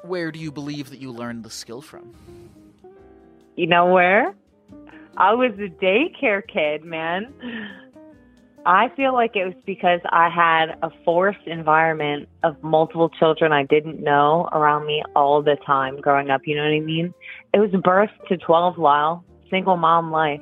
where 0.03 0.31
do 0.31 0.39
you 0.39 0.51
believe 0.51 0.89
that 0.89 0.99
you 0.99 1.11
learned 1.11 1.43
the 1.43 1.49
skill 1.49 1.81
from? 1.81 2.13
You 3.55 3.67
know 3.67 3.87
where? 3.87 4.33
I 5.17 5.33
was 5.33 5.51
a 5.59 5.67
daycare 5.67 6.41
kid, 6.47 6.85
man. 6.85 7.33
I 8.65 8.89
feel 8.95 9.13
like 9.13 9.35
it 9.35 9.45
was 9.45 9.55
because 9.65 9.99
I 10.11 10.29
had 10.29 10.77
a 10.83 10.91
forced 11.03 11.47
environment 11.47 12.29
of 12.43 12.61
multiple 12.61 13.09
children 13.09 13.51
I 13.51 13.63
didn't 13.63 14.01
know 14.03 14.49
around 14.51 14.85
me 14.85 15.03
all 15.15 15.41
the 15.41 15.57
time 15.65 15.99
growing 15.99 16.29
up. 16.29 16.41
You 16.45 16.55
know 16.57 16.63
what 16.63 16.73
I 16.73 16.79
mean? 16.79 17.13
It 17.53 17.59
was 17.59 17.71
birth 17.83 18.11
to 18.29 18.37
12 18.37 18.77
while 18.77 19.25
single 19.49 19.77
mom 19.77 20.11
life. 20.11 20.41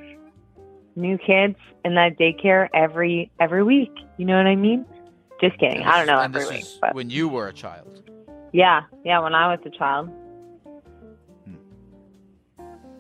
New 0.96 1.18
kids 1.18 1.56
in 1.86 1.96
that 1.96 2.18
daycare 2.20 2.68
every 2.74 3.32
every 3.40 3.64
week. 3.64 3.92
You 4.18 4.26
know 4.26 4.36
what 4.36 4.48
I 4.48 4.56
mean? 4.56 4.86
Just 5.40 5.58
kidding. 5.58 5.84
I 5.84 5.98
don't 5.98 6.08
know 6.08 6.20
And 6.20 6.36
every 6.36 6.42
this 6.46 6.50
week. 6.52 6.62
is 6.64 6.78
But 6.82 6.96
when 6.96 7.10
you 7.10 7.30
were 7.30 7.48
a 7.48 7.54
child. 7.54 7.88
yeah, 8.52 8.82
yeah, 9.06 9.20
when 9.20 9.34
I 9.34 9.48
was 9.56 9.60
a 9.66 9.70
child. 9.70 10.10
Hmm. 11.46 11.54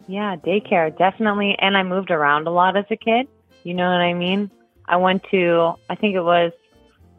Yeah, 0.07 0.37
daycare, 0.37 0.97
definitely. 0.97 1.57
And 1.59 1.75
I 1.75 1.83
moved 1.83 2.09
around 2.09 2.47
a 2.47 2.51
lot 2.51 2.77
as 2.77 2.85
a 2.89 2.95
kid. 2.95 3.27
You 3.63 3.73
know 3.73 3.83
what 3.91 3.99
I 3.99 4.13
mean? 4.13 4.49
I 4.89 4.97
went 4.97 5.23
to, 5.29 5.75
I 5.87 5.93
think 5.93 6.15
it 6.15 6.21
was 6.21 6.51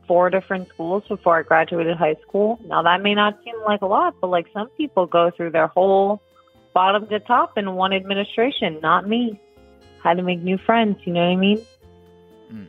four 0.09 0.29
different 0.29 0.69
schools 0.71 1.05
before 1.09 1.39
I 1.39 1.43
graduated 1.43 1.97
high 1.97 2.17
school. 2.27 2.61
Now, 2.67 2.83
that 2.83 3.01
may 3.01 3.15
not 3.15 3.39
seem 3.45 3.55
like 3.65 3.83
a 3.83 3.87
lot, 3.87 4.17
but 4.21 4.27
like 4.27 4.49
some 4.53 4.69
people 4.71 5.07
go 5.07 5.31
through 5.31 5.53
their 5.53 5.69
whole 5.69 6.21
bottom 6.75 7.07
to 7.07 7.21
top 7.21 7.57
in 7.57 7.77
one 7.77 7.93
administration. 7.93 8.81
Not 8.83 9.09
me. 9.09 9.41
Had 10.03 10.17
to 10.17 10.25
make 10.25 10.41
new 10.41 10.59
friends. 10.59 10.99
You 11.05 11.13
know 11.13 11.21
what 11.21 11.33
I 11.33 11.37
mean? 11.37 11.67
Hmm. 12.51 12.65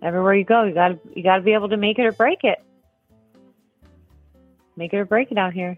Everywhere 0.00 0.34
you 0.34 0.44
go, 0.44 0.62
you 0.62 0.74
got 0.74 0.88
to 0.88 0.98
you 1.16 1.24
got 1.24 1.36
to 1.38 1.42
be 1.42 1.54
able 1.54 1.70
to 1.70 1.76
make 1.76 1.98
it 1.98 2.04
or 2.04 2.12
break 2.12 2.44
it. 2.44 2.58
Make 4.76 4.92
it 4.92 4.98
or 4.98 5.06
break 5.06 5.32
it 5.32 5.38
out 5.38 5.54
here. 5.54 5.76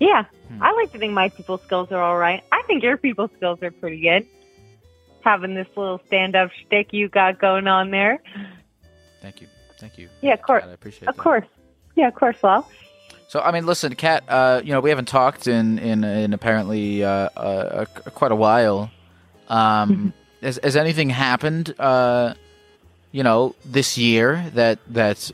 Yeah, 0.00 0.24
hmm. 0.48 0.62
I 0.62 0.72
like 0.72 0.90
to 0.92 0.98
think 0.98 1.12
my 1.12 1.28
people 1.28 1.58
skills 1.58 1.92
are 1.92 2.00
all 2.00 2.16
right. 2.16 2.42
I 2.50 2.62
think 2.66 2.82
your 2.82 2.96
people 2.96 3.28
skills 3.36 3.58
are 3.62 3.70
pretty 3.70 4.00
good. 4.00 4.26
Having 5.24 5.54
this 5.54 5.68
little 5.76 6.00
stand-up 6.06 6.50
shtick 6.52 6.92
you 6.92 7.08
got 7.08 7.38
going 7.38 7.66
on 7.68 7.90
there. 7.90 8.20
Thank 9.20 9.40
you, 9.40 9.46
thank 9.78 9.98
you. 9.98 10.08
Yeah, 10.20 10.34
of 10.34 10.42
course. 10.42 10.64
I 10.64 10.70
appreciate 10.72 11.08
Of 11.08 11.16
that. 11.16 11.22
course. 11.22 11.46
Yeah, 11.94 12.08
of 12.08 12.14
course. 12.14 12.36
Well, 12.42 12.68
So 13.28 13.40
I 13.40 13.52
mean, 13.52 13.66
listen, 13.66 13.94
Kat. 13.94 14.24
Uh, 14.28 14.60
you 14.64 14.72
know, 14.72 14.80
we 14.80 14.90
haven't 14.90 15.08
talked 15.08 15.46
in 15.46 15.78
in, 15.78 16.02
in 16.04 16.32
apparently 16.32 17.04
uh, 17.04 17.28
uh, 17.36 17.38
uh, 17.38 17.84
quite 18.10 18.32
a 18.32 18.36
while. 18.36 18.90
Um, 19.48 20.12
has, 20.42 20.58
has 20.62 20.76
anything 20.76 21.10
happened? 21.10 21.74
Uh, 21.78 22.34
you 23.12 23.22
know, 23.22 23.54
this 23.64 23.96
year 23.98 24.50
that 24.54 24.78
that 24.88 25.30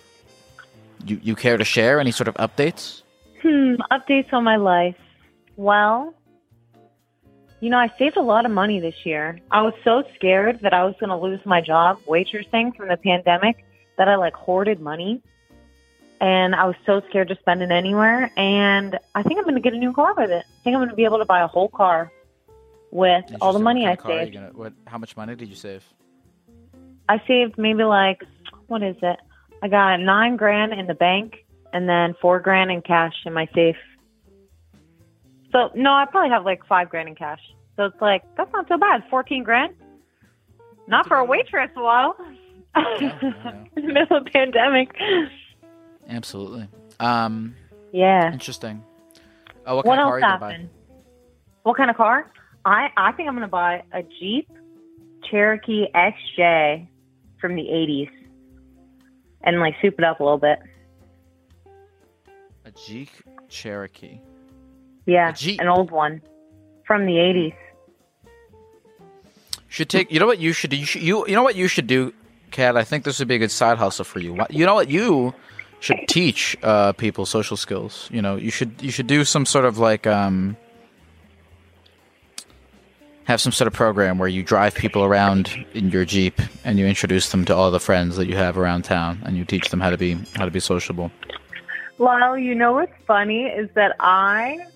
you 1.07 1.18
you 1.22 1.34
care 1.36 1.57
to 1.57 1.64
share? 1.64 1.99
Any 2.01 2.11
sort 2.11 2.28
of 2.28 2.34
updates? 2.34 3.03
Hmm, 3.43 3.76
updates 3.91 4.32
on 4.32 4.43
my 4.45 4.57
life. 4.57 4.97
Well, 5.57 6.12
you 7.61 7.70
know, 7.70 7.78
I 7.78 7.92
saved 7.98 8.16
a 8.16 8.22
lot 8.22 8.46
of 8.46 8.52
money 8.52 8.80
this 8.80 8.94
year. 9.04 9.40
I 9.50 9.62
was 9.62 9.74
so 9.84 10.04
scared 10.14 10.61
that 10.62 10.72
I 10.72 10.84
was 10.84 10.94
going 11.00 11.11
to 11.11 11.16
lose 11.16 11.40
my 11.44 11.61
job 11.61 11.98
waitressing 12.06 12.76
from 12.76 12.88
the 12.88 12.96
pandemic 12.96 13.64
that 13.96 14.09
I 14.09 14.14
like 14.16 14.34
hoarded 14.34 14.80
money. 14.80 15.22
And 16.20 16.54
I 16.54 16.64
was 16.66 16.74
so 16.86 17.00
scared 17.09 17.28
to 17.28 17.36
spend 17.36 17.62
it 17.62 17.70
anywhere. 17.70 18.30
And 18.36 18.98
I 19.14 19.22
think 19.22 19.38
I'm 19.38 19.44
going 19.44 19.54
to 19.54 19.61
get 19.61 19.72
a 19.72 19.78
new 19.78 19.92
car 19.92 20.14
with 20.16 20.30
it. 20.30 20.44
I 20.46 20.62
think 20.64 20.74
I'm 20.74 20.80
going 20.80 20.88
to 20.90 20.96
be 20.96 21.04
able 21.04 21.18
to 21.18 21.24
buy 21.24 21.40
a 21.42 21.46
whole 21.46 21.68
car 21.68 22.12
with 22.90 23.24
all 23.40 23.52
the 23.52 23.59
money 23.59 23.86
I 23.86 23.90
What 23.90 23.98
kind 23.98 23.98
of 23.98 24.02
car 24.04 24.12
are 24.12 24.18
you 24.20 24.24
saved. 24.26 24.34
gonna- 24.34 24.52
what? 24.52 24.72
How 24.86 24.98
much 24.98 25.16
money 25.16 25.34
did 25.36 25.48
you 25.48 25.54
save? 25.56 25.84
I 27.09 27.20
saved 27.26 27.56
maybe 27.59 27.84
like 27.84 28.22
what 28.66 28.82
is 28.82 28.96
it? 29.02 29.18
I 29.62 29.68
got 29.68 29.98
nine 30.00 30.36
grand 30.36 30.72
in 30.72 30.86
the 30.86 30.94
bank 30.94 31.44
and 31.72 31.88
then 31.88 32.14
four 32.20 32.38
grand 32.40 32.70
in 32.70 32.82
cash 32.82 33.14
in 33.26 33.32
my 33.32 33.46
safe. 33.54 33.76
So 35.53 35.70
no, 35.74 35.92
I 35.92 36.05
probably 36.11 36.30
have 36.30 36.44
like 36.44 36.64
five 36.66 36.90
grand 36.90 37.09
in 37.09 37.14
cash. 37.14 37.40
So 37.76 37.84
it's 37.84 38.01
like 38.01 38.22
that's 38.36 38.53
not 38.53 38.66
so 38.68 38.76
bad. 38.76 39.03
Fourteen 39.11 39.42
grand. 39.44 39.74
Not 40.86 41.07
for 41.07 41.16
a 41.18 41.24
waitress, 41.24 41.70
well. 41.76 42.16
in 43.01 43.34
the 43.74 43.82
middle 43.82 44.16
of 44.18 44.24
the 44.24 44.30
pandemic. 44.32 44.90
Absolutely. 46.09 46.68
Um, 47.01 47.55
Yeah. 47.92 48.32
interesting. 48.32 48.82
Oh, 49.66 49.76
what 49.76 49.84
What 49.86 49.96
kind 49.96 50.01
of 50.01 50.05
car 50.07 50.07
else 50.07 50.12
are 50.14 50.18
you 50.18 50.24
gonna 50.24 50.38
buy? 50.38 50.51
happened? 50.53 50.70
What 51.64 51.76
kind 51.76 51.90
of 51.90 51.96
car? 51.96 52.30
I 52.64 52.88
I 52.96 53.12
think 53.12 53.28
I'm 53.28 53.34
gonna 53.34 53.49
buy 53.49 53.82
a 53.92 54.03
Jeep 54.03 54.49
Cherokee 55.30 55.86
XJ 55.94 56.88
from 57.40 57.55
the 57.55 57.62
'80s, 57.62 58.11
and 59.42 59.61
like 59.61 59.74
soup 59.82 59.94
it 59.99 60.05
up 60.05 60.20
a 60.20 60.24
little 60.24 60.38
bit. 60.38 60.59
A 62.64 62.70
Jeep 62.86 63.11
Cherokee. 63.49 64.20
Yeah, 65.09 65.34
an 65.59 65.68
old 65.68 65.90
one 65.90 66.20
from 66.84 67.06
the 67.06 67.12
'80s. 67.12 67.54
Should 69.68 69.88
take. 69.88 70.12
You 70.12 70.20
know 70.20 70.26
what 70.26 70.38
you 70.38 70.52
should 70.52 70.68
do. 70.68 70.76
You 70.76 70.84
should, 70.84 71.00
you 71.00 71.26
you 71.26 71.34
know 71.34 71.42
what 71.42 71.56
you 71.56 71.66
should 71.66 71.86
do, 71.86 72.12
Kat. 72.50 72.76
I 72.76 72.84
think 72.84 73.04
this 73.04 73.18
would 73.18 73.26
be 73.26 73.36
a 73.36 73.38
good 73.38 73.50
side 73.50 73.78
hustle 73.78 74.04
for 74.04 74.20
you. 74.20 74.36
You 74.50 74.66
know 74.66 74.74
what 74.74 74.90
you 74.90 75.32
should 75.80 75.96
teach 76.09 76.59
uh, 76.62 76.92
people 76.92 77.24
social 77.24 77.56
skills. 77.56 78.11
You 78.12 78.20
know 78.20 78.36
you 78.36 78.50
should 78.50 78.82
you 78.82 78.90
should 78.90 79.06
do 79.06 79.24
some 79.24 79.46
sort 79.46 79.64
of 79.64 79.78
like 79.78 80.06
um 80.06 80.59
have 83.24 83.40
some 83.40 83.52
sort 83.52 83.66
of 83.66 83.72
program 83.72 84.18
where 84.18 84.28
you 84.28 84.42
drive 84.42 84.74
people 84.74 85.04
around 85.04 85.48
in 85.72 85.88
your 85.88 86.04
jeep 86.04 86.38
and 86.64 86.78
you 86.78 86.84
introduce 86.86 87.30
them 87.30 87.46
to 87.46 87.56
all 87.56 87.70
the 87.70 87.80
friends 87.80 88.16
that 88.16 88.26
you 88.26 88.36
have 88.36 88.59
around 88.59 88.82
town 88.82 89.22
and 89.24 89.38
you 89.38 89.46
teach 89.46 89.70
them 89.70 89.80
how 89.80 89.88
to 89.88 89.96
be 89.96 90.18
how 90.34 90.44
to 90.44 90.50
be 90.50 90.61
sociable. 90.61 91.11
Lyle, 91.96 92.36
you 92.36 92.54
know 92.54 92.74
what's 92.74 92.92
funny 93.06 93.44
is 93.44 93.70
that 93.74 93.96
I 94.00 94.66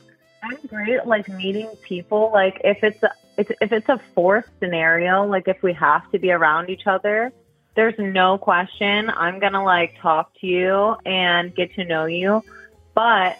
I'm 0.42 0.58
great 0.66 0.96
at 0.96 1.06
like 1.06 1.28
meeting 1.28 1.70
people. 1.82 2.30
Like 2.32 2.60
if 2.64 2.82
it's 2.82 3.02
a 3.02 3.12
it's, 3.38 3.50
if 3.60 3.72
it's 3.72 3.88
a 3.88 4.00
forced 4.14 4.48
scenario, 4.60 5.24
like 5.24 5.48
if 5.48 5.62
we 5.62 5.72
have 5.74 6.10
to 6.12 6.18
be 6.18 6.30
around 6.30 6.68
each 6.68 6.86
other, 6.86 7.32
there's 7.74 7.94
no 7.98 8.38
question 8.38 9.08
I'm 9.10 9.38
gonna 9.38 9.62
like 9.62 9.98
talk 10.00 10.32
to 10.40 10.46
you 10.46 10.96
and 11.06 11.54
get 11.54 11.74
to 11.76 11.84
know 11.84 12.06
you. 12.06 12.42
But 12.94 13.38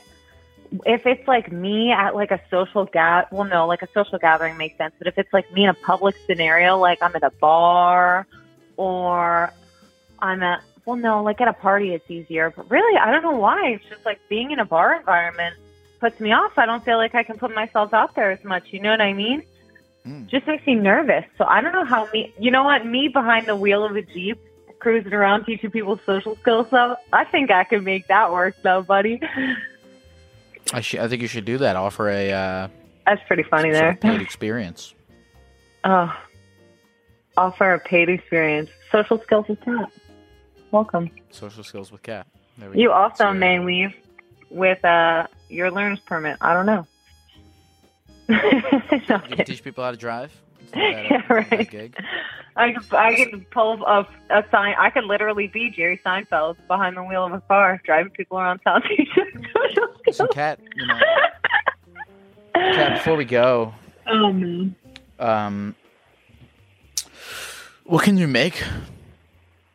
if 0.86 1.06
it's 1.06 1.26
like 1.28 1.52
me 1.52 1.92
at 1.92 2.14
like 2.14 2.30
a 2.30 2.40
social 2.50 2.86
ga 2.86 3.24
well 3.30 3.44
no, 3.44 3.66
like 3.66 3.82
a 3.82 3.88
social 3.92 4.18
gathering 4.18 4.56
makes 4.56 4.78
sense. 4.78 4.94
But 4.96 5.08
if 5.08 5.18
it's 5.18 5.32
like 5.32 5.52
me 5.52 5.64
in 5.64 5.70
a 5.70 5.74
public 5.74 6.14
scenario, 6.26 6.78
like 6.78 7.02
I'm 7.02 7.14
at 7.16 7.24
a 7.24 7.30
bar 7.30 8.26
or 8.76 9.52
I'm 10.20 10.42
at 10.42 10.62
well 10.86 10.96
no, 10.96 11.22
like 11.22 11.40
at 11.40 11.48
a 11.48 11.52
party 11.52 11.94
it's 11.94 12.08
easier. 12.08 12.50
But 12.50 12.70
really 12.70 12.96
I 12.96 13.10
don't 13.10 13.22
know 13.22 13.36
why. 13.38 13.72
It's 13.72 13.84
just 13.90 14.06
like 14.06 14.20
being 14.28 14.52
in 14.52 14.60
a 14.60 14.64
bar 14.64 14.94
environment 14.94 15.56
puts 16.02 16.20
me 16.20 16.32
off. 16.32 16.52
I 16.58 16.66
don't 16.66 16.84
feel 16.84 16.96
like 16.98 17.14
I 17.14 17.22
can 17.22 17.38
put 17.38 17.54
myself 17.54 17.94
out 17.94 18.14
there 18.16 18.30
as 18.32 18.42
much. 18.44 18.64
You 18.72 18.80
know 18.82 18.90
what 18.90 19.00
I 19.00 19.12
mean? 19.14 19.42
Just 20.26 20.48
makes 20.48 20.66
me 20.66 20.74
nervous. 20.74 21.24
So 21.38 21.44
I 21.44 21.60
don't 21.60 21.72
know 21.72 21.84
how 21.84 22.08
me. 22.12 22.34
You 22.38 22.50
know 22.50 22.64
what? 22.64 22.84
Me 22.84 23.06
behind 23.08 23.46
the 23.46 23.54
wheel 23.54 23.84
of 23.84 23.94
a 23.94 24.02
jeep, 24.02 24.36
cruising 24.80 25.12
around 25.12 25.44
teaching 25.44 25.70
people 25.70 25.98
social 26.04 26.36
skills. 26.42 26.66
Though 26.72 26.96
I 27.12 27.24
think 27.24 27.52
I 27.52 27.62
could 27.62 27.84
make 27.84 28.08
that 28.08 28.32
work, 28.32 28.56
though, 28.64 28.82
buddy. 28.82 29.20
I 30.72 30.80
should 30.80 30.98
I 31.00 31.06
think 31.08 31.22
you 31.22 31.28
should 31.28 31.44
do 31.44 31.58
that. 31.58 31.76
Offer 31.76 32.08
a 32.10 32.32
uh, 32.32 32.68
That's 33.06 33.22
pretty 33.28 33.44
funny 33.44 33.70
sort 33.70 33.74
there. 33.80 33.90
of 33.90 34.00
paid 34.00 34.20
experience. 34.20 34.94
Oh, 35.84 36.12
offer 37.36 37.74
a 37.74 37.80
paid 37.80 38.08
experience. 38.08 38.70
Social 38.92 39.20
skills 39.22 39.46
is 39.48 39.56
top. 39.64 39.90
Welcome. 40.70 41.10
Social 41.30 41.64
skills 41.64 41.90
with 41.90 42.02
Kat. 42.04 42.26
We 42.72 42.82
You 42.82 42.88
go. 42.88 42.94
also 42.94 43.32
may 43.32 43.58
leave 43.58 43.92
with 44.48 44.84
uh, 44.84 45.26
your 45.52 45.70
learner's 45.70 46.00
permit. 46.00 46.36
I 46.40 46.54
don't 46.54 46.66
know. 46.66 46.86
No, 49.08 49.20
You 49.28 49.36
can 49.36 49.44
teach 49.46 49.64
people 49.64 49.82
how 49.84 49.90
to 49.90 49.96
drive. 49.96 50.32
It's 50.60 50.72
not 50.74 50.80
bad, 50.92 51.04
Yeah, 51.10 51.16
not 51.16 51.24
a 51.24 51.28
bad 51.50 51.52
right. 51.58 51.70
Gig. 51.70 51.96
I 52.56 52.72
could, 52.72 52.94
I 52.94 53.14
could 53.24 53.50
pull 53.50 53.82
a, 53.84 54.06
a 54.30 54.44
sign. 54.50 54.74
I 54.78 54.90
could 54.90 55.04
literally 55.04 55.46
be 55.48 55.70
Jerry 55.70 55.98
Seinfeld 56.04 56.56
behind 56.68 56.96
the 56.96 57.02
wheel 57.02 57.24
of 57.24 57.32
a 57.32 57.40
car, 57.40 57.80
driving 57.84 58.10
people 58.12 58.38
around 58.38 58.58
town. 58.60 58.82
Listen, 60.06 60.28
Kat, 60.32 60.58
you 60.76 60.86
know, 60.86 60.98
Kat, 62.54 62.98
before 62.98 63.16
we 63.16 63.24
go, 63.24 63.74
oh 64.06 64.32
man. 64.32 64.74
um, 65.18 65.74
what 67.84 68.04
can 68.04 68.16
you 68.18 68.28
make? 68.28 68.62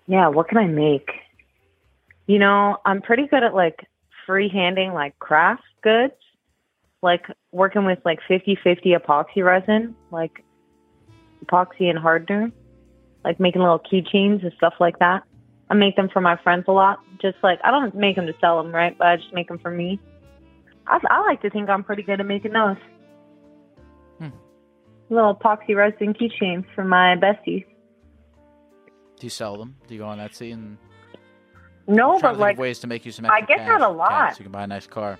Yeah, 0.08 0.28
what 0.28 0.48
can 0.48 0.58
I 0.60 0.68
make? 0.68 1.10
You 2.28 2.38
know, 2.40 2.78
I'm 2.86 3.02
pretty 3.02 3.26
good 3.28 3.44
at 3.44 3.54
like 3.56 3.88
freehanding 4.28 4.94
like 4.94 5.18
craft 5.20 5.64
goods, 5.84 6.14
like 7.02 7.26
working 7.52 7.86
with 7.86 8.00
like 8.06 8.20
50-50 8.30 8.98
epoxy 8.98 9.44
resin, 9.44 9.96
like 10.12 10.44
epoxy 11.46 11.90
and 11.90 11.98
hardener, 11.98 12.52
like 13.24 13.40
making 13.40 13.62
little 13.62 13.80
keychains 13.80 14.44
and 14.44 14.52
stuff 14.58 14.74
like 14.80 15.00
that. 15.00 15.24
I 15.70 15.74
make 15.74 15.96
them 15.96 16.10
for 16.12 16.22
my 16.22 16.38
friends 16.44 16.66
a 16.68 16.72
lot. 16.72 17.00
Just 17.22 17.38
like 17.44 17.60
I 17.64 17.72
don't 17.72 17.96
make 17.96 18.16
them 18.16 18.28
to 18.28 18.34
sell 18.40 18.62
them, 18.62 18.74
right? 18.74 18.98
But 18.98 19.08
I 19.08 19.16
just 19.18 19.34
make 19.34 19.48
them 19.48 19.60
for 19.60 19.72
me. 19.72 20.00
I, 20.88 21.00
I 21.10 21.22
like 21.22 21.42
to 21.42 21.50
think 21.50 21.70
I'm 21.70 21.84
pretty 21.84 22.04
good 22.04 22.20
at 22.20 22.26
making 22.26 22.54
those. 22.54 22.78
Hmm. 24.20 24.30
Little 25.10 25.36
epoxy 25.36 25.76
resin 25.76 26.14
keychains 26.14 26.66
for 26.74 26.86
my 26.86 27.16
besties. 27.16 27.66
Do 29.20 29.26
you 29.26 29.30
sell 29.30 29.58
them? 29.58 29.76
Do 29.88 29.96
you 29.96 30.02
go 30.02 30.08
on 30.08 30.20
Etsy 30.20 30.54
and 30.54 30.78
No, 31.88 32.20
but 32.20 32.38
like 32.38 32.58
ways 32.58 32.80
to 32.80 32.88
make 32.88 33.06
you 33.06 33.12
some 33.12 33.26
I 33.26 33.40
get 33.42 33.60
cash, 33.60 33.68
that 33.68 33.82
a 33.82 33.88
lot. 33.90 34.34
so 34.34 34.40
you 34.40 34.44
can 34.44 34.52
buy 34.52 34.64
a 34.64 34.68
nice 34.68 34.88
car. 34.88 35.18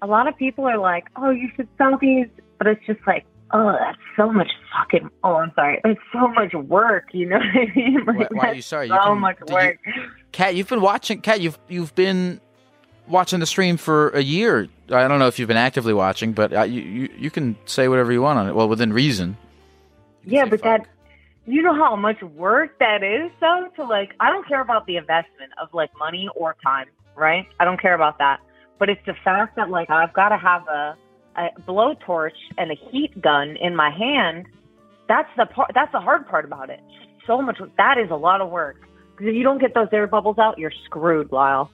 a 0.00 0.06
lot 0.06 0.26
of 0.26 0.36
people 0.36 0.64
are 0.66 0.78
like, 0.78 1.04
"Oh, 1.16 1.30
you 1.30 1.48
should 1.54 1.68
sell 1.78 1.98
these," 2.00 2.26
but 2.58 2.66
it's 2.66 2.84
just 2.86 3.00
like, 3.06 3.24
"Oh, 3.52 3.72
that's 3.78 3.98
so 4.16 4.32
much 4.32 4.48
fucking." 4.74 5.10
Oh, 5.22 5.34
I'm 5.36 5.52
sorry, 5.54 5.80
it's 5.84 6.00
so 6.12 6.28
much 6.28 6.54
work. 6.54 7.08
You 7.12 7.26
know 7.28 7.36
what 7.36 7.46
I 7.46 7.72
mean? 7.76 8.04
Like, 8.06 8.30
Why, 8.32 8.38
why 8.38 8.48
are 8.50 8.54
you 8.54 8.62
sorry? 8.62 8.88
So 8.88 8.94
you 8.94 9.00
can, 9.00 9.18
much 9.18 9.38
did 9.40 9.48
you- 9.50 9.54
work. 9.54 9.76
Kat, 10.32 10.54
you've 10.54 10.68
been 10.68 10.80
watching. 10.80 11.20
Kat, 11.20 11.40
you've 11.40 11.58
you've 11.68 11.94
been 11.94 12.40
watching 13.06 13.40
the 13.40 13.46
stream 13.46 13.76
for 13.76 14.08
a 14.10 14.22
year. 14.22 14.68
I 14.90 15.06
don't 15.08 15.18
know 15.18 15.26
if 15.28 15.38
you've 15.38 15.48
been 15.48 15.56
actively 15.58 15.92
watching, 15.92 16.32
but 16.32 16.52
uh, 16.54 16.62
you, 16.62 16.80
you 16.80 17.08
you 17.18 17.30
can 17.30 17.56
say 17.66 17.88
whatever 17.88 18.12
you 18.12 18.22
want 18.22 18.38
on 18.38 18.48
it. 18.48 18.54
Well, 18.54 18.68
within 18.68 18.92
reason. 18.94 19.36
Yeah, 20.24 20.44
but 20.46 20.62
that, 20.62 20.86
you 21.46 21.62
know 21.62 21.74
how 21.74 21.96
much 21.96 22.22
work 22.22 22.78
that 22.78 23.02
is, 23.02 23.30
though. 23.40 23.68
To 23.76 23.84
like, 23.84 24.14
I 24.20 24.30
don't 24.30 24.46
care 24.46 24.60
about 24.60 24.86
the 24.86 24.96
investment 24.96 25.52
of 25.60 25.68
like 25.72 25.90
money 25.98 26.28
or 26.36 26.56
time, 26.62 26.86
right? 27.16 27.46
I 27.58 27.64
don't 27.64 27.80
care 27.80 27.94
about 27.94 28.18
that. 28.18 28.40
But 28.78 28.88
it's 28.88 29.04
the 29.06 29.14
fact 29.24 29.56
that 29.56 29.70
like 29.70 29.90
I've 29.90 30.12
got 30.12 30.30
to 30.30 30.38
have 30.38 30.66
a 30.68 30.96
a 31.36 31.48
blowtorch 31.66 32.36
and 32.58 32.70
a 32.70 32.74
heat 32.90 33.20
gun 33.20 33.56
in 33.60 33.74
my 33.74 33.90
hand. 33.90 34.46
That's 35.08 35.28
the 35.36 35.46
part. 35.46 35.70
That's 35.74 35.92
the 35.92 36.00
hard 36.00 36.28
part 36.28 36.44
about 36.44 36.70
it. 36.70 36.80
So 37.26 37.40
much. 37.40 37.58
That 37.76 37.98
is 37.98 38.10
a 38.10 38.16
lot 38.16 38.40
of 38.40 38.50
work. 38.50 38.76
Because 39.12 39.28
if 39.28 39.34
you 39.34 39.42
don't 39.42 39.60
get 39.60 39.74
those 39.74 39.88
air 39.92 40.06
bubbles 40.06 40.38
out, 40.38 40.58
you're 40.58 40.72
screwed, 40.84 41.32
Lyle. 41.32 41.70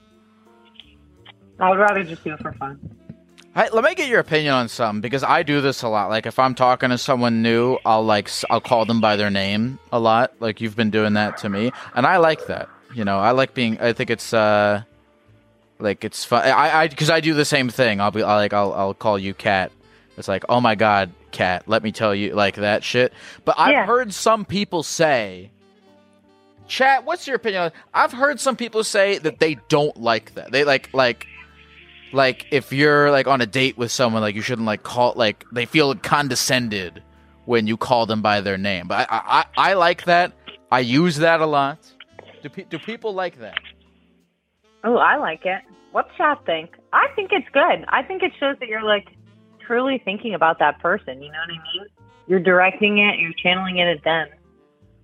I 1.59 1.69
would 1.69 1.79
rather 1.79 2.03
just 2.03 2.23
do 2.23 2.33
it 2.33 2.39
for 2.39 2.53
fun. 2.53 2.98
Hey, 3.55 3.67
let 3.73 3.83
me 3.83 3.95
get 3.95 4.07
your 4.07 4.19
opinion 4.19 4.53
on 4.53 4.69
something 4.69 5.01
because 5.01 5.23
I 5.23 5.43
do 5.43 5.59
this 5.59 5.81
a 5.81 5.89
lot. 5.89 6.09
Like 6.09 6.25
if 6.25 6.37
I'm 6.39 6.53
talking 6.55 6.89
to 6.91 6.97
someone 6.97 7.41
new, 7.41 7.77
I'll 7.83 8.03
like 8.05 8.29
I'll 8.49 8.61
call 8.61 8.85
them 8.85 9.01
by 9.01 9.15
their 9.15 9.29
name 9.31 9.79
a 9.91 9.99
lot. 9.99 10.33
Like 10.39 10.61
you've 10.61 10.75
been 10.75 10.91
doing 10.91 11.13
that 11.13 11.37
to 11.37 11.49
me, 11.49 11.71
and 11.95 12.05
I 12.05 12.17
like 12.17 12.45
that. 12.45 12.69
You 12.93 13.05
know, 13.05 13.17
I 13.19 13.31
like 13.31 13.53
being. 13.53 13.79
I 13.81 13.93
think 13.93 14.11
it's 14.11 14.33
uh, 14.33 14.83
like 15.79 16.03
it's 16.05 16.23
fun. 16.23 16.43
I 16.45 16.81
I 16.83 16.87
because 16.87 17.09
I 17.09 17.19
do 17.21 17.33
the 17.33 17.43
same 17.45 17.69
thing. 17.69 17.99
I'll 17.99 18.11
be 18.11 18.21
I 18.23 18.35
like 18.35 18.53
I'll 18.53 18.71
I'll 18.73 18.93
call 18.93 19.17
you 19.17 19.33
Cat. 19.33 19.71
It's 20.17 20.27
like 20.27 20.45
oh 20.47 20.61
my 20.61 20.75
god, 20.75 21.11
Cat. 21.31 21.63
Let 21.65 21.81
me 21.83 21.91
tell 21.91 22.13
you 22.13 22.35
like 22.35 22.55
that 22.57 22.83
shit. 22.83 23.13
But 23.45 23.55
I've 23.57 23.71
Yeah. 23.71 23.85
heard 23.85 24.13
some 24.13 24.45
people 24.45 24.83
say. 24.83 25.49
Chat, 26.67 27.03
what's 27.03 27.25
your 27.25 27.35
opinion? 27.35 27.71
I've 27.95 28.11
heard 28.11 28.39
some 28.39 28.55
people 28.55 28.83
say 28.83 29.17
that 29.17 29.39
they 29.39 29.55
don't 29.69 29.99
like 29.99 30.35
that. 30.35 30.51
They 30.51 30.63
like 30.63 30.93
like 30.93 31.25
like 32.13 32.47
if 32.51 32.71
you're 32.73 33.11
like 33.11 33.27
on 33.27 33.41
a 33.41 33.45
date 33.45 33.77
with 33.77 33.91
someone 33.91 34.21
like 34.21 34.35
you 34.35 34.41
shouldn't 34.41 34.65
like 34.65 34.83
call 34.83 35.13
like 35.15 35.45
they 35.51 35.65
feel 35.65 35.93
condescended 35.95 37.03
when 37.45 37.67
you 37.67 37.77
call 37.77 38.05
them 38.05 38.21
by 38.21 38.41
their 38.41 38.57
name 38.57 38.87
but 38.87 39.07
i 39.11 39.45
i, 39.57 39.69
I 39.71 39.73
like 39.73 40.05
that 40.05 40.33
i 40.71 40.79
use 40.79 41.17
that 41.17 41.41
a 41.41 41.45
lot 41.45 41.79
do, 42.43 42.49
pe- 42.49 42.63
do 42.65 42.79
people 42.79 43.13
like 43.13 43.39
that 43.39 43.57
Oh, 44.81 44.95
I 44.95 45.17
like 45.17 45.45
it. 45.45 45.61
What's 45.91 46.07
chat 46.15 46.39
think? 46.45 46.69
I 46.93 47.07
think 47.13 47.31
it's 47.33 47.49
good. 47.51 47.83
I 47.89 48.01
think 48.01 48.23
it 48.23 48.31
shows 48.39 48.55
that 48.61 48.69
you're 48.69 48.81
like 48.81 49.07
truly 49.67 50.01
thinking 50.05 50.33
about 50.33 50.57
that 50.59 50.79
person. 50.79 51.21
You 51.21 51.29
know 51.29 51.37
what 51.45 51.49
I 51.49 51.77
mean? 51.79 51.87
You're 52.27 52.39
directing 52.39 52.97
it, 52.99 53.19
you're 53.19 53.33
channeling 53.43 53.77
it 53.79 53.87
at 53.97 54.03
them, 54.05 54.29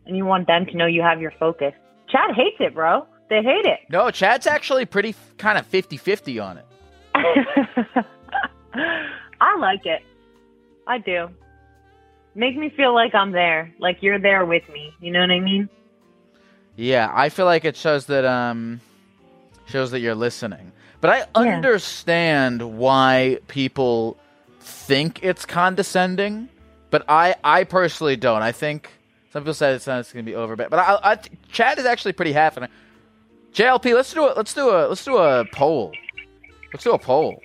and 0.05 0.15
you 0.15 0.23
want 0.23 0.47
them 0.47 0.65
to 0.67 0.77
know 0.77 0.85
you 0.85 1.01
have 1.01 1.19
your 1.19 1.33
focus. 1.37 1.73
chad 2.09 2.33
hates 2.35 2.55
it, 2.61 2.73
bro. 2.73 3.05
They 3.29 3.41
hate 3.41 3.65
it. 3.65 3.79
no 3.89 4.09
chad's 4.11 4.47
actually 4.47 4.85
pretty 4.85 5.09
f- 5.09 5.33
kind 5.37 5.57
of 5.57 5.69
50-50 5.69 6.41
on 6.41 6.57
it 6.57 6.65
I 9.41 9.57
like 9.57 9.85
it. 9.85 10.01
I 10.87 10.97
do. 10.99 11.29
Make 12.35 12.57
me 12.57 12.69
feel 12.69 12.93
like 12.93 13.15
I'm 13.15 13.31
there, 13.31 13.73
like 13.79 14.01
you're 14.01 14.19
there 14.19 14.45
with 14.45 14.67
me. 14.69 14.93
You 14.99 15.11
know 15.11 15.21
what 15.21 15.31
I 15.31 15.39
mean? 15.39 15.69
yeah 16.75 17.11
i 17.13 17.29
feel 17.29 17.45
like 17.45 17.65
it 17.65 17.75
shows 17.75 18.05
that 18.07 18.25
um 18.25 18.81
shows 19.65 19.91
that 19.91 19.99
you're 19.99 20.15
listening 20.15 20.71
but 21.01 21.09
i 21.09 21.25
understand 21.35 22.77
why 22.77 23.39
people 23.47 24.17
think 24.59 25.23
it's 25.23 25.45
condescending 25.45 26.49
but 26.89 27.05
i 27.07 27.35
i 27.43 27.63
personally 27.63 28.15
don't 28.15 28.41
i 28.41 28.51
think 28.51 28.89
some 29.31 29.43
people 29.43 29.53
say 29.53 29.73
it's, 29.73 29.87
it's 29.87 30.11
going 30.11 30.25
to 30.25 30.29
be 30.29 30.35
over 30.35 30.55
but 30.55 30.73
I, 30.73 30.99
I 31.01 31.19
chad 31.51 31.79
is 31.79 31.85
actually 31.85 32.13
pretty 32.13 32.33
half 32.33 32.57
and 32.57 32.67
jlp 33.53 33.93
let's 33.93 34.13
do 34.13 34.27
it 34.27 34.35
let's 34.35 34.53
do 34.53 34.69
a 34.69 34.87
let's 34.87 35.05
do 35.05 35.17
a 35.17 35.45
poll 35.53 35.93
let's 36.75 36.83
do 36.83 36.91
a 36.91 36.99
poll 36.99 37.41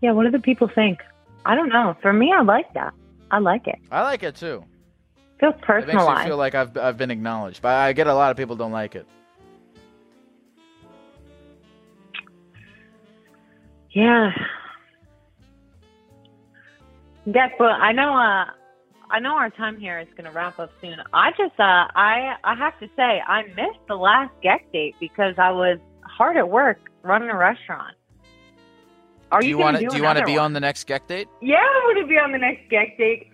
Yeah. 0.00 0.12
What 0.12 0.22
do 0.22 0.30
the 0.30 0.38
people 0.38 0.70
think? 0.74 1.00
I 1.44 1.54
don't 1.54 1.68
know. 1.68 1.94
For 2.00 2.10
me, 2.10 2.32
I 2.32 2.40
like 2.40 2.72
that. 2.72 2.94
I 3.30 3.38
like 3.38 3.66
it. 3.66 3.78
i 3.90 4.02
like 4.02 4.22
it 4.22 4.36
too 4.36 4.64
Feels 5.40 5.54
it 5.54 5.86
makes 5.86 6.06
me 6.06 6.24
feel 6.24 6.36
like 6.36 6.54
i've, 6.54 6.76
I've 6.76 6.96
been 6.96 7.10
acknowledged 7.10 7.62
but 7.62 7.72
i 7.72 7.92
get 7.92 8.06
a 8.06 8.14
lot 8.14 8.30
of 8.30 8.36
people 8.36 8.56
don't 8.56 8.72
like 8.72 8.94
it 8.94 9.06
Yeah. 13.90 14.30
Yes, 17.26 17.50
but 17.58 17.72
I 17.72 17.90
know. 17.90 18.16
Uh, 18.16 18.44
I 19.10 19.18
know 19.18 19.34
our 19.34 19.50
time 19.50 19.78
here 19.78 19.98
is 19.98 20.08
going 20.16 20.24
to 20.24 20.30
wrap 20.30 20.58
up 20.58 20.70
soon. 20.80 20.96
I 21.12 21.30
just, 21.30 21.58
uh, 21.58 21.88
I, 21.94 22.36
I 22.44 22.54
have 22.54 22.78
to 22.78 22.86
say, 22.96 23.20
I 23.26 23.42
missed 23.48 23.84
the 23.88 23.96
last 23.96 24.32
Geck 24.42 24.70
date 24.72 24.94
because 25.00 25.34
I 25.36 25.50
was 25.50 25.78
hard 26.02 26.36
at 26.36 26.48
work 26.48 26.78
running 27.02 27.28
a 27.28 27.36
restaurant. 27.36 27.96
Are 29.32 29.40
do 29.40 29.46
you, 29.46 29.56
you 29.56 29.58
want 29.58 29.76
to? 29.76 29.82
do 29.82 29.90
Do 29.90 29.96
you 29.96 30.02
want 30.02 30.18
to 30.18 30.24
be 30.24 30.36
one? 30.36 30.46
on 30.46 30.52
the 30.52 30.60
next 30.60 30.86
Geck 30.86 31.06
date? 31.06 31.28
Yeah, 31.40 31.56
I'm 31.56 31.94
going 31.94 32.04
to 32.04 32.08
be 32.08 32.18
on 32.18 32.32
the 32.32 32.38
next 32.38 32.70
Geck 32.70 32.96
date. 32.98 33.28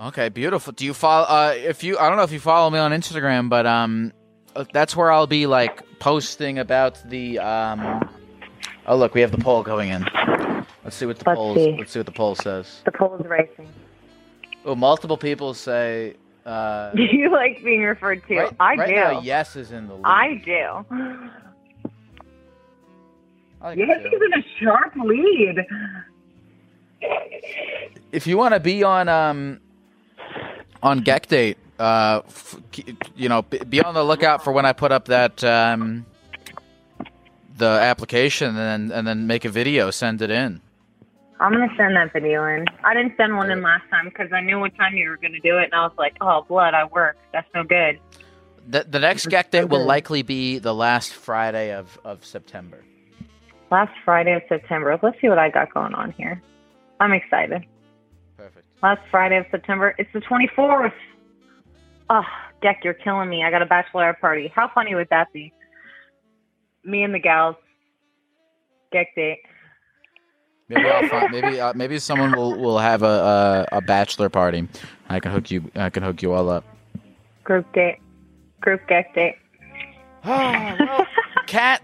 Okay, 0.00 0.28
beautiful. 0.28 0.72
Do 0.72 0.84
you 0.84 0.94
follow? 0.94 1.26
Uh, 1.26 1.54
if 1.56 1.82
you, 1.82 1.98
I 1.98 2.08
don't 2.08 2.16
know 2.16 2.24
if 2.24 2.32
you 2.32 2.40
follow 2.40 2.70
me 2.70 2.78
on 2.78 2.92
Instagram, 2.92 3.48
but 3.48 3.66
um, 3.66 4.12
uh, 4.54 4.64
that's 4.72 4.94
where 4.94 5.10
I'll 5.10 5.26
be 5.26 5.46
like 5.46 5.82
posting 5.98 6.58
about 6.58 7.02
the 7.08 7.38
um. 7.40 8.08
Oh 8.86 8.96
look, 8.96 9.14
we 9.14 9.20
have 9.22 9.32
the 9.32 9.38
poll 9.38 9.62
going 9.62 9.90
in. 9.90 10.06
Let's 10.84 10.96
see 10.96 11.06
what 11.06 11.18
the 11.18 11.24
poll. 11.24 11.54
Let's 11.54 11.90
see 11.90 11.98
what 11.98 12.06
the 12.06 12.12
poll 12.12 12.34
says. 12.34 12.80
The 12.84 12.92
poll 12.92 13.16
is 13.18 13.26
racing. 13.26 13.68
Oh, 14.68 14.74
multiple 14.74 15.16
people 15.16 15.54
say. 15.54 16.14
Uh, 16.44 16.92
Do 16.92 17.02
you 17.10 17.30
like 17.32 17.64
being 17.64 17.82
referred 17.82 18.22
to? 18.28 18.36
right, 18.36 18.56
I 18.60 18.74
right 18.74 18.88
do. 18.88 18.94
now, 18.94 19.20
yes 19.22 19.56
is 19.56 19.72
in 19.72 19.88
the 19.88 19.94
lead. 19.94 20.04
I 20.04 20.34
do. 20.44 20.84
I 23.62 23.68
like 23.68 23.78
Yes, 23.78 24.02
he's 24.02 24.12
in 24.12 24.32
a 24.34 24.44
sharp 24.60 24.92
lead. 24.96 25.66
If 28.12 28.26
you 28.26 28.36
want 28.36 28.52
to 28.54 28.60
be 28.60 28.82
on 28.84 29.08
um 29.08 29.60
on 30.82 31.00
Geck 31.02 31.26
Date, 31.28 31.56
uh, 31.78 32.20
f- 32.26 32.60
you 33.16 33.28
know, 33.30 33.42
be- 33.42 33.58
be 33.58 33.82
on 33.82 33.94
the 33.94 34.04
lookout 34.04 34.44
for 34.44 34.52
when 34.52 34.66
I 34.66 34.72
put 34.74 34.92
up 34.92 35.06
that 35.06 35.42
um 35.44 36.04
the 37.56 37.66
application 37.66 38.48
and 38.48 38.90
then 38.90 38.98
and 38.98 39.06
then 39.06 39.26
make 39.26 39.44
a 39.46 39.48
video, 39.50 39.90
send 39.90 40.20
it 40.22 40.30
in. 40.30 40.60
I'm 41.40 41.52
gonna 41.52 41.72
send 41.76 41.94
that 41.96 42.12
video 42.12 42.44
in. 42.46 42.66
I 42.84 42.94
didn't 42.94 43.16
send 43.16 43.36
one 43.36 43.50
in 43.50 43.62
last 43.62 43.84
time 43.90 44.06
because 44.06 44.32
I 44.32 44.40
knew 44.40 44.58
what 44.58 44.74
time 44.76 44.94
you 44.94 45.08
were 45.08 45.16
gonna 45.16 45.40
do 45.40 45.58
it, 45.58 45.64
and 45.64 45.74
I 45.74 45.82
was 45.82 45.92
like, 45.96 46.16
"Oh, 46.20 46.44
blood, 46.48 46.74
I 46.74 46.84
work. 46.84 47.16
That's 47.32 47.48
no 47.54 47.62
good." 47.62 48.00
The, 48.66 48.84
the 48.84 48.98
next 48.98 49.26
Geck 49.26 49.50
Date 49.50 49.68
will 49.68 49.84
likely 49.84 50.22
be 50.22 50.58
the 50.58 50.74
last 50.74 51.14
Friday 51.14 51.72
of, 51.72 51.98
of 52.04 52.24
September. 52.24 52.84
Last 53.70 53.92
Friday 54.04 54.34
of 54.34 54.42
September. 54.48 54.98
Let's 55.02 55.18
see 55.20 55.28
what 55.28 55.38
I 55.38 55.48
got 55.48 55.72
going 55.72 55.94
on 55.94 56.12
here. 56.12 56.42
I'm 57.00 57.12
excited. 57.12 57.64
Perfect. 58.36 58.66
Last 58.82 59.00
Friday 59.10 59.38
of 59.38 59.46
September. 59.50 59.94
It's 59.96 60.12
the 60.12 60.20
24th. 60.20 60.92
Oh, 62.10 62.22
Deck, 62.60 62.80
you're 62.84 62.94
killing 62.94 63.28
me. 63.28 63.42
I 63.44 63.50
got 63.50 63.62
a 63.62 63.66
bachelorette 63.66 64.20
party. 64.20 64.52
How 64.54 64.70
funny 64.74 64.94
would 64.94 65.08
that 65.10 65.32
be? 65.32 65.52
Me 66.84 67.02
and 67.04 67.14
the 67.14 67.18
gals. 67.18 67.56
Geck 68.92 69.14
date. 69.14 69.38
Maybe 70.68 70.88
I'll 70.88 71.08
find, 71.08 71.30
maybe 71.32 71.60
uh, 71.60 71.72
maybe 71.74 71.98
someone 71.98 72.36
will, 72.36 72.58
will 72.58 72.78
have 72.78 73.02
a, 73.02 73.66
a 73.72 73.78
a 73.78 73.80
bachelor 73.80 74.28
party. 74.28 74.68
I 75.08 75.18
can 75.20 75.32
hook 75.32 75.50
you 75.50 75.70
I 75.74 75.88
can 75.90 76.02
hook 76.02 76.20
you 76.22 76.32
all 76.32 76.50
up. 76.50 76.64
Group 77.44 77.72
date. 77.72 77.98
Group 78.60 78.86
Geck 78.88 79.14
date. 79.14 79.36
Kat, 81.46 81.82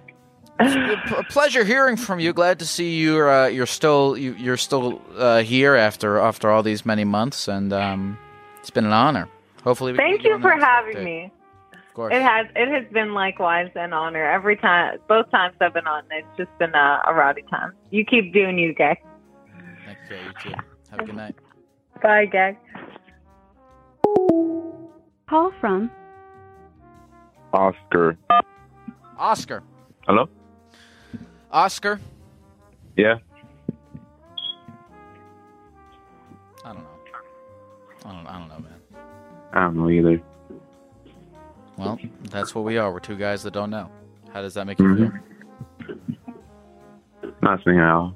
it's 0.61 1.13
a 1.13 1.23
pleasure 1.31 1.65
hearing 1.65 1.97
from 1.97 2.21
you. 2.21 2.33
Glad 2.35 2.59
to 2.59 2.67
see 2.67 3.01
you're 3.01 3.31
uh, 3.31 3.47
you're 3.47 3.65
still 3.65 4.19
you, 4.19 4.35
you're 4.35 4.59
still 4.59 5.01
uh, 5.17 5.43
here 5.43 5.75
after 5.75 6.19
after 6.19 6.51
all 6.51 6.63
these 6.63 6.85
many 6.85 7.05
months, 7.05 7.49
and 7.49 7.73
um, 7.73 8.19
it's 8.61 8.71
been 8.71 8.85
an 8.85 8.93
honor. 8.93 9.29
Hopefully, 9.63 9.93
we 9.93 9.99
Thank 9.99 10.23
get 10.23 10.29
you 10.33 10.41
for 10.41 10.53
having 10.53 10.97
update. 10.97 11.05
me. 11.05 11.33
Of 11.95 11.97
course. 11.97 12.13
It 12.13 12.23
has 12.23 12.47
it 12.57 12.69
has 12.69 12.93
been 12.93 13.15
likewise 13.15 13.71
an 13.77 13.93
honor. 13.93 14.29
Every 14.29 14.57
time, 14.57 14.99
both 15.07 15.31
times 15.31 15.55
I've 15.61 15.75
been 15.75 15.87
on, 15.87 16.03
it's 16.11 16.27
just 16.37 16.51
been 16.59 16.75
a, 16.75 17.01
a 17.07 17.15
rowdy 17.15 17.45
time. 17.49 17.73
You 17.91 18.05
keep 18.05 18.33
doing 18.33 18.59
you, 18.59 18.75
Gag. 18.75 18.97
Thank 19.87 19.99
you. 20.11 20.17
You 20.17 20.33
too. 20.43 20.59
Have 20.91 20.99
a 20.99 21.05
good 21.05 21.15
night. 21.15 21.37
Bye, 22.03 22.27
Gag. 22.27 22.57
Call 25.31 25.53
from 25.61 25.89
Oscar. 27.53 28.19
Oscar. 29.17 29.63
Hello? 30.05 30.29
Oscar. 31.53 32.01
Yeah. 32.97 33.19
I 36.65 36.73
don't 36.73 36.83
know. 36.83 36.89
I 38.05 38.13
don't. 38.13 38.27
I 38.27 38.39
don't 38.41 38.49
know, 38.49 38.59
man. 38.59 38.81
I 39.53 39.61
don't 39.61 39.77
know 39.77 39.91
either. 39.91 40.21
Well, 41.77 41.99
that's 42.31 42.55
what 42.55 42.65
we 42.65 42.79
are. 42.79 42.93
We're 42.93 43.01
two 43.01 43.17
guys 43.17 43.43
that 43.43 43.53
don't 43.53 43.71
know. 43.71 43.91
How 44.33 44.43
does 44.43 44.55
that 44.55 44.67
make 44.67 44.79
you 44.79 44.97
feel? 44.97 45.13
Nothing 47.43 47.79
at 47.79 47.89
all. 47.89 48.15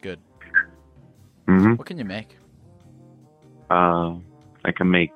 Good. 0.00 0.20
Mm-hmm. 1.48 1.74
What 1.74 1.86
can 1.86 1.98
you 1.98 2.04
make? 2.04 2.36
Uh, 3.70 4.14
I 4.64 4.72
can 4.76 4.90
make. 4.90 5.12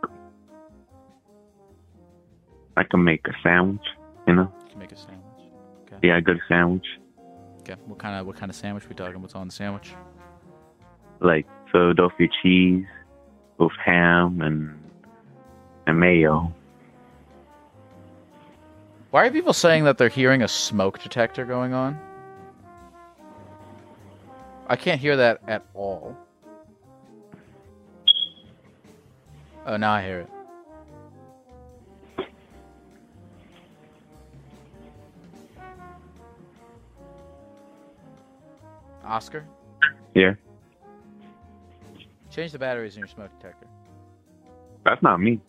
I 2.77 2.85
can 2.85 3.05
make 3.05 3.27
a 3.27 3.33
sandwich. 3.43 3.87
You 4.27 4.35
know. 4.35 4.53
You 4.65 4.71
can 4.71 4.79
make 4.79 4.93
a 4.93 4.97
sandwich. 4.97 5.25
Okay. 5.87 6.09
Yeah, 6.09 6.19
a 6.19 6.21
good 6.21 6.41
sandwich, 6.49 6.87
Okay. 7.61 7.75
What 7.87 7.99
kind 7.99 8.19
of 8.19 8.27
what 8.27 8.37
kind 8.37 8.51
of 8.51 8.57
sandwich 8.57 8.89
we 8.89 8.95
talking? 8.95 9.21
What's 9.21 9.35
on 9.35 9.49
the 9.49 9.55
sandwich? 9.55 9.93
like 11.21 11.47
Philadelphia 11.73 12.29
cheese 12.43 12.85
with 13.59 13.73
ham 13.85 14.41
and 14.41 14.79
and 15.89 15.99
mayo. 15.99 16.53
Why 19.11 19.27
are 19.27 19.31
people 19.31 19.55
saying 19.55 19.85
that 19.85 19.97
they're 19.97 20.11
hearing 20.11 20.43
a 20.43 20.49
smoke 20.49 21.03
detector 21.03 21.45
going 21.47 21.73
on? 21.73 21.99
I 24.69 24.77
can't 24.77 25.01
hear 25.01 25.17
that 25.17 25.41
at 25.49 25.65
all. 25.73 26.15
Oh, 29.65 29.79
now 29.79 29.93
I 29.93 30.03
hear 30.03 30.21
it. 30.21 30.29
Oscar, 39.05 39.45
Yeah, 40.15 40.35
change 42.31 42.53
the 42.53 42.59
batteries 42.59 42.95
in 42.95 42.99
your 43.01 43.09
smoke 43.09 43.31
detector. 43.41 43.67
that's 44.85 45.03
not 45.03 45.19
me. 45.21 45.41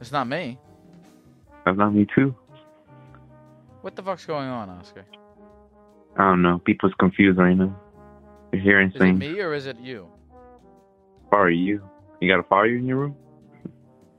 It's 0.00 0.12
not 0.12 0.26
me. 0.26 0.58
That's 1.64 1.76
not 1.76 1.92
me 1.94 2.06
too. 2.14 2.34
What 3.82 3.96
the 3.96 4.02
fuck's 4.02 4.26
going 4.26 4.48
on, 4.48 4.68
Oscar? 4.70 5.04
I 6.16 6.22
don't 6.22 6.42
know. 6.42 6.58
People's 6.64 6.92
confused 6.98 7.38
right 7.38 7.54
now. 7.56 7.74
They're 8.50 8.60
hearing 8.60 8.88
Is 8.88 8.96
it 8.96 8.98
things. 8.98 9.18
me 9.18 9.40
or 9.40 9.54
is 9.54 9.66
it 9.66 9.78
you? 9.78 10.08
Fire 11.30 11.50
you. 11.50 11.82
You 12.20 12.28
got 12.28 12.40
a 12.40 12.48
fire 12.48 12.66
in 12.74 12.84
your 12.86 12.96
room? 12.98 13.16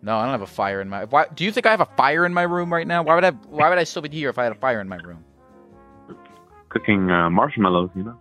No, 0.01 0.17
I 0.17 0.23
don't 0.23 0.31
have 0.31 0.41
a 0.41 0.47
fire 0.47 0.81
in 0.81 0.89
my. 0.89 1.05
Why 1.05 1.25
do 1.35 1.43
you 1.43 1.51
think 1.51 1.65
I 1.65 1.71
have 1.71 1.81
a 1.81 1.89
fire 1.97 2.25
in 2.25 2.33
my 2.33 2.43
room 2.43 2.73
right 2.73 2.87
now? 2.87 3.03
Why 3.03 3.13
would 3.13 3.23
I? 3.23 3.31
Why 3.31 3.69
would 3.69 3.77
I 3.77 3.83
still 3.83 4.01
be 4.01 4.09
here 4.09 4.29
if 4.29 4.39
I 4.39 4.43
had 4.43 4.51
a 4.51 4.55
fire 4.55 4.81
in 4.81 4.87
my 4.87 4.95
room? 4.97 5.23
Cooking 6.69 7.11
uh, 7.11 7.29
marshmallows, 7.29 7.91
you 7.95 8.03
know. 8.03 8.17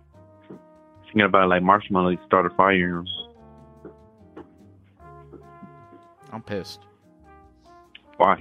Thinking 1.05 1.21
about 1.21 1.49
like 1.49 1.63
marshmallows, 1.63 2.17
start 2.27 2.45
a 2.45 2.49
fire 2.51 2.73
in 2.73 2.79
your. 2.79 3.05
I'm 6.31 6.43
pissed. 6.43 6.81
Why? 8.21 8.37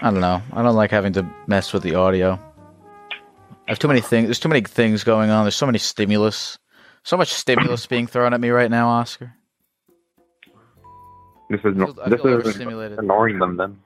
I 0.00 0.10
don't 0.12 0.20
know. 0.20 0.40
I 0.52 0.62
don't 0.62 0.76
like 0.76 0.92
having 0.92 1.12
to 1.14 1.28
mess 1.48 1.72
with 1.72 1.82
the 1.82 1.96
audio. 1.96 2.38
I 3.10 3.72
have 3.72 3.80
too 3.80 3.88
many 3.88 4.00
things. 4.00 4.28
There's 4.28 4.38
too 4.38 4.48
many 4.48 4.60
things 4.60 5.02
going 5.02 5.30
on. 5.30 5.42
There's 5.42 5.56
so 5.56 5.66
many 5.66 5.78
stimulus. 5.78 6.58
So 7.02 7.16
much 7.16 7.32
stimulus 7.34 7.84
being 7.88 8.06
thrown 8.06 8.32
at 8.34 8.40
me 8.40 8.50
right 8.50 8.70
now, 8.70 8.86
Oscar. 8.86 9.32
This 11.50 11.58
is 11.64 11.74
no, 11.74 11.90
this 12.06 12.20
is 12.46 12.60
annoying 12.98 13.40
them. 13.40 13.56
Then 13.56 13.80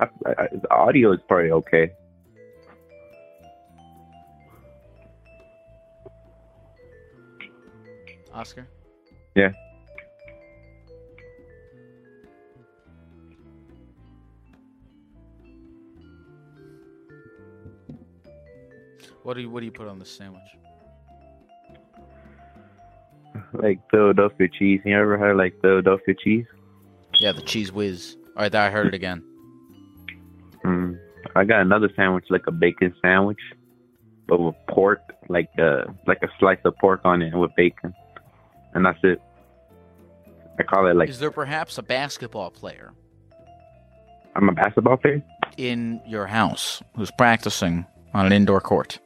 I, 0.00 0.06
I- 0.26 0.48
the 0.60 0.68
audio 0.72 1.12
is 1.12 1.20
probably 1.28 1.52
okay. 1.52 1.92
Oscar. 8.34 8.66
Yeah. 9.36 9.52
What 19.28 19.34
do 19.34 19.42
you 19.42 19.50
What 19.50 19.60
do 19.60 19.66
you 19.66 19.72
put 19.72 19.88
on 19.88 19.98
the 19.98 20.06
sandwich? 20.06 20.56
Like 23.52 23.78
Philadelphia 23.90 24.48
cheese. 24.48 24.80
You 24.86 24.96
ever 24.96 25.18
heard 25.18 25.36
like 25.36 25.52
Philadelphia 25.60 26.14
cheese? 26.14 26.46
Yeah, 27.20 27.32
the 27.32 27.42
Cheez 27.42 27.70
Whiz. 27.70 28.16
All 28.28 28.44
right, 28.44 28.54
I 28.54 28.70
heard 28.70 28.86
it 28.86 28.94
again. 28.94 29.22
Mm. 30.64 30.98
I 31.36 31.44
got 31.44 31.60
another 31.60 31.90
sandwich, 31.94 32.24
like 32.30 32.46
a 32.46 32.50
bacon 32.50 32.94
sandwich, 33.02 33.38
but 34.26 34.40
with 34.40 34.54
pork, 34.66 35.00
like 35.28 35.50
uh, 35.58 35.82
like 36.06 36.22
a 36.22 36.28
slice 36.40 36.60
of 36.64 36.74
pork 36.78 37.02
on 37.04 37.20
it 37.20 37.34
with 37.34 37.50
bacon, 37.54 37.92
and 38.72 38.86
that's 38.86 38.98
it. 39.02 39.20
I 40.58 40.62
call 40.62 40.86
it 40.86 40.96
like 40.96 41.10
Is 41.10 41.18
there 41.18 41.30
perhaps 41.30 41.76
a 41.76 41.82
basketball 41.82 42.50
player 42.50 42.94
I'm 44.34 44.48
a 44.48 44.52
basketball 44.52 44.96
player. 44.96 45.22
in 45.58 46.00
your 46.06 46.28
house 46.28 46.82
who's 46.96 47.10
practicing 47.10 47.84
on 48.14 48.24
an 48.24 48.32
indoor 48.32 48.62
court? 48.62 49.00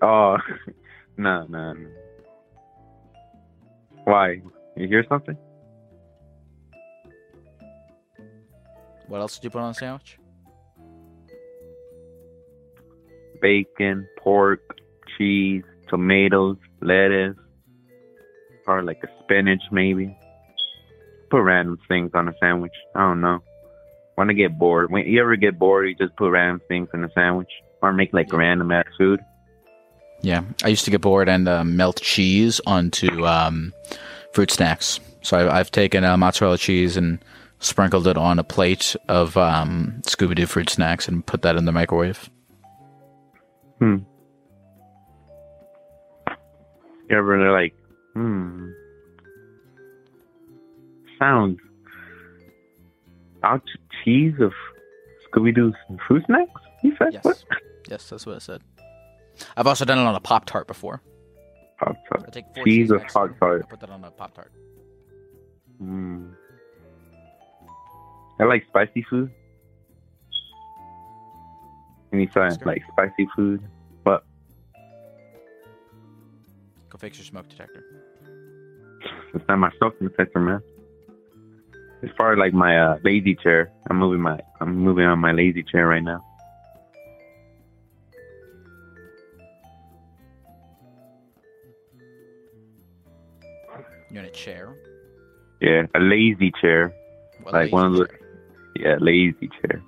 Oh, 0.00 0.36
no, 1.16 1.46
no, 1.48 1.72
no. 1.72 1.88
Why? 4.04 4.40
You 4.76 4.86
hear 4.86 5.04
something? 5.08 5.36
What 9.08 9.20
else 9.20 9.36
did 9.36 9.44
you 9.44 9.50
put 9.50 9.60
on 9.60 9.72
the 9.72 9.74
sandwich? 9.74 10.18
Bacon, 13.40 14.06
pork, 14.18 14.60
cheese, 15.16 15.64
tomatoes, 15.88 16.58
lettuce, 16.80 17.36
or 18.66 18.82
like 18.82 19.02
a 19.02 19.08
spinach 19.22 19.62
maybe. 19.72 20.16
Put 21.30 21.42
random 21.42 21.78
things 21.88 22.10
on 22.14 22.28
a 22.28 22.34
sandwich. 22.40 22.72
I 22.94 23.00
don't 23.00 23.20
know. 23.20 23.40
When 24.14 24.30
I 24.30 24.32
get 24.32 24.58
bored, 24.58 24.90
when 24.90 25.06
you 25.06 25.20
ever 25.20 25.36
get 25.36 25.58
bored, 25.58 25.88
you 25.88 25.94
just 25.94 26.16
put 26.16 26.30
random 26.30 26.60
things 26.68 26.88
in 26.92 27.04
a 27.04 27.10
sandwich, 27.14 27.50
or 27.82 27.92
make 27.92 28.12
like 28.12 28.32
random 28.32 28.72
ass 28.72 28.86
food. 28.98 29.20
Yeah, 30.22 30.42
I 30.64 30.68
used 30.68 30.84
to 30.84 30.90
get 30.90 31.00
bored 31.00 31.28
and 31.28 31.48
uh, 31.48 31.64
melt 31.64 32.00
cheese 32.00 32.60
onto 32.66 33.24
um, 33.26 33.72
fruit 34.32 34.50
snacks. 34.50 34.98
So 35.22 35.36
I, 35.36 35.58
I've 35.58 35.70
taken 35.70 36.04
uh, 36.04 36.16
mozzarella 36.16 36.58
cheese 36.58 36.96
and 36.96 37.18
sprinkled 37.60 38.06
it 38.06 38.16
on 38.16 38.38
a 38.38 38.44
plate 38.44 38.96
of 39.08 39.36
um, 39.36 40.00
Scooby 40.02 40.34
Doo 40.34 40.46
fruit 40.46 40.70
snacks 40.70 41.06
and 41.08 41.24
put 41.24 41.42
that 41.42 41.56
in 41.56 41.64
the 41.64 41.72
microwave. 41.72 42.28
Hmm. 43.78 43.96
You 47.08 47.16
ever 47.16 47.52
like, 47.52 47.74
hmm. 48.14 48.70
Sounds. 51.18 51.58
Out 53.42 53.62
cheese 54.04 54.34
of 54.40 54.52
Scooby 55.32 55.54
Doo's 55.54 55.74
fruit 56.06 56.24
snacks? 56.26 56.60
You 56.82 56.92
said 56.98 57.12
Yes. 57.12 57.24
what? 57.24 57.42
Yes, 57.88 58.08
that's 58.10 58.26
what 58.26 58.36
I 58.36 58.38
said. 58.38 58.62
I've 59.56 59.66
also 59.66 59.84
done 59.84 59.98
it 59.98 60.02
on 60.02 60.14
a 60.14 60.20
Pop 60.20 60.44
Tart 60.44 60.66
before. 60.66 61.02
Pop 61.78 61.96
tart. 62.08 62.24
I 62.26 62.30
take 62.30 62.44
four 62.54 62.64
Cheese 62.64 62.90
of 62.90 63.02
Pop 63.06 63.38
tart. 63.38 63.62
I 63.64 63.70
put 63.70 63.80
that 63.80 63.90
on 63.90 64.04
a 64.04 64.10
Pop 64.10 64.34
Tart. 64.34 64.52
Hmm. 65.78 66.30
I 68.40 68.44
like 68.44 68.64
spicy 68.68 69.04
food. 69.08 69.30
Any 72.12 72.22
Anytime, 72.22 72.56
like 72.64 72.82
spicy 72.92 73.28
food. 73.36 73.62
What? 74.02 74.24
Go 76.88 76.98
fix 76.98 77.18
your 77.18 77.26
smoke 77.26 77.48
detector. 77.48 77.84
It's 79.34 79.44
not 79.48 79.58
my 79.58 79.70
smoke 79.78 79.98
detector, 80.00 80.40
man. 80.40 80.62
It's 82.02 82.12
of 82.16 82.38
like 82.38 82.54
my 82.54 82.78
uh, 82.78 82.98
lazy 83.04 83.34
chair. 83.34 83.70
I'm 83.90 83.98
moving 83.98 84.20
my 84.20 84.38
I'm 84.60 84.76
moving 84.76 85.04
on 85.04 85.18
my 85.18 85.32
lazy 85.32 85.62
chair 85.62 85.86
right 85.86 86.02
now. 86.02 86.24
You're 94.10 94.22
in 94.22 94.28
a 94.28 94.32
chair. 94.32 94.74
Yeah, 95.60 95.86
a 95.94 96.00
lazy 96.00 96.52
chair. 96.60 96.92
What 97.42 97.54
like 97.54 97.64
lazy 97.64 97.72
one 97.72 97.86
of 97.86 97.94
the 97.94 98.08
yeah, 98.76 98.96
lazy 99.00 99.48
chair. 99.60 99.82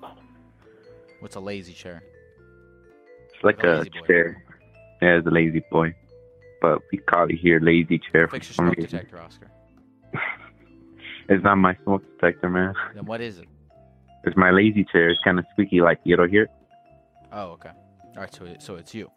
What's 1.19 1.35
a 1.35 1.39
lazy 1.39 1.73
chair? 1.73 2.03
It's 3.33 3.43
like 3.43 3.63
A 3.63 3.81
a 3.81 3.85
chair. 4.07 4.43
Yeah, 5.01 5.17
it's 5.17 5.27
a 5.27 5.31
lazy 5.31 5.63
boy. 5.71 5.95
But 6.61 6.81
we 6.91 6.99
call 6.99 7.29
it 7.29 7.35
here 7.35 7.59
lazy 7.59 7.99
chair 8.11 8.27
for 8.27 8.35
Fix 8.35 8.49
your 8.49 8.55
smoke 8.55 8.75
detector, 8.75 9.19
Oscar. 9.19 9.51
It's 11.29 11.43
not 11.45 11.55
my 11.55 11.77
smoke 11.83 12.03
detector, 12.15 12.49
man. 12.49 12.73
Then 12.93 13.05
what 13.05 13.21
is 13.21 13.37
it? 13.37 13.47
It's 14.25 14.35
my 14.35 14.51
lazy 14.51 14.83
chair. 14.91 15.09
It's 15.09 15.21
kind 15.23 15.39
of 15.39 15.45
squeaky, 15.51 15.79
like 15.79 15.99
you 16.03 16.17
don't 16.17 16.29
hear 16.29 16.43
it. 16.43 16.49
Oh, 17.31 17.51
okay. 17.51 17.69
All 18.15 18.21
right, 18.21 18.33
so 18.33 18.53
so 18.59 18.75
it's 18.75 18.93
you. 18.93 19.09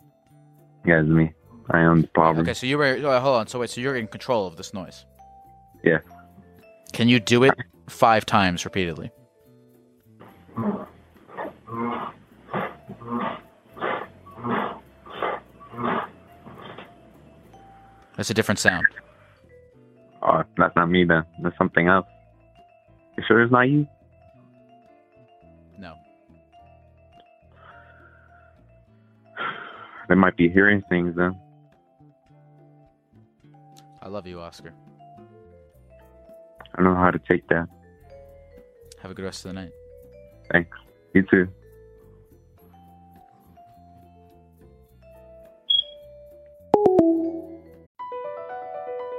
Yeah, 0.86 1.00
it's 1.00 1.08
me. 1.08 1.32
I 1.70 1.80
am 1.80 2.02
the 2.02 2.08
problem. 2.08 2.44
Okay, 2.44 2.54
so 2.54 2.66
you 2.66 2.78
were. 2.78 2.98
oh, 3.02 3.20
hold 3.20 3.36
on. 3.36 3.46
So 3.46 3.58
wait, 3.58 3.70
so 3.70 3.80
you're 3.80 3.96
in 3.96 4.06
control 4.06 4.46
of 4.46 4.56
this 4.56 4.74
noise. 4.74 5.04
Yeah. 5.82 5.98
Can 6.92 7.08
you 7.08 7.20
do 7.20 7.42
it 7.44 7.54
five 7.88 8.26
times 8.26 8.64
repeatedly? 8.64 9.10
That's 18.16 18.30
a 18.30 18.34
different 18.34 18.58
sound. 18.58 18.86
Oh, 20.22 20.42
that's 20.56 20.74
not 20.76 20.88
me 20.88 21.04
then. 21.04 21.24
That's 21.42 21.56
something 21.58 21.88
else. 21.88 22.06
You 23.16 23.24
sure 23.26 23.42
it's 23.42 23.52
not 23.52 23.68
you? 23.68 23.86
No. 25.78 25.94
They 30.08 30.14
might 30.14 30.36
be 30.36 30.48
hearing 30.48 30.82
things 30.88 31.16
then. 31.16 31.38
I 34.04 34.08
love 34.08 34.26
you, 34.26 34.38
Oscar. 34.38 34.74
I 36.74 36.82
don't 36.82 36.92
know 36.92 36.94
how 36.94 37.10
to 37.10 37.18
take 37.18 37.48
that. 37.48 37.66
Have 39.00 39.10
a 39.10 39.14
good 39.14 39.24
rest 39.24 39.46
of 39.46 39.54
the 39.54 39.60
night. 39.60 39.72
Thanks. 40.52 40.76
You 41.14 41.22
too. 41.22 41.48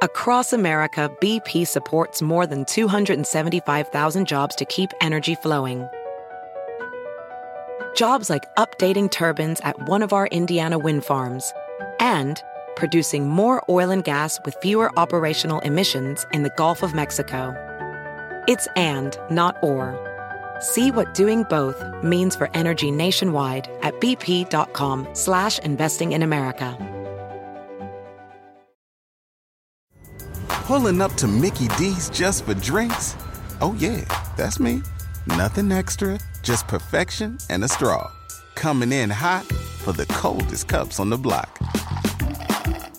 Across 0.04 0.54
America, 0.54 1.12
BP 1.20 1.66
supports 1.66 2.22
more 2.22 2.46
than 2.46 2.64
275,000 2.66 4.28
jobs 4.28 4.56
to 4.56 4.66
keep 4.66 4.92
energy 5.02 5.34
flowing. 5.34 5.88
Jobs 7.96 8.30
like 8.30 8.44
updating 8.56 9.10
turbines 9.10 9.60
at 9.62 9.88
one 9.88 10.04
of 10.04 10.14
our 10.14 10.28
Indiana 10.28 10.78
wind 10.78 11.04
farms 11.04 11.52
and 12.00 12.44
producing 12.76 13.28
more 13.28 13.64
oil 13.70 13.90
and 13.90 14.04
gas 14.04 14.40
with 14.46 14.56
fewer 14.62 14.92
operational 14.98 15.60
emissions 15.60 16.26
in 16.32 16.44
the 16.44 16.54
Gulf 16.58 16.84
of 16.84 16.94
Mexico. 16.94 17.54
It's 18.48 18.68
and, 18.76 19.18
not 19.30 19.58
or. 19.62 19.98
See 20.60 20.92
what 20.92 21.14
doing 21.14 21.44
both 21.44 21.84
means 22.04 22.36
for 22.36 22.50
energy 22.54 22.92
nationwide 22.92 23.70
at 23.82 24.00
bp.com 24.00 25.08
slash 25.14 25.60
investing 25.60 26.14
in 26.14 26.24
America. 26.24 26.78
Pulling 30.48 31.02
up 31.02 31.14
to 31.14 31.28
Mickey 31.28 31.68
D's 31.78 32.10
just 32.10 32.46
for 32.46 32.56
drinks? 32.56 33.16
Oh, 33.62 33.76
yeah, 33.78 34.02
that's 34.36 34.60
me. 34.60 34.82
Nothing 35.28 35.72
extra, 35.72 36.20
just 36.42 36.68
perfection 36.68 37.38
and 37.50 37.64
a 37.64 37.68
straw. 37.68 38.12
Coming 38.56 38.92
in 38.92 39.10
hot 39.10 39.46
for 39.46 39.92
the 39.92 40.06
coldest 40.08 40.68
cups 40.68 41.00
on 41.00 41.10
the 41.10 41.18
block. 41.18 41.60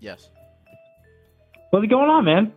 Yes. 0.00 0.30
What's 1.70 1.86
going 1.86 2.08
on, 2.10 2.24
man? 2.24 2.52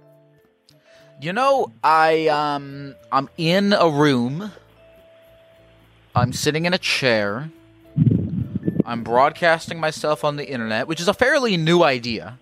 You 1.21 1.33
know, 1.33 1.71
I 1.83 2.27
um 2.27 2.95
I'm 3.11 3.29
in 3.37 3.73
a 3.73 3.89
room. 3.89 4.51
I'm 6.15 6.33
sitting 6.33 6.65
in 6.65 6.73
a 6.73 6.77
chair. 6.77 7.51
I'm 8.85 9.03
broadcasting 9.03 9.79
myself 9.79 10.23
on 10.23 10.35
the 10.35 10.47
internet, 10.47 10.87
which 10.87 10.99
is 10.99 11.07
a 11.07 11.13
fairly 11.13 11.57
new 11.57 11.83
idea 11.83 12.39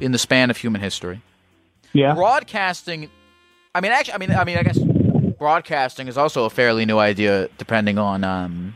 in 0.00 0.12
the 0.12 0.18
span 0.18 0.50
of 0.50 0.56
human 0.56 0.80
history. 0.80 1.22
Yeah. 1.92 2.14
Broadcasting 2.14 3.10
I 3.74 3.80
mean 3.80 3.92
actually 3.92 4.14
I 4.14 4.18
mean 4.18 4.30
I 4.30 4.44
mean 4.44 4.58
I 4.58 4.62
guess 4.62 4.78
broadcasting 4.78 6.06
is 6.06 6.16
also 6.16 6.44
a 6.44 6.50
fairly 6.50 6.84
new 6.84 6.98
idea 6.98 7.48
depending 7.58 7.98
on 7.98 8.24
um 8.24 8.74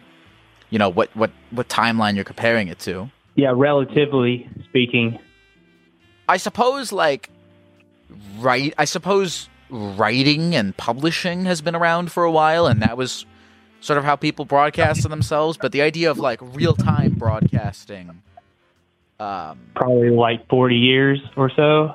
you 0.70 0.78
know 0.78 0.88
what 0.88 1.14
what 1.14 1.30
what 1.50 1.68
timeline 1.68 2.16
you're 2.16 2.24
comparing 2.24 2.68
it 2.68 2.78
to. 2.80 3.10
Yeah, 3.38 3.52
relatively 3.54 4.50
speaking. 4.64 5.16
I 6.28 6.38
suppose 6.38 6.90
like 6.90 7.30
right 8.40 8.74
I 8.76 8.84
suppose 8.84 9.48
writing 9.70 10.56
and 10.56 10.76
publishing 10.76 11.44
has 11.44 11.60
been 11.60 11.76
around 11.76 12.10
for 12.10 12.24
a 12.24 12.32
while 12.32 12.66
and 12.66 12.82
that 12.82 12.96
was 12.96 13.24
sort 13.80 13.96
of 13.96 14.04
how 14.04 14.16
people 14.16 14.44
broadcast 14.44 15.02
to 15.02 15.08
themselves, 15.08 15.56
but 15.56 15.70
the 15.70 15.82
idea 15.82 16.10
of 16.10 16.18
like 16.18 16.40
real 16.42 16.74
time 16.74 17.12
broadcasting 17.12 18.22
um 19.20 19.60
Probably 19.76 20.10
like 20.10 20.48
40 20.48 20.74
years 20.74 21.20
or 21.36 21.48
so. 21.54 21.94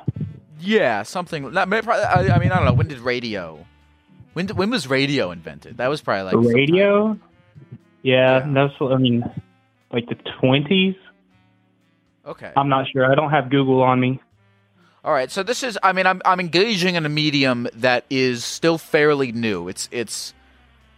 yeah, 0.61 1.03
something 1.03 1.51
not, 1.51 1.67
maybe 1.67 1.83
probably- 1.85 2.05
I, 2.05 2.35
I 2.35 2.39
mean 2.39 2.53
I 2.53 2.55
don't 2.55 2.65
know, 2.65 2.73
when 2.73 2.87
did 2.87 2.99
radio 2.99 3.65
when 4.31 4.47
when 4.47 4.69
was 4.69 4.87
radio 4.87 5.31
invented? 5.31 5.75
That 5.75 5.89
was 5.89 6.01
probably 6.01 6.33
like 6.37 6.55
radio? 6.55 7.19
Yeah, 8.01 8.47
that's 8.47 8.73
I 8.79 8.95
mean. 8.95 9.23
like 9.91 10.07
the 10.07 10.15
twenties. 10.39 10.95
Okay. 12.25 12.51
I'm 12.55 12.69
not 12.69 12.87
sure. 12.91 13.09
I 13.09 13.15
don't 13.15 13.31
have 13.31 13.49
Google 13.49 13.81
on 13.81 13.99
me. 13.99 14.21
All 15.05 15.11
right, 15.11 15.29
so 15.29 15.43
this 15.43 15.63
is 15.63 15.77
I 15.83 15.91
mean 15.91 16.07
I'm 16.07 16.21
I'm 16.23 16.39
engaging 16.39 16.95
in 16.95 17.05
a 17.05 17.09
medium 17.09 17.67
that 17.73 18.05
is 18.09 18.45
still 18.45 18.77
fairly 18.77 19.33
new. 19.33 19.67
It's 19.67 19.89
it's 19.91 20.33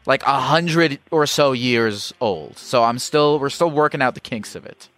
like 0.05 0.21
a 0.23 0.39
hundred 0.39 0.99
or 1.09 1.26
so 1.26 1.53
years 1.53 2.13
old. 2.21 2.59
So 2.59 2.84
I'm 2.84 2.99
still 2.99 3.39
we're 3.39 3.49
still 3.49 3.71
working 3.71 4.03
out 4.03 4.13
the 4.13 4.19
kinks 4.19 4.53
of 4.53 4.67
it. 4.67 4.89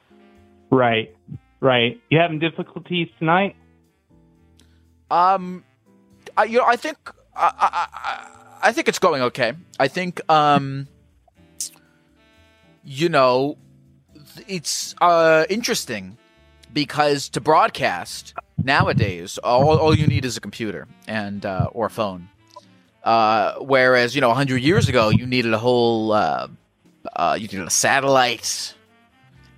Right. 0.70 1.16
Right. 1.62 2.02
You 2.10 2.20
having 2.20 2.40
difficulties 2.40 3.08
tonight? 3.18 3.56
Um, 5.10 5.64
I 6.36 6.44
you 6.44 6.58
know 6.58 6.66
I 6.66 6.76
think 6.76 6.98
I 7.34 7.54
I, 7.58 7.88
I, 7.94 8.70
I 8.70 8.72
think 8.74 8.90
it's 8.90 9.00
going 9.00 9.22
okay. 9.22 9.54
I 9.80 9.88
think 9.88 10.20
um, 10.30 10.90
you 12.84 13.10
know, 13.10 13.58
it's 14.48 14.96
uh 15.02 15.46
interesting 15.50 16.18
because 16.74 17.30
to 17.30 17.42
broadcast 17.42 18.34
nowadays 18.64 19.38
all, 19.40 19.78
all 19.78 19.96
you 19.96 20.08
need 20.08 20.26
is 20.26 20.38
a 20.38 20.42
computer 20.42 20.88
and 21.08 21.46
uh, 21.46 21.70
or 21.72 21.88
a 21.88 21.90
phone. 21.90 22.30
Uh, 23.04 23.56
whereas 23.60 24.16
you 24.16 24.22
know 24.22 24.28
100 24.28 24.58
years 24.58 24.90
ago 24.90 25.10
you 25.10 25.26
needed 25.26 25.54
a 25.54 25.58
whole 25.58 26.12
uh, 26.12 26.48
uh, 27.16 27.38
you 27.40 27.48
needed 27.48 27.66
a 27.66 27.70
satellite 27.70 28.74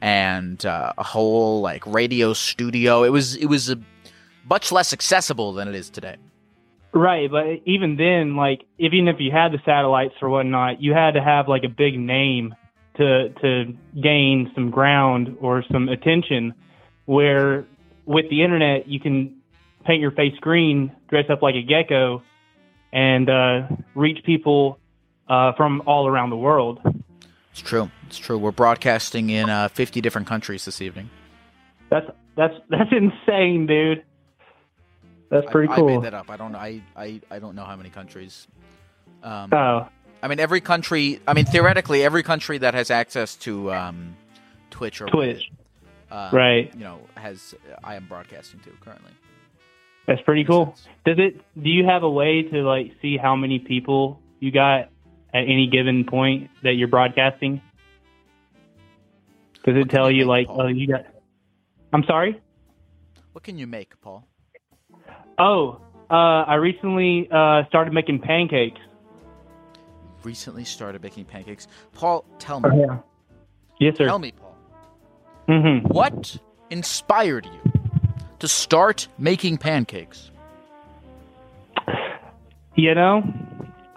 and 0.02 0.66
uh, 0.66 0.94
a 0.98 1.04
whole 1.04 1.62
like 1.62 1.86
radio 1.86 2.34
studio. 2.34 3.04
It 3.04 3.10
was 3.10 3.36
it 3.36 3.48
was 3.48 3.70
a, 3.70 3.80
much 4.50 4.72
less 4.72 4.94
accessible 4.94 5.54
than 5.54 5.68
it 5.68 5.76
is 5.76 5.90
today. 5.90 6.18
Right, 6.92 7.30
but 7.30 7.46
even 7.66 7.98
then, 7.98 8.36
like 8.36 8.66
even 8.80 9.08
if 9.08 9.18
you 9.20 9.32
had 9.32 9.52
the 9.52 9.60
satellites 9.64 10.16
or 10.22 10.30
whatnot, 10.30 10.82
you 10.82 10.94
had 10.94 11.12
to 11.12 11.22
have 11.22 11.48
like 11.48 11.64
a 11.64 11.70
big 11.70 12.00
name 12.00 12.56
to 13.00 13.30
to 13.42 13.74
gain 14.00 14.52
some 14.54 14.70
ground 14.70 15.38
or 15.42 15.64
some 15.72 15.90
attention. 15.90 16.54
Where 17.06 17.66
with 18.06 18.30
the 18.30 18.44
internet, 18.44 18.88
you 18.88 19.00
can 19.00 19.36
paint 19.86 20.02
your 20.02 20.12
face 20.12 20.38
green, 20.42 20.92
dress 21.10 21.26
up 21.30 21.42
like 21.42 21.56
a 21.56 21.64
gecko, 21.64 22.22
and 22.94 23.30
uh, 23.30 23.68
reach 23.96 24.24
people 24.24 24.78
uh, 25.28 25.54
from 25.54 25.82
all 25.88 26.08
around 26.08 26.30
the 26.30 26.38
world. 26.38 26.80
It's 27.52 27.62
true. 27.62 27.90
It's 28.08 28.18
true. 28.20 28.38
We're 28.38 28.52
broadcasting 28.52 29.30
in 29.32 29.50
uh, 29.50 29.70
50 29.70 30.02
different 30.02 30.28
countries 30.28 30.66
this 30.66 30.82
evening. 30.82 31.10
That's 31.90 32.06
that's 32.36 32.54
that's 32.70 32.92
insane, 32.92 33.66
dude. 33.66 34.04
That's 35.30 35.46
pretty 35.52 35.72
I, 35.72 35.76
cool. 35.76 35.90
I 35.90 35.92
made 35.94 36.04
that 36.04 36.14
up. 36.14 36.30
I 36.30 36.38
don't. 36.38 36.56
I, 36.56 36.82
I, 36.96 37.22
I 37.32 37.40
don't 37.40 37.56
know 37.56 37.64
how 37.66 37.76
many 37.76 37.90
countries. 37.90 38.48
Um, 39.24 39.50
Oh. 39.54 39.88
I 40.22 40.28
mean, 40.28 40.40
every 40.40 40.62
country. 40.62 41.20
I 41.28 41.34
mean, 41.34 41.46
theoretically, 41.46 42.04
every 42.04 42.24
country 42.24 42.58
that 42.60 42.74
has 42.74 42.92
access 42.92 43.36
to 43.38 43.72
um, 43.72 44.16
Twitch 44.70 45.02
or 45.02 45.08
Twitch. 45.08 45.50
uh, 46.12 46.30
Right. 46.34 46.74
You 46.74 46.82
know, 46.82 47.00
has 47.16 47.56
I 47.84 47.96
am 47.96 48.06
broadcasting 48.08 48.60
to 48.62 48.72
currently. 48.82 49.12
That's 50.08 50.22
pretty 50.24 50.44
cool. 50.44 50.76
Does 51.06 51.18
it? 51.20 51.40
Do 51.62 51.70
you 51.70 51.86
have 51.86 52.04
a 52.04 52.10
way 52.10 52.44
to 52.44 52.58
like 52.64 52.94
see 53.02 53.16
how 53.18 53.36
many 53.36 53.60
people 53.60 54.20
you 54.40 54.52
got 54.52 54.90
at 55.34 55.44
any 55.44 55.68
given 55.72 56.04
point 56.06 56.50
that 56.64 56.74
you're 56.74 56.88
broadcasting? 56.88 57.62
Does 59.66 59.76
it 59.78 59.90
tell 59.90 60.10
you 60.10 60.26
like, 60.26 60.48
oh, 60.50 60.68
you 60.68 60.88
got? 60.88 61.06
I'm 61.94 62.04
sorry. 62.06 62.42
What 63.34 63.44
can 63.44 63.58
you 63.58 63.68
make, 63.68 64.00
Paul? 64.02 64.26
Oh, 65.38 65.82
uh, 66.10 66.14
I 66.14 66.56
recently 66.56 67.28
uh, 67.32 67.66
started 67.68 67.94
making 67.94 68.20
pancakes. 68.20 68.80
Recently 70.24 70.66
started 70.66 71.02
making 71.02 71.26
pancakes. 71.26 71.68
Paul, 71.94 72.26
tell 72.40 72.60
me. 72.60 72.70
Oh, 72.72 72.80
yeah. 72.80 72.98
Yes, 73.80 73.98
sir. 73.98 74.06
Tell 74.06 74.20
me, 74.20 74.32
Paul. 74.32 74.56
Mm-hmm. 75.48 75.88
What 75.88 76.38
inspired 76.70 77.46
you 77.46 77.72
to 78.40 78.48
start 78.48 79.08
making 79.18 79.58
pancakes? 79.58 80.32
You 82.76 82.96
know, 82.96 83.24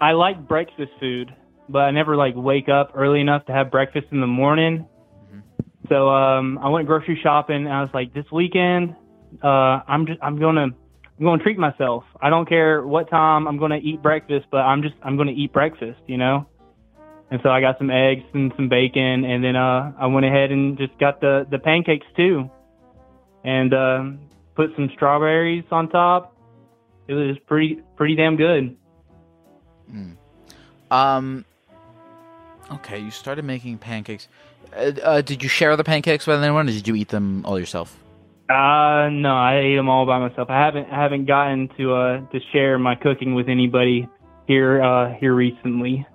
I 0.01 0.11
like 0.11 0.47
breakfast 0.47 0.91
food, 0.99 1.33
but 1.69 1.79
I 1.79 1.91
never 1.91 2.15
like 2.15 2.33
wake 2.35 2.69
up 2.69 2.91
early 2.95 3.21
enough 3.21 3.45
to 3.45 3.53
have 3.53 3.71
breakfast 3.71 4.07
in 4.11 4.21
the 4.21 4.27
morning. 4.27 4.87
So 5.89 6.09
um, 6.09 6.57
I 6.59 6.69
went 6.69 6.87
grocery 6.87 7.19
shopping. 7.21 7.65
And 7.65 7.73
I 7.73 7.81
was 7.81 7.89
like, 7.93 8.13
this 8.13 8.25
weekend, 8.31 8.95
uh, 9.43 9.81
I'm 9.87 10.05
just 10.05 10.19
I'm 10.21 10.39
gonna 10.39 10.67
I'm 11.23 11.29
gonna 11.29 11.41
treat 11.41 11.57
myself. 11.57 12.03
I 12.21 12.29
don't 12.29 12.49
care 12.49 12.85
what 12.85 13.09
time 13.09 13.47
I'm 13.47 13.57
gonna 13.57 13.79
eat 13.81 14.01
breakfast, 14.01 14.47
but 14.51 14.57
I'm 14.57 14.81
just 14.81 14.95
I'm 15.01 15.15
gonna 15.15 15.31
eat 15.31 15.53
breakfast, 15.53 16.01
you 16.05 16.17
know. 16.17 16.45
And 17.31 17.39
so 17.41 17.49
I 17.49 17.61
got 17.61 17.77
some 17.77 17.89
eggs 17.89 18.23
and 18.33 18.51
some 18.57 18.67
bacon, 18.67 19.23
and 19.23 19.41
then 19.41 19.55
uh, 19.55 19.93
I 19.97 20.07
went 20.07 20.25
ahead 20.25 20.51
and 20.51 20.77
just 20.77 20.99
got 20.99 21.21
the 21.21 21.47
the 21.49 21.59
pancakes 21.59 22.05
too, 22.17 22.51
and 23.45 23.73
um, 23.73 24.19
put 24.55 24.71
some 24.75 24.89
strawberries 24.95 25.63
on 25.71 25.87
top. 25.87 26.35
It 27.07 27.13
was 27.13 27.37
pretty 27.47 27.79
pretty 27.95 28.15
damn 28.15 28.35
good. 28.35 28.75
Um. 30.91 31.45
Okay, 32.69 32.99
you 32.99 33.11
started 33.11 33.45
making 33.45 33.77
pancakes. 33.77 34.27
Uh, 34.75 34.91
uh, 35.01 35.21
did 35.21 35.41
you 35.41 35.47
share 35.47 35.73
the 35.77 35.85
pancakes 35.85 36.27
with 36.27 36.43
anyone, 36.43 36.67
or 36.67 36.73
did 36.73 36.85
you 36.85 36.95
eat 36.95 37.07
them 37.07 37.45
all 37.45 37.57
yourself? 37.57 37.97
Uh, 38.53 39.09
no, 39.09 39.35
I 39.35 39.57
ate 39.57 39.75
them 39.75 39.89
all 39.89 40.05
by 40.05 40.19
myself. 40.19 40.49
I 40.51 40.63
haven't 40.63 40.87
I 40.91 41.01
haven't 41.01 41.25
gotten 41.25 41.69
to 41.77 41.93
uh 41.95 42.21
to 42.29 42.39
share 42.51 42.77
my 42.77 42.93
cooking 42.93 43.33
with 43.33 43.49
anybody 43.49 44.07
here 44.45 44.79
uh 44.79 45.13
here 45.15 45.33
recently. 45.33 46.05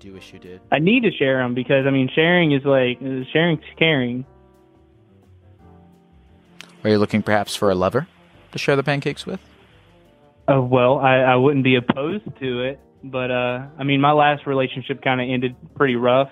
Do 0.00 0.08
you 0.08 0.14
wish 0.14 0.32
you 0.32 0.40
did? 0.40 0.60
I 0.72 0.80
need 0.80 1.04
to 1.04 1.12
share 1.12 1.38
them 1.38 1.54
because 1.54 1.86
I 1.86 1.90
mean 1.90 2.10
sharing 2.12 2.50
is 2.50 2.62
like 2.64 2.98
sharing's 3.32 3.62
caring. 3.78 4.24
Are 6.82 6.90
you 6.90 6.98
looking 6.98 7.22
perhaps 7.22 7.54
for 7.54 7.70
a 7.70 7.74
lover 7.76 8.08
to 8.50 8.58
share 8.58 8.74
the 8.74 8.82
pancakes 8.82 9.24
with? 9.24 9.38
Uh, 10.50 10.60
well, 10.60 10.98
I 10.98 11.18
I 11.18 11.36
wouldn't 11.36 11.62
be 11.62 11.76
opposed 11.76 12.24
to 12.40 12.62
it, 12.62 12.80
but 13.04 13.30
uh 13.30 13.66
I 13.78 13.84
mean 13.84 14.00
my 14.00 14.12
last 14.12 14.44
relationship 14.44 15.02
kind 15.02 15.20
of 15.20 15.28
ended 15.28 15.54
pretty 15.76 15.94
rough. 15.94 16.30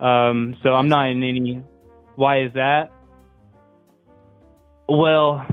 Um, 0.00 0.56
so 0.62 0.70
I'm 0.70 0.88
not 0.88 1.10
in 1.10 1.22
any. 1.22 1.62
Why 2.14 2.42
is 2.44 2.54
that? 2.54 2.92
Well, 4.88 5.44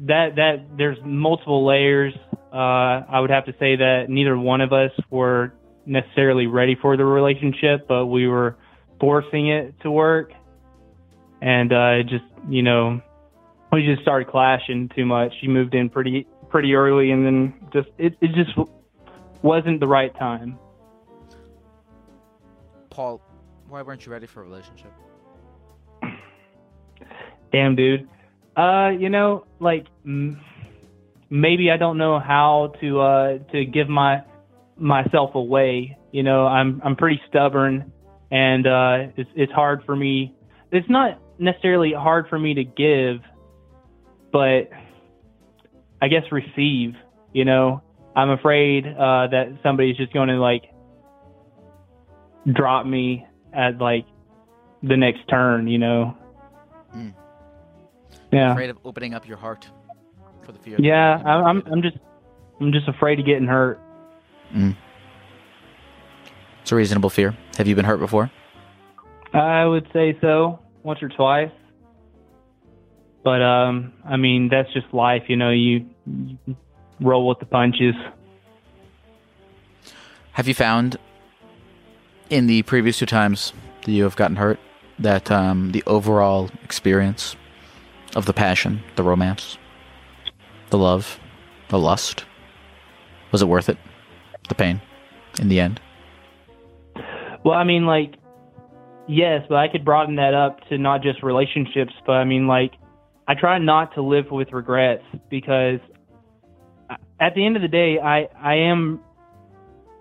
that 0.00 0.36
that 0.36 0.76
there's 0.76 0.98
multiple 1.04 1.66
layers. 1.66 2.14
Uh, 2.52 3.02
I 3.08 3.20
would 3.20 3.30
have 3.30 3.46
to 3.46 3.52
say 3.52 3.76
that 3.76 4.06
neither 4.08 4.38
one 4.38 4.60
of 4.60 4.72
us 4.72 4.92
were 5.10 5.52
necessarily 5.86 6.46
ready 6.46 6.76
for 6.80 6.96
the 6.96 7.04
relationship, 7.04 7.88
but 7.88 8.06
we 8.06 8.28
were 8.28 8.56
forcing 9.00 9.48
it 9.48 9.74
to 9.82 9.90
work, 9.90 10.32
and 11.42 11.72
uh, 11.72 12.00
it 12.00 12.04
just 12.04 12.24
you 12.48 12.62
know 12.62 13.00
we 13.72 13.84
just 13.84 14.02
started 14.02 14.28
clashing 14.28 14.88
too 14.94 15.04
much. 15.04 15.32
She 15.40 15.48
moved 15.48 15.74
in 15.74 15.90
pretty 15.90 16.26
pretty 16.48 16.74
early, 16.74 17.10
and 17.10 17.26
then 17.26 17.54
just 17.72 17.88
it 17.98 18.16
it 18.20 18.30
just 18.34 18.56
wasn't 19.42 19.80
the 19.80 19.88
right 19.88 20.16
time. 20.16 20.58
Paul, 22.90 23.20
why 23.68 23.82
weren't 23.82 24.06
you 24.06 24.12
ready 24.12 24.26
for 24.26 24.42
a 24.42 24.44
relationship? 24.44 24.92
Damn, 27.52 27.74
dude. 27.74 28.08
Uh, 28.56 28.90
you 28.98 29.08
know, 29.08 29.46
like 29.60 29.86
m- 30.04 30.40
maybe 31.28 31.70
I 31.70 31.76
don't 31.76 31.98
know 31.98 32.20
how 32.20 32.72
to 32.80 33.00
uh 33.00 33.38
to 33.52 33.64
give 33.64 33.88
my 33.88 34.22
myself 34.76 35.34
away. 35.34 35.96
You 36.12 36.22
know, 36.22 36.46
I'm 36.46 36.80
I'm 36.84 36.96
pretty 36.96 37.20
stubborn, 37.28 37.92
and 38.30 38.66
uh, 38.66 39.12
it's 39.16 39.30
it's 39.34 39.52
hard 39.52 39.82
for 39.84 39.96
me. 39.96 40.34
It's 40.70 40.88
not 40.88 41.20
necessarily 41.38 41.92
hard 41.92 42.28
for 42.28 42.38
me 42.38 42.54
to 42.54 42.64
give, 42.64 43.20
but 44.32 44.70
I 46.00 46.08
guess 46.08 46.22
receive. 46.30 46.94
You 47.32 47.44
know, 47.44 47.82
I'm 48.14 48.30
afraid 48.30 48.86
uh, 48.86 49.28
that 49.28 49.58
somebody's 49.62 49.96
just 49.96 50.12
going 50.12 50.28
to 50.28 50.36
like 50.36 50.64
drop 52.52 52.86
me 52.86 53.26
at 53.52 53.78
like 53.78 54.06
the 54.82 54.96
next 54.96 55.26
turn. 55.28 55.66
You 55.66 55.78
know. 55.78 56.16
Mm. 56.94 57.14
Yeah. 58.34 58.52
Afraid 58.52 58.70
of 58.70 58.78
opening 58.84 59.14
up 59.14 59.28
your 59.28 59.36
heart 59.36 59.68
for 60.42 60.52
the 60.52 60.58
fear. 60.58 60.76
Yeah, 60.78 61.22
I'm, 61.24 61.62
I'm 61.66 61.82
just 61.82 61.96
I'm 62.60 62.72
just 62.72 62.88
afraid 62.88 63.20
of 63.20 63.26
getting 63.26 63.46
hurt. 63.46 63.80
Mm. 64.52 64.76
It's 66.62 66.72
a 66.72 66.76
reasonable 66.76 67.10
fear. 67.10 67.36
Have 67.56 67.66
you 67.66 67.74
been 67.74 67.84
hurt 67.84 67.98
before? 67.98 68.30
I 69.32 69.64
would 69.64 69.86
say 69.92 70.16
so, 70.20 70.60
once 70.82 71.02
or 71.02 71.08
twice. 71.08 71.50
But 73.22 73.42
um, 73.42 73.92
I 74.04 74.16
mean 74.16 74.48
that's 74.48 74.72
just 74.72 74.92
life, 74.92 75.24
you 75.28 75.36
know. 75.36 75.50
You, 75.50 75.86
you 76.06 76.56
roll 77.00 77.28
with 77.28 77.38
the 77.38 77.46
punches. 77.46 77.94
Have 80.32 80.48
you 80.48 80.54
found 80.54 80.96
in 82.30 82.46
the 82.46 82.62
previous 82.62 82.98
two 82.98 83.06
times 83.06 83.52
that 83.84 83.92
you 83.92 84.02
have 84.02 84.16
gotten 84.16 84.36
hurt 84.36 84.58
that 84.98 85.30
um, 85.30 85.72
the 85.72 85.82
overall 85.86 86.50
experience 86.62 87.36
of 88.14 88.26
the 88.26 88.32
passion, 88.32 88.82
the 88.96 89.02
romance, 89.02 89.58
the 90.70 90.78
love, 90.78 91.18
the 91.68 91.78
lust, 91.78 92.24
was 93.32 93.42
it 93.42 93.46
worth 93.46 93.68
it? 93.68 93.78
The 94.48 94.54
pain 94.54 94.80
in 95.40 95.48
the 95.48 95.60
end? 95.60 95.80
Well, 97.44 97.54
I 97.54 97.64
mean, 97.64 97.86
like 97.86 98.16
yes, 99.06 99.44
but 99.48 99.56
I 99.56 99.68
could 99.68 99.84
broaden 99.84 100.16
that 100.16 100.34
up 100.34 100.60
to 100.68 100.78
not 100.78 101.02
just 101.02 101.22
relationships, 101.22 101.92
but 102.06 102.12
I 102.12 102.24
mean, 102.24 102.46
like, 102.46 102.72
I 103.26 103.34
try 103.34 103.58
not 103.58 103.94
to 103.94 104.02
live 104.02 104.30
with 104.30 104.52
regrets 104.52 105.04
because 105.30 105.80
at 107.20 107.34
the 107.34 107.44
end 107.44 107.56
of 107.56 107.62
the 107.62 107.68
day, 107.68 107.98
I, 107.98 108.28
I 108.38 108.54
am 108.54 109.00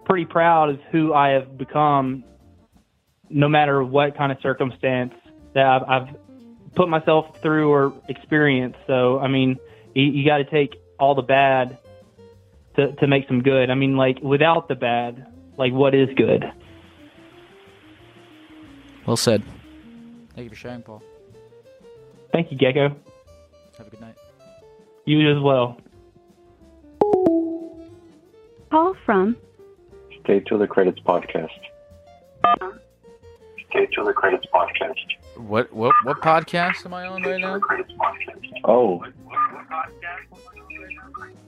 pretty 0.06 0.26
proud 0.26 0.70
of 0.70 0.80
who 0.92 1.14
I 1.14 1.30
have 1.30 1.58
become, 1.58 2.24
no 3.30 3.48
matter 3.48 3.84
what 3.84 4.18
kind 4.18 4.32
of 4.32 4.38
circumstance 4.42 5.14
that 5.54 5.66
I've, 5.66 5.84
I've 5.84 6.16
put 6.76 6.90
myself 6.90 7.40
through 7.42 7.70
or 7.70 7.94
experienced. 8.10 8.80
So, 8.88 9.20
I 9.20 9.28
mean, 9.28 9.58
you, 9.94 10.04
you 10.04 10.26
got 10.26 10.38
to 10.38 10.46
take 10.46 10.76
all 11.00 11.16
the 11.16 11.22
bad 11.22 11.78
to, 12.76 12.94
to 12.94 13.08
make 13.08 13.28
some 13.28 13.42
good. 13.42 13.70
I 13.70 13.76
mean, 13.76 13.98
like, 13.98 14.20
without 14.22 14.68
the 14.68 14.76
bad, 14.76 15.28
like, 15.58 15.74
what 15.74 15.94
is 15.94 16.10
good? 16.16 16.44
Well 19.06 19.18
said. 19.18 19.44
Thank 20.36 20.46
you 20.46 20.50
for 20.50 20.56
sharing, 20.56 20.82
Paul. 20.82 21.04
Thank 22.32 22.52
you, 22.52 22.58
Gecko. 22.58 22.96
Have 23.78 23.88
a 23.88 23.90
good 23.90 24.02
night. 24.02 24.16
You 25.06 25.36
as 25.36 25.42
well. 25.42 25.78
Call 28.72 28.96
from 29.06 29.36
Stay 30.24 30.40
till 30.40 30.58
the 30.58 30.68
credits 30.68 31.00
podcast. 31.02 31.50
Uh-huh. 32.44 32.72
Stay 33.70 33.88
till 33.94 34.06
the 34.06 34.14
credits 34.14 34.46
podcast. 34.54 34.96
What 35.36 35.74
what 35.74 35.94
what 36.04 36.22
podcast 36.22 36.86
am 36.86 36.94
I 36.94 37.08
on 37.08 37.24
right 37.24 37.42
now? 37.42 37.60
Oh, 38.64 39.04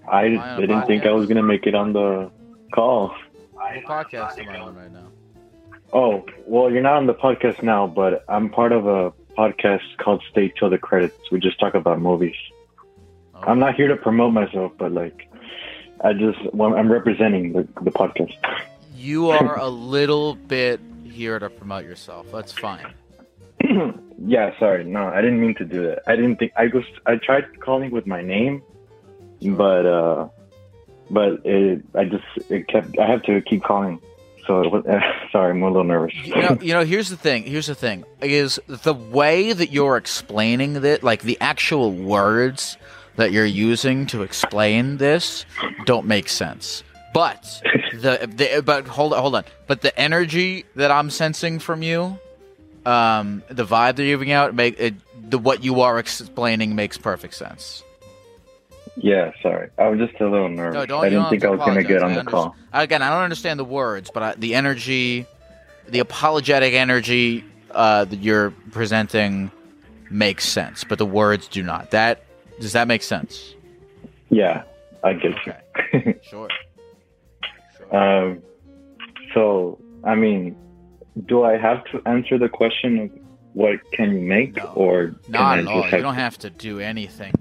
I 0.08 0.38
I 0.38 0.60
didn't 0.60 0.88
think 0.88 1.06
I 1.06 1.12
was 1.12 1.28
gonna 1.28 1.44
make 1.44 1.68
it 1.68 1.76
on 1.76 1.94
the 1.94 2.32
call. 2.74 3.16
What 3.52 3.84
podcast 3.84 4.40
am 4.40 4.50
I 4.50 4.60
on 4.60 4.76
right 4.76 4.92
now? 4.92 5.08
Oh, 5.94 6.26
well, 6.46 6.72
you're 6.72 6.82
not 6.82 6.96
on 6.98 7.06
the 7.06 7.14
podcast 7.14 7.64
now, 7.64 7.88
but 7.88 8.26
I'm 8.28 8.50
part 8.50 8.72
of 8.72 8.88
a 8.88 9.12
podcast 9.38 9.98
called 9.98 10.24
Stay 10.32 10.52
Till 10.58 10.70
the 10.70 10.78
Credits. 10.78 11.18
We 11.32 11.40
just 11.40 11.60
talk 11.60 11.74
about 11.76 12.02
movies. 12.02 12.36
Oh. 13.34 13.40
I'm 13.42 13.60
not 13.60 13.76
here 13.76 13.88
to 13.88 13.96
promote 13.96 14.34
myself, 14.34 14.72
but 14.78 14.92
like, 14.92 15.30
I 16.04 16.14
just 16.14 16.40
well, 16.54 16.76
I'm 16.76 16.92
representing 16.92 17.54
the, 17.54 17.68
the 17.82 17.92
podcast. 17.92 18.34
You 18.96 19.30
are 19.30 19.60
a 19.60 19.70
little 19.70 20.36
bit 20.36 20.80
here 21.04 21.38
to 21.40 21.50
promote 21.50 21.86
yourself. 21.86 22.28
That's 22.32 22.52
fine. 22.52 22.94
yeah, 24.26 24.57
sorry, 24.59 24.84
no, 24.84 25.07
I 25.07 25.21
didn't 25.21 25.41
mean 25.41 25.55
to 25.55 25.65
do 25.65 25.88
that. 25.88 26.03
I 26.07 26.15
didn't 26.15 26.38
think 26.38 26.53
I 26.55 26.67
was. 26.67 26.86
I 27.05 27.15
tried 27.15 27.59
calling 27.59 27.91
with 27.91 28.07
my 28.07 28.21
name, 28.21 28.63
but 29.41 29.86
uh, 29.86 30.30
but 31.09 31.45
it, 31.45 31.84
I 31.93 32.05
just 32.05 32.23
it 32.49 32.67
kept. 32.67 32.97
I 32.99 33.07
have 33.07 33.23
to 33.23 33.41
keep 33.41 33.63
calling. 33.63 34.01
So 34.47 34.61
it 34.61 34.71
was, 34.71 34.84
sorry, 35.32 35.51
I'm 35.51 35.63
a 35.63 35.67
little 35.67 35.84
nervous. 35.84 36.13
You 36.23 36.36
know, 36.36 36.57
you 36.61 36.73
know, 36.73 36.86
here's 36.86 37.09
the 37.09 37.17
thing. 37.17 37.43
Here's 37.43 37.67
the 37.67 37.76
thing: 37.76 38.05
is 38.21 38.59
the 38.67 38.93
way 38.93 39.53
that 39.53 39.71
you're 39.71 39.97
explaining 39.97 40.82
that, 40.82 41.03
like 41.03 41.23
the 41.23 41.38
actual 41.41 41.91
words 41.91 42.78
that 43.15 43.32
you're 43.32 43.45
using 43.45 44.05
to 44.07 44.23
explain 44.23 44.97
this, 44.97 45.45
don't 45.86 46.05
make 46.05 46.28
sense. 46.28 46.84
But 47.13 47.61
the, 47.93 48.30
the 48.30 48.61
but 48.61 48.88
hold 48.88 49.13
on, 49.13 49.21
hold 49.21 49.36
on. 49.36 49.45
But 49.67 49.82
the 49.82 49.97
energy 49.97 50.65
that 50.76 50.91
I'm 50.91 51.09
sensing 51.09 51.59
from 51.59 51.82
you, 51.82 52.19
um, 52.86 53.44
the 53.50 53.66
vibe 53.66 53.96
that 53.96 54.04
you're 54.04 54.18
giving 54.18 54.32
out, 54.32 54.54
make 54.56 54.80
it, 54.80 54.96
the 55.30 55.38
what 55.38 55.64
you 55.64 55.82
are 55.82 56.00
explaining 56.00 56.76
makes 56.76 56.98
perfect 56.98 57.34
sense. 57.34 57.84
Yeah, 58.98 59.32
sorry. 59.42 59.70
I 59.78 59.88
was 59.90 60.00
just 60.00 60.20
a 60.22 60.30
little 60.30 60.48
nervous. 60.48 60.88
No. 60.88 61.00
I 61.00 61.10
didn't 61.10 61.30
think 61.30 61.44
I 61.44 61.50
was 61.50 61.60
going 61.60 61.76
to 61.76 61.84
get 61.84 62.02
on 62.02 62.12
I 62.12 62.16
the 62.16 62.24
call. 62.24 62.56
Again, 62.72 63.02
I 63.02 63.10
don't 63.10 63.24
understand 63.24 63.60
the 63.60 63.66
words, 63.66 64.10
but 64.14 64.24
I, 64.24 64.36
the 64.36 64.56
energy, 64.56 65.26
the 65.88 66.00
apologetic 66.00 66.74
energy 66.74 67.44
uh, 67.72 68.06
that 68.06 68.20
you're 68.20 68.52
presenting 68.72 69.52
makes 70.10 70.48
sense, 70.48 70.84
but 70.84 70.98
the 70.98 71.06
words 71.06 71.48
do 71.48 71.62
not. 71.62 71.92
That 71.92 72.24
does 72.60 72.72
that 72.74 72.88
make 72.88 73.04
sense? 73.04 73.54
Yeah, 74.30 74.64
I 75.04 75.14
get 75.14 75.36
you. 75.46 76.14
Sure. 76.24 76.50
Um, 77.92 78.42
so, 79.34 79.80
I 80.04 80.16
mean, 80.16 80.56
do 81.26 81.43
I 81.43 81.57
have 81.57 81.84
to 81.91 82.01
answer 82.05 82.38
the 82.38 82.49
question 82.49 82.99
of 82.99 83.11
what 83.53 83.80
can 83.93 84.11
you 84.13 84.20
make, 84.22 84.57
or 84.76 85.07
can 85.24 85.32
Not 85.32 85.59
at 85.59 85.68
all. 85.68 85.82
just 85.84 85.93
You 85.93 86.01
don't 86.01 86.16
have 86.16 86.38
to 86.39 86.49
do 86.49 86.80
anything. 86.80 87.34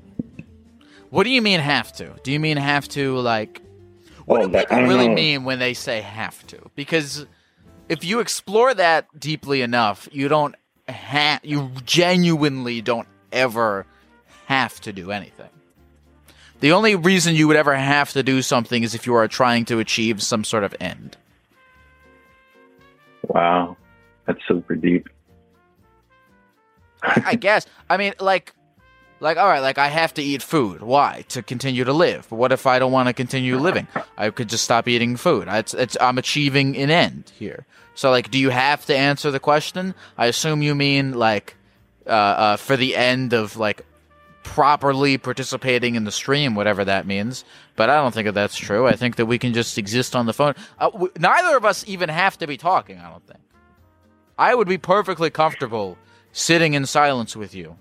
What 1.10 1.24
do 1.24 1.30
you 1.30 1.42
mean 1.42 1.60
have 1.60 1.92
to? 1.94 2.12
Do 2.22 2.32
you 2.32 2.38
mean 2.40 2.56
have 2.56 2.88
to 2.90 3.16
like? 3.18 3.60
What 4.26 4.42
Oh, 4.42 4.46
do 4.48 4.58
people 4.58 4.76
don't 4.78 4.88
really 4.88 5.08
know. 5.08 5.14
mean 5.14 5.44
when 5.44 5.58
they 5.58 5.74
say 5.74 6.00
have 6.00 6.46
to? 6.48 6.58
Because 6.74 7.26
if 7.88 8.04
you 8.04 8.20
explore 8.20 8.72
that 8.74 9.06
deeply 9.18 9.60
enough, 9.62 10.08
you 10.12 10.28
don't 10.28 10.54
ha- 10.88 11.40
you 11.42 11.70
genuinely 11.84 12.80
don't 12.80 13.08
ever 13.32 13.86
have 14.46 14.80
to 14.82 14.92
do 14.92 15.10
anything. 15.10 15.50
The 16.60 16.72
only 16.72 16.94
reason 16.94 17.34
you 17.34 17.46
would 17.48 17.56
ever 17.56 17.74
have 17.74 18.12
to 18.12 18.22
do 18.22 18.40
something 18.40 18.82
is 18.82 18.94
if 18.94 19.06
you 19.06 19.14
are 19.14 19.28
trying 19.28 19.64
to 19.66 19.80
achieve 19.80 20.22
some 20.22 20.44
sort 20.44 20.64
of 20.64 20.74
end. 20.80 21.16
Wow, 23.28 23.76
that's 24.26 24.40
super 24.46 24.74
deep. 24.74 25.08
I, 27.02 27.34
guess. 27.34 27.66
I 27.90 27.96
mean, 27.96 28.14
like, 28.18 28.54
like, 29.20 29.36
all 29.36 29.46
right, 29.46 29.60
like 29.60 29.78
I 29.78 29.88
have 29.88 30.14
to 30.14 30.22
eat 30.22 30.42
food. 30.42 30.82
Why? 30.82 31.24
To 31.28 31.42
continue 31.42 31.84
to 31.84 31.92
live. 31.92 32.26
But 32.30 32.36
what 32.36 32.52
if 32.52 32.66
I 32.66 32.78
don't 32.78 32.92
want 32.92 33.08
to 33.08 33.12
continue 33.12 33.58
living? 33.58 33.86
I 34.16 34.30
could 34.30 34.48
just 34.48 34.64
stop 34.64 34.88
eating 34.88 35.16
food. 35.16 35.46
It's, 35.48 35.74
it's, 35.74 35.96
I'm 36.00 36.18
achieving 36.18 36.76
an 36.76 36.90
end 36.90 37.32
here. 37.38 37.66
So, 37.94 38.10
like, 38.10 38.30
do 38.30 38.38
you 38.38 38.50
have 38.50 38.86
to 38.86 38.96
answer 38.96 39.30
the 39.30 39.40
question? 39.40 39.94
I 40.16 40.26
assume 40.26 40.62
you 40.62 40.74
mean 40.74 41.12
like, 41.12 41.56
uh, 42.06 42.10
uh, 42.10 42.56
for 42.56 42.76
the 42.76 42.96
end 42.96 43.32
of 43.32 43.56
like 43.56 43.84
properly 44.44 45.18
participating 45.18 45.96
in 45.96 46.04
the 46.04 46.12
stream, 46.12 46.54
whatever 46.54 46.84
that 46.84 47.06
means. 47.06 47.44
But 47.74 47.90
I 47.90 47.96
don't 47.96 48.14
think 48.14 48.26
that 48.26 48.32
that's 48.32 48.56
true. 48.56 48.86
I 48.86 48.94
think 48.94 49.16
that 49.16 49.26
we 49.26 49.38
can 49.38 49.52
just 49.52 49.76
exist 49.76 50.14
on 50.14 50.26
the 50.26 50.32
phone. 50.32 50.54
Uh, 50.78 50.90
w- 50.90 51.12
neither 51.18 51.56
of 51.56 51.64
us 51.64 51.84
even 51.88 52.08
have 52.08 52.38
to 52.38 52.46
be 52.46 52.56
talking. 52.56 52.98
I 52.98 53.10
don't 53.10 53.26
think. 53.26 53.40
I 54.38 54.54
would 54.54 54.68
be 54.68 54.78
perfectly 54.78 55.30
comfortable 55.30 55.98
sitting 56.32 56.74
in 56.74 56.86
silence 56.86 57.34
with 57.34 57.54
you 57.54 57.76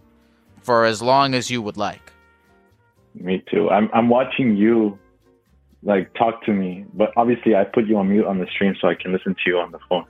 for 0.61 0.85
as 0.85 1.01
long 1.01 1.35
as 1.35 1.51
you 1.51 1.61
would 1.61 1.77
like. 1.77 2.11
Me 3.13 3.43
too. 3.51 3.69
I'm 3.69 3.89
I'm 3.93 4.09
watching 4.09 4.55
you 4.55 4.97
like 5.83 6.13
talk 6.15 6.43
to 6.45 6.51
me, 6.51 6.85
but 6.93 7.11
obviously 7.15 7.55
I 7.55 7.63
put 7.65 7.85
you 7.85 7.97
on 7.97 8.09
mute 8.09 8.25
on 8.25 8.39
the 8.39 8.47
stream 8.47 8.75
so 8.79 8.87
I 8.87 8.95
can 8.95 9.11
listen 9.11 9.35
to 9.35 9.41
you 9.45 9.59
on 9.59 9.71
the 9.71 9.79
phone. 9.89 10.05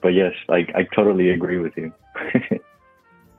But 0.00 0.08
yes, 0.08 0.32
like 0.48 0.70
I 0.74 0.84
totally 0.94 1.30
agree 1.30 1.58
with 1.58 1.76
you. 1.76 1.92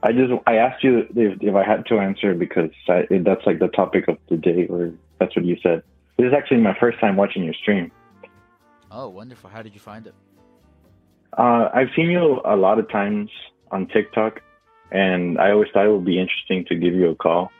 I 0.02 0.12
just 0.12 0.32
I 0.46 0.56
asked 0.56 0.82
you 0.82 1.06
if, 1.14 1.38
if 1.40 1.54
I 1.54 1.64
had 1.64 1.86
to 1.86 1.98
answer 1.98 2.34
because 2.34 2.70
I, 2.88 3.06
that's 3.10 3.46
like 3.46 3.58
the 3.60 3.68
topic 3.68 4.08
of 4.08 4.18
the 4.28 4.36
day, 4.36 4.66
or 4.66 4.92
that's 5.18 5.34
what 5.36 5.44
you 5.44 5.56
said. 5.62 5.82
This 6.18 6.26
is 6.26 6.32
actually 6.32 6.60
my 6.60 6.76
first 6.78 6.98
time 7.00 7.16
watching 7.16 7.44
your 7.44 7.54
stream. 7.54 7.90
Oh, 8.90 9.08
wonderful. 9.08 9.48
How 9.48 9.62
did 9.62 9.74
you 9.74 9.80
find 9.80 10.06
it? 10.06 10.14
Uh, 11.36 11.70
I've 11.72 11.88
seen 11.96 12.10
you 12.10 12.40
a 12.44 12.56
lot 12.56 12.78
of 12.78 12.90
times 12.90 13.30
on 13.70 13.86
TikTok, 13.86 14.42
and 14.90 15.38
I 15.38 15.52
always 15.52 15.68
thought 15.72 15.86
it 15.86 15.90
would 15.90 16.04
be 16.04 16.18
interesting 16.18 16.64
to 16.66 16.74
give 16.74 16.94
you 16.94 17.10
a 17.10 17.14
call. 17.14 17.50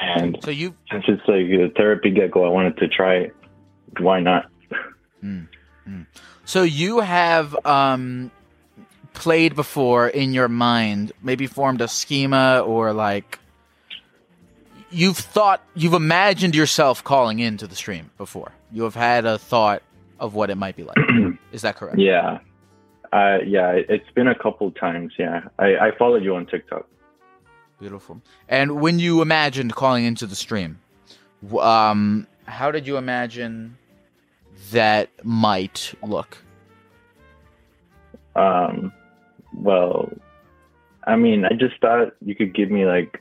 And 0.00 0.38
So 0.44 0.50
you 0.50 0.74
since 0.90 1.04
it's 1.08 1.22
like 1.26 1.46
a 1.46 1.72
therapy 1.76 2.10
gecko, 2.10 2.44
I 2.44 2.48
wanted 2.50 2.76
to 2.78 2.88
try 2.88 3.14
it. 3.16 3.36
Why 3.98 4.20
not? 4.20 4.46
So 6.44 6.62
you 6.62 7.00
have 7.00 7.56
um 7.66 8.30
played 9.18 9.54
before 9.54 10.08
in 10.08 10.32
your 10.32 10.48
mind, 10.48 11.12
maybe 11.22 11.46
formed 11.46 11.80
a 11.80 11.88
schema 11.88 12.60
or 12.64 12.92
like 12.92 13.38
you've 14.90 15.18
thought 15.18 15.62
you've 15.74 15.92
imagined 15.94 16.54
yourself 16.54 17.02
calling 17.04 17.38
into 17.40 17.66
the 17.66 17.74
stream 17.76 18.10
before. 18.16 18.52
You 18.72 18.84
have 18.84 18.94
had 18.94 19.24
a 19.26 19.38
thought 19.38 19.82
of 20.20 20.34
what 20.34 20.50
it 20.50 20.54
might 20.56 20.76
be 20.76 20.84
like. 20.84 20.96
Is 21.52 21.62
that 21.62 21.76
correct? 21.76 21.98
Yeah. 21.98 22.38
Uh, 23.12 23.38
yeah, 23.46 23.70
it- 23.72 23.86
it's 23.88 24.10
been 24.14 24.28
a 24.28 24.34
couple 24.34 24.70
times. 24.72 25.12
Yeah, 25.18 25.48
I, 25.58 25.76
I 25.76 25.90
followed 25.98 26.22
you 26.24 26.34
on 26.36 26.46
TikTok. 26.46 26.86
Beautiful. 27.80 28.20
And 28.48 28.80
when 28.80 28.98
you 28.98 29.22
imagined 29.22 29.74
calling 29.74 30.04
into 30.04 30.26
the 30.26 30.34
stream, 30.34 30.78
um, 31.58 32.26
how 32.46 32.70
did 32.70 32.86
you 32.86 32.96
imagine 32.96 33.76
that 34.72 35.08
might 35.24 35.94
look? 36.02 36.36
Um, 38.36 38.92
well, 39.62 40.10
I 41.04 41.16
mean, 41.16 41.44
I 41.44 41.54
just 41.54 41.80
thought 41.80 42.14
you 42.24 42.34
could 42.34 42.54
give 42.54 42.70
me 42.70 42.86
like 42.86 43.20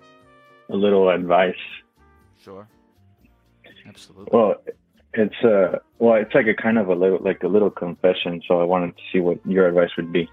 a 0.69 0.75
little 0.75 1.09
advice. 1.09 1.55
Sure. 2.43 2.67
Absolutely. 3.87 4.29
Well, 4.31 4.55
it's 5.13 5.43
uh, 5.43 5.79
well, 5.99 6.15
it's 6.15 6.33
like 6.33 6.47
a 6.47 6.53
kind 6.53 6.77
of 6.77 6.89
a 6.89 6.95
little 6.95 7.19
like 7.19 7.43
a 7.43 7.47
little 7.47 7.69
confession. 7.69 8.41
So 8.47 8.61
I 8.61 8.63
wanted 8.63 8.95
to 8.97 9.03
see 9.11 9.19
what 9.19 9.39
your 9.45 9.67
advice 9.67 9.91
would 9.97 10.11
be. 10.11 10.29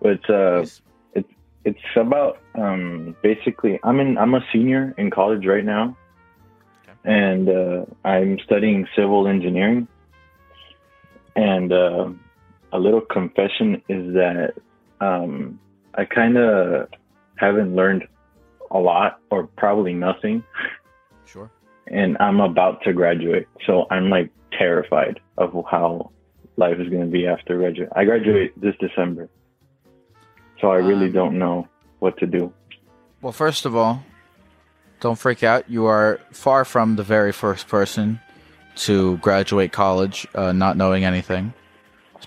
But 0.00 0.12
it's 0.12 0.30
uh, 0.30 0.64
it's 1.14 1.32
it's 1.64 1.96
about 1.96 2.38
um, 2.54 3.16
basically 3.22 3.78
I'm 3.82 4.00
in 4.00 4.16
I'm 4.18 4.34
a 4.34 4.44
senior 4.52 4.94
in 4.96 5.10
college 5.10 5.44
right 5.46 5.64
now, 5.64 5.96
and 7.04 7.48
uh, 7.48 7.84
I'm 8.04 8.38
studying 8.44 8.86
civil 8.96 9.26
engineering. 9.26 9.88
And 11.34 11.72
uh, 11.72 12.10
a 12.72 12.78
little 12.78 13.00
confession 13.00 13.82
is 13.88 14.12
that 14.14 14.54
um, 15.02 15.58
I 15.94 16.04
kind 16.04 16.36
of 16.38 16.88
haven't 17.36 17.74
learned 17.74 18.06
a 18.70 18.78
lot 18.78 19.20
or 19.30 19.46
probably 19.46 19.92
nothing. 19.92 20.42
Sure. 21.26 21.50
And 21.88 22.16
I'm 22.20 22.40
about 22.40 22.82
to 22.84 22.92
graduate, 22.92 23.48
so 23.66 23.86
I'm 23.90 24.08
like 24.08 24.30
terrified 24.52 25.20
of 25.38 25.52
how 25.70 26.10
life 26.56 26.78
is 26.78 26.88
going 26.88 27.02
to 27.02 27.10
be 27.10 27.26
after 27.26 27.58
graduate. 27.58 27.90
I 27.96 28.04
graduate 28.04 28.58
this 28.60 28.74
December, 28.80 29.28
so 30.60 30.70
I 30.70 30.76
really 30.76 31.06
Um, 31.06 31.12
don't 31.12 31.38
know 31.38 31.68
what 31.98 32.16
to 32.18 32.26
do. 32.26 32.52
Well, 33.20 33.32
first 33.32 33.66
of 33.66 33.74
all, 33.74 34.04
don't 35.00 35.18
freak 35.18 35.42
out. 35.42 35.68
You 35.68 35.86
are 35.86 36.20
far 36.30 36.64
from 36.64 36.96
the 36.96 37.02
very 37.02 37.32
first 37.32 37.68
person 37.68 38.20
to 38.86 39.16
graduate 39.18 39.72
college 39.72 40.26
uh, 40.34 40.52
not 40.52 40.76
knowing 40.76 41.04
anything. 41.04 41.52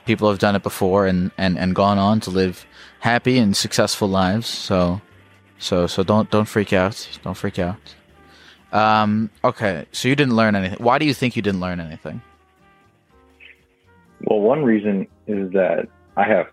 People 0.05 0.29
have 0.29 0.39
done 0.39 0.55
it 0.55 0.63
before 0.63 1.07
and, 1.07 1.31
and, 1.37 1.57
and 1.57 1.75
gone 1.75 1.97
on 1.97 2.19
to 2.21 2.29
live 2.29 2.65
happy 2.99 3.37
and 3.37 3.55
successful 3.55 4.07
lives. 4.07 4.47
So, 4.47 5.01
so 5.57 5.87
so 5.87 6.03
don't 6.03 6.29
don't 6.29 6.45
freak 6.45 6.73
out. 6.73 7.07
Don't 7.23 7.35
freak 7.35 7.59
out. 7.59 7.79
Um, 8.71 9.29
okay, 9.43 9.85
so 9.91 10.07
you 10.07 10.15
didn't 10.15 10.35
learn 10.35 10.55
anything. 10.55 10.83
Why 10.83 10.97
do 10.97 11.05
you 11.05 11.13
think 11.13 11.35
you 11.35 11.41
didn't 11.41 11.61
learn 11.61 11.79
anything? 11.79 12.21
Well, 14.25 14.41
one 14.41 14.63
reason 14.63 15.07
is 15.27 15.51
that 15.51 15.87
I 16.17 16.23
have 16.23 16.47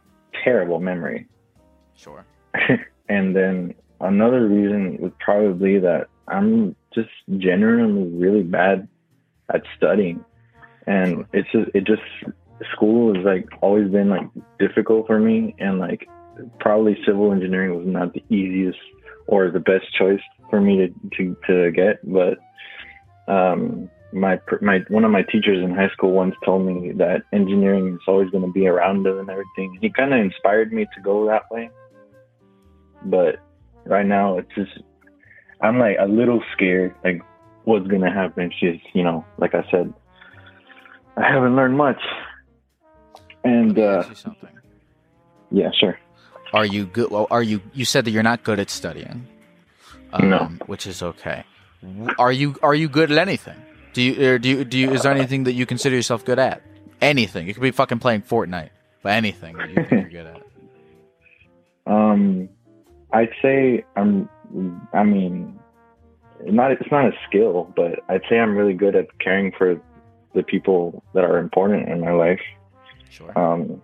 terrible 0.44 0.80
memory. 0.80 1.26
Sure. 1.96 2.24
and 3.08 3.34
then 3.34 3.74
another 4.00 4.46
reason 4.46 4.98
was 4.98 5.12
probably 5.20 5.78
that 5.80 6.08
I'm 6.28 6.76
just 6.94 7.10
generally 7.38 8.08
really 8.08 8.42
bad 8.42 8.88
at 9.52 9.62
studying. 9.76 10.24
And 10.86 11.24
it's 11.32 11.50
just, 11.52 11.70
it 11.74 11.84
just, 11.84 12.02
school 12.74 13.14
has 13.14 13.24
like 13.24 13.46
always 13.60 13.90
been 13.90 14.08
like 14.08 14.28
difficult 14.58 15.06
for 15.06 15.18
me. 15.18 15.54
And 15.58 15.78
like 15.78 16.08
probably 16.60 16.96
civil 17.06 17.32
engineering 17.32 17.76
was 17.76 17.86
not 17.86 18.12
the 18.12 18.24
easiest 18.28 18.78
or 19.26 19.50
the 19.50 19.60
best 19.60 19.84
choice 19.98 20.20
for 20.50 20.60
me 20.60 20.76
to, 20.76 20.88
to, 21.16 21.36
to 21.46 21.70
get. 21.72 21.98
But, 22.04 22.38
um, 23.32 23.88
my 24.12 24.38
my 24.60 24.80
one 24.88 25.04
of 25.04 25.10
my 25.10 25.22
teachers 25.22 25.64
in 25.64 25.74
high 25.74 25.88
school 25.88 26.12
once 26.12 26.34
told 26.44 26.66
me 26.66 26.92
that 26.92 27.22
engineering 27.32 27.94
is 27.94 28.00
always 28.06 28.30
going 28.30 28.44
to 28.44 28.52
be 28.52 28.66
around 28.66 29.06
us 29.06 29.14
and 29.18 29.30
everything. 29.30 29.78
He 29.80 29.90
kind 29.90 30.12
of 30.12 30.20
inspired 30.20 30.72
me 30.72 30.86
to 30.94 31.00
go 31.00 31.26
that 31.26 31.50
way. 31.50 31.70
But 33.06 33.36
right 33.84 34.06
now, 34.06 34.38
it's 34.38 34.54
just 34.54 34.82
I'm 35.60 35.78
like 35.78 35.96
a 35.98 36.06
little 36.06 36.42
scared, 36.52 36.94
like 37.04 37.22
what's 37.64 37.86
going 37.86 38.02
to 38.02 38.10
happen. 38.10 38.52
She's, 38.60 38.80
you 38.92 39.02
know, 39.02 39.24
like 39.38 39.54
I 39.54 39.64
said, 39.70 39.92
I 41.16 41.32
haven't 41.32 41.56
learned 41.56 41.76
much. 41.76 42.00
And 43.44 43.78
uh, 43.78 44.04
yeah, 45.50 45.70
sure. 45.78 45.98
Are 46.52 46.64
you 46.66 46.86
good? 46.86 47.10
Well, 47.10 47.26
are 47.30 47.42
you? 47.42 47.60
You 47.72 47.84
said 47.84 48.04
that 48.04 48.10
you're 48.10 48.22
not 48.22 48.42
good 48.44 48.60
at 48.60 48.70
studying. 48.70 49.26
Um, 50.12 50.28
No. 50.28 50.38
which 50.66 50.86
is 50.86 51.02
okay. 51.02 51.44
Are 52.18 52.30
you? 52.32 52.56
Are 52.62 52.74
you 52.74 52.88
good 52.88 53.10
at 53.10 53.18
anything? 53.18 53.56
Do 53.94 54.02
you? 54.02 54.28
Or 54.30 54.38
do 54.38 54.48
you? 54.48 54.64
Do 54.64 54.78
you? 54.78 54.90
Is 54.92 55.02
there 55.02 55.12
anything 55.12 55.44
that 55.44 55.54
you 55.54 55.66
consider 55.66 55.96
yourself 55.96 56.24
good 56.24 56.38
at? 56.38 56.62
Anything. 57.00 57.46
You 57.48 57.54
could 57.54 57.62
be 57.62 57.70
fucking 57.72 57.98
playing 57.98 58.22
Fortnite, 58.22 58.70
but 59.02 59.12
anything 59.12 59.56
that 59.56 59.68
you 59.70 59.74
think 59.84 59.90
you're 60.12 60.22
good 60.24 60.26
at. 60.26 60.42
Um, 61.92 62.48
I'd 63.12 63.30
say 63.40 63.84
I'm. 63.96 64.28
I 64.92 65.02
mean, 65.02 65.58
not 66.44 66.70
it's 66.72 66.90
not 66.90 67.06
a 67.06 67.12
skill, 67.28 67.72
but 67.74 68.00
I'd 68.08 68.22
say 68.28 68.38
I'm 68.38 68.54
really 68.56 68.74
good 68.74 68.94
at 68.94 69.06
caring 69.18 69.50
for 69.56 69.80
the 70.34 70.42
people 70.42 71.02
that 71.14 71.24
are 71.24 71.38
important 71.38 71.88
in 71.88 72.00
my 72.00 72.12
life. 72.12 72.40
Sure. 73.12 73.38
Um, 73.38 73.80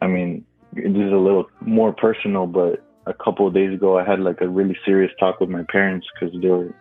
I 0.00 0.06
mean, 0.06 0.44
this 0.72 0.84
is 0.86 1.12
a 1.12 1.16
little 1.16 1.46
more 1.60 1.92
personal, 1.92 2.46
but 2.46 2.84
a 3.06 3.12
couple 3.12 3.46
of 3.48 3.52
days 3.54 3.74
ago, 3.74 3.98
I 3.98 4.04
had 4.04 4.20
like 4.20 4.40
a 4.40 4.48
really 4.48 4.76
serious 4.84 5.10
talk 5.18 5.40
with 5.40 5.50
my 5.50 5.64
parents 5.64 6.06
because 6.14 6.32
they 6.40 6.48
were 6.48 6.72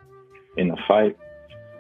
in 0.58 0.70
a 0.70 0.76
fight, 0.88 1.18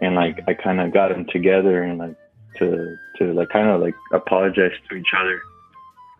and 0.01 0.15
like 0.15 0.39
I 0.47 0.53
kind 0.56 0.81
of 0.81 0.91
got 0.91 1.10
them 1.10 1.26
together 1.31 1.84
and 1.84 1.99
like 1.99 2.15
to 2.57 2.95
to 3.18 3.34
like 3.34 3.49
kind 3.49 3.69
of 3.69 3.80
like 3.81 3.93
apologize 4.14 4.72
to 4.89 4.95
each 4.95 5.14
other 5.15 5.39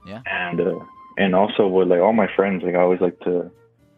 Yeah. 0.06 0.22
and 0.28 0.62
uh, 0.62 0.80
and 1.18 1.34
also 1.34 1.68
with 1.68 1.88
like 1.88 2.02
all 2.02 2.14
my 2.14 2.28
friends, 2.36 2.64
like 2.64 2.76
I 2.76 2.80
always 2.82 3.02
like 3.02 3.20
to 3.22 3.50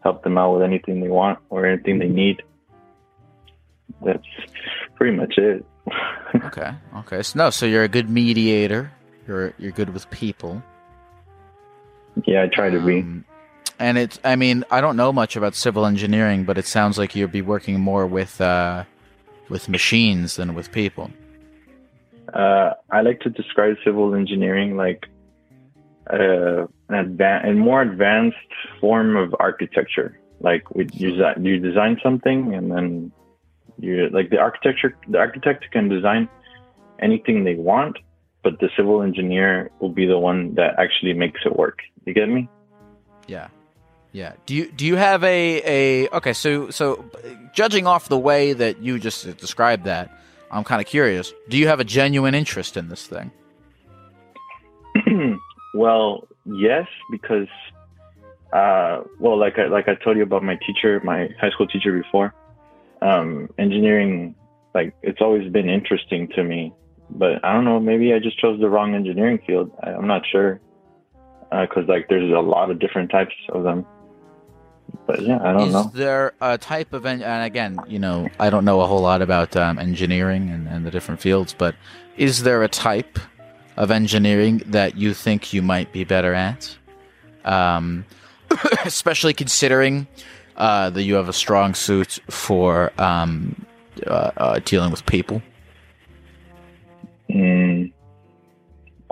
help 0.02 0.24
them 0.24 0.38
out 0.38 0.54
with 0.54 0.62
anything 0.62 1.00
they 1.00 1.08
want 1.08 1.38
or 1.50 1.66
anything 1.66 1.98
they 1.98 2.08
need. 2.08 2.42
That's 4.04 4.26
pretty 4.96 5.14
much 5.16 5.34
it. 5.36 5.66
Okay. 6.34 6.72
Okay. 6.96 7.22
So 7.22 7.38
no. 7.38 7.50
So 7.50 7.66
you're 7.66 7.82
a 7.82 7.88
good 7.88 8.08
mediator. 8.08 8.90
You're 9.26 9.52
you're 9.58 9.72
good 9.72 9.90
with 9.90 10.08
people. 10.10 10.62
Yeah, 12.26 12.42
I 12.42 12.48
try 12.48 12.70
to 12.70 12.80
be. 12.80 13.00
Um, 13.00 13.24
And 13.78 13.98
it's. 13.98 14.18
I 14.24 14.36
mean, 14.36 14.64
I 14.70 14.80
don't 14.80 14.96
know 14.96 15.12
much 15.12 15.36
about 15.36 15.54
civil 15.54 15.86
engineering, 15.86 16.44
but 16.44 16.58
it 16.58 16.66
sounds 16.66 16.98
like 16.98 17.16
you'll 17.16 17.28
be 17.28 17.42
working 17.42 17.80
more 17.80 18.06
with 18.06 18.40
uh, 18.40 18.84
with 19.48 19.68
machines 19.68 20.36
than 20.36 20.54
with 20.54 20.70
people. 20.72 21.10
Uh, 22.32 22.74
I 22.90 23.00
like 23.02 23.20
to 23.20 23.30
describe 23.30 23.76
civil 23.84 24.14
engineering 24.14 24.76
like 24.76 25.06
uh, 26.10 26.62
an 26.88 27.16
adva- 27.16 27.46
a 27.48 27.52
more 27.52 27.82
advanced 27.82 28.36
form 28.80 29.16
of 29.16 29.34
architecture. 29.38 30.18
Like 30.40 30.68
we 30.74 30.88
you, 30.92 31.12
desi- 31.12 31.44
you 31.44 31.58
design 31.58 31.98
something 32.02 32.54
and 32.54 32.70
then 32.70 33.12
you 33.78 34.08
like 34.10 34.30
the 34.30 34.38
architecture. 34.38 34.96
The 35.08 35.18
architect 35.18 35.70
can 35.70 35.88
design 35.88 36.28
anything 37.00 37.44
they 37.44 37.54
want, 37.54 37.96
but 38.42 38.58
the 38.60 38.68
civil 38.76 39.02
engineer 39.02 39.70
will 39.80 39.90
be 39.90 40.06
the 40.06 40.18
one 40.18 40.54
that 40.54 40.78
actually 40.78 41.14
makes 41.14 41.40
it 41.44 41.56
work. 41.56 41.80
You 42.04 42.14
get 42.14 42.28
me? 42.28 42.48
Yeah. 43.26 43.48
Yeah. 44.12 44.34
Do 44.46 44.54
you 44.54 44.70
do 44.70 44.84
you 44.84 44.96
have 44.96 45.24
a 45.24 45.62
a 45.64 46.08
okay? 46.16 46.32
So 46.32 46.70
so 46.70 47.04
judging 47.54 47.86
off 47.86 48.08
the 48.08 48.18
way 48.18 48.52
that 48.52 48.82
you 48.82 48.98
just 48.98 49.36
described 49.38 49.84
that, 49.84 50.10
I'm 50.50 50.64
kind 50.64 50.80
of 50.80 50.86
curious. 50.86 51.32
Do 51.48 51.56
you 51.56 51.68
have 51.68 51.80
a 51.80 51.84
genuine 51.84 52.34
interest 52.34 52.76
in 52.76 52.88
this 52.88 53.06
thing? 53.06 53.30
well, 55.74 56.28
yes, 56.44 56.86
because 57.10 57.48
uh, 58.52 59.02
well, 59.18 59.38
like 59.38 59.58
I 59.58 59.66
like 59.68 59.88
I 59.88 59.94
told 59.94 60.18
you 60.18 60.22
about 60.22 60.42
my 60.42 60.58
teacher, 60.66 61.00
my 61.02 61.30
high 61.40 61.50
school 61.50 61.66
teacher 61.66 61.92
before. 61.98 62.34
Um, 63.00 63.48
engineering, 63.58 64.34
like 64.74 64.94
it's 65.02 65.20
always 65.20 65.50
been 65.50 65.70
interesting 65.70 66.28
to 66.36 66.44
me, 66.44 66.74
but 67.16 67.44
I 67.44 67.52
don't 67.52 67.64
know. 67.64 67.80
Maybe 67.80 68.12
I 68.12 68.18
just 68.18 68.38
chose 68.38 68.60
the 68.60 68.68
wrong 68.68 68.94
engineering 68.94 69.40
field. 69.46 69.70
I, 69.82 69.90
I'm 69.90 70.06
not 70.06 70.22
sure 70.30 70.60
because 71.50 71.86
like 71.86 72.08
there's 72.08 72.32
a 72.32 72.40
lot 72.40 72.70
of 72.70 72.78
different 72.78 73.10
types 73.10 73.34
of 73.50 73.64
them. 73.64 73.86
But 75.06 75.22
yeah, 75.22 75.38
I 75.42 75.52
don't 75.52 75.68
Is 75.68 75.72
know. 75.72 75.80
Is 75.80 75.92
there 75.92 76.32
a 76.40 76.58
type 76.58 76.92
of 76.92 77.06
en- 77.06 77.22
and 77.22 77.44
again, 77.44 77.78
you 77.86 77.98
know, 77.98 78.28
I 78.38 78.50
don't 78.50 78.64
know 78.64 78.80
a 78.80 78.86
whole 78.86 79.00
lot 79.00 79.22
about 79.22 79.56
um, 79.56 79.78
engineering 79.78 80.50
and, 80.50 80.68
and 80.68 80.86
the 80.86 80.90
different 80.90 81.20
fields, 81.20 81.54
but 81.56 81.74
is 82.16 82.42
there 82.42 82.62
a 82.62 82.68
type 82.68 83.18
of 83.76 83.90
engineering 83.90 84.62
that 84.66 84.96
you 84.96 85.14
think 85.14 85.52
you 85.52 85.62
might 85.62 85.92
be 85.92 86.04
better 86.04 86.34
at? 86.34 86.76
Um, 87.44 88.04
especially 88.84 89.34
considering 89.34 90.06
uh, 90.56 90.90
that 90.90 91.02
you 91.02 91.14
have 91.14 91.28
a 91.28 91.32
strong 91.32 91.74
suit 91.74 92.18
for 92.28 92.92
um, 93.00 93.66
uh, 94.06 94.30
uh, 94.36 94.60
dealing 94.64 94.90
with 94.90 95.04
people. 95.06 95.42
Mm, 97.32 97.92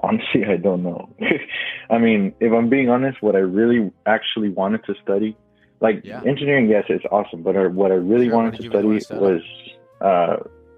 honestly, 0.03 0.45
I 0.49 0.57
don't 0.57 0.83
know. 0.83 1.15
I 1.91 1.99
mean, 1.99 2.35
if 2.41 2.53
I'm 2.53 2.69
being 2.69 2.89
honest, 2.91 3.23
what 3.23 3.37
I 3.37 3.41
really 3.41 3.91
actually 4.07 4.51
wanted 4.51 4.85
to 4.87 4.95
study, 5.03 5.37
like 5.81 6.05
Yeah. 6.05 6.25
engineering, 6.25 6.69
yes, 6.69 6.85
it's 6.89 7.05
awesome, 7.11 7.43
but 7.43 7.55
what 7.73 7.91
I 7.91 7.95
really 7.95 8.29
Sure, 8.29 8.31
wanted 8.31 8.57
to 8.57 8.65
study 8.69 9.07
was 9.11 9.43
uh, 10.01 10.37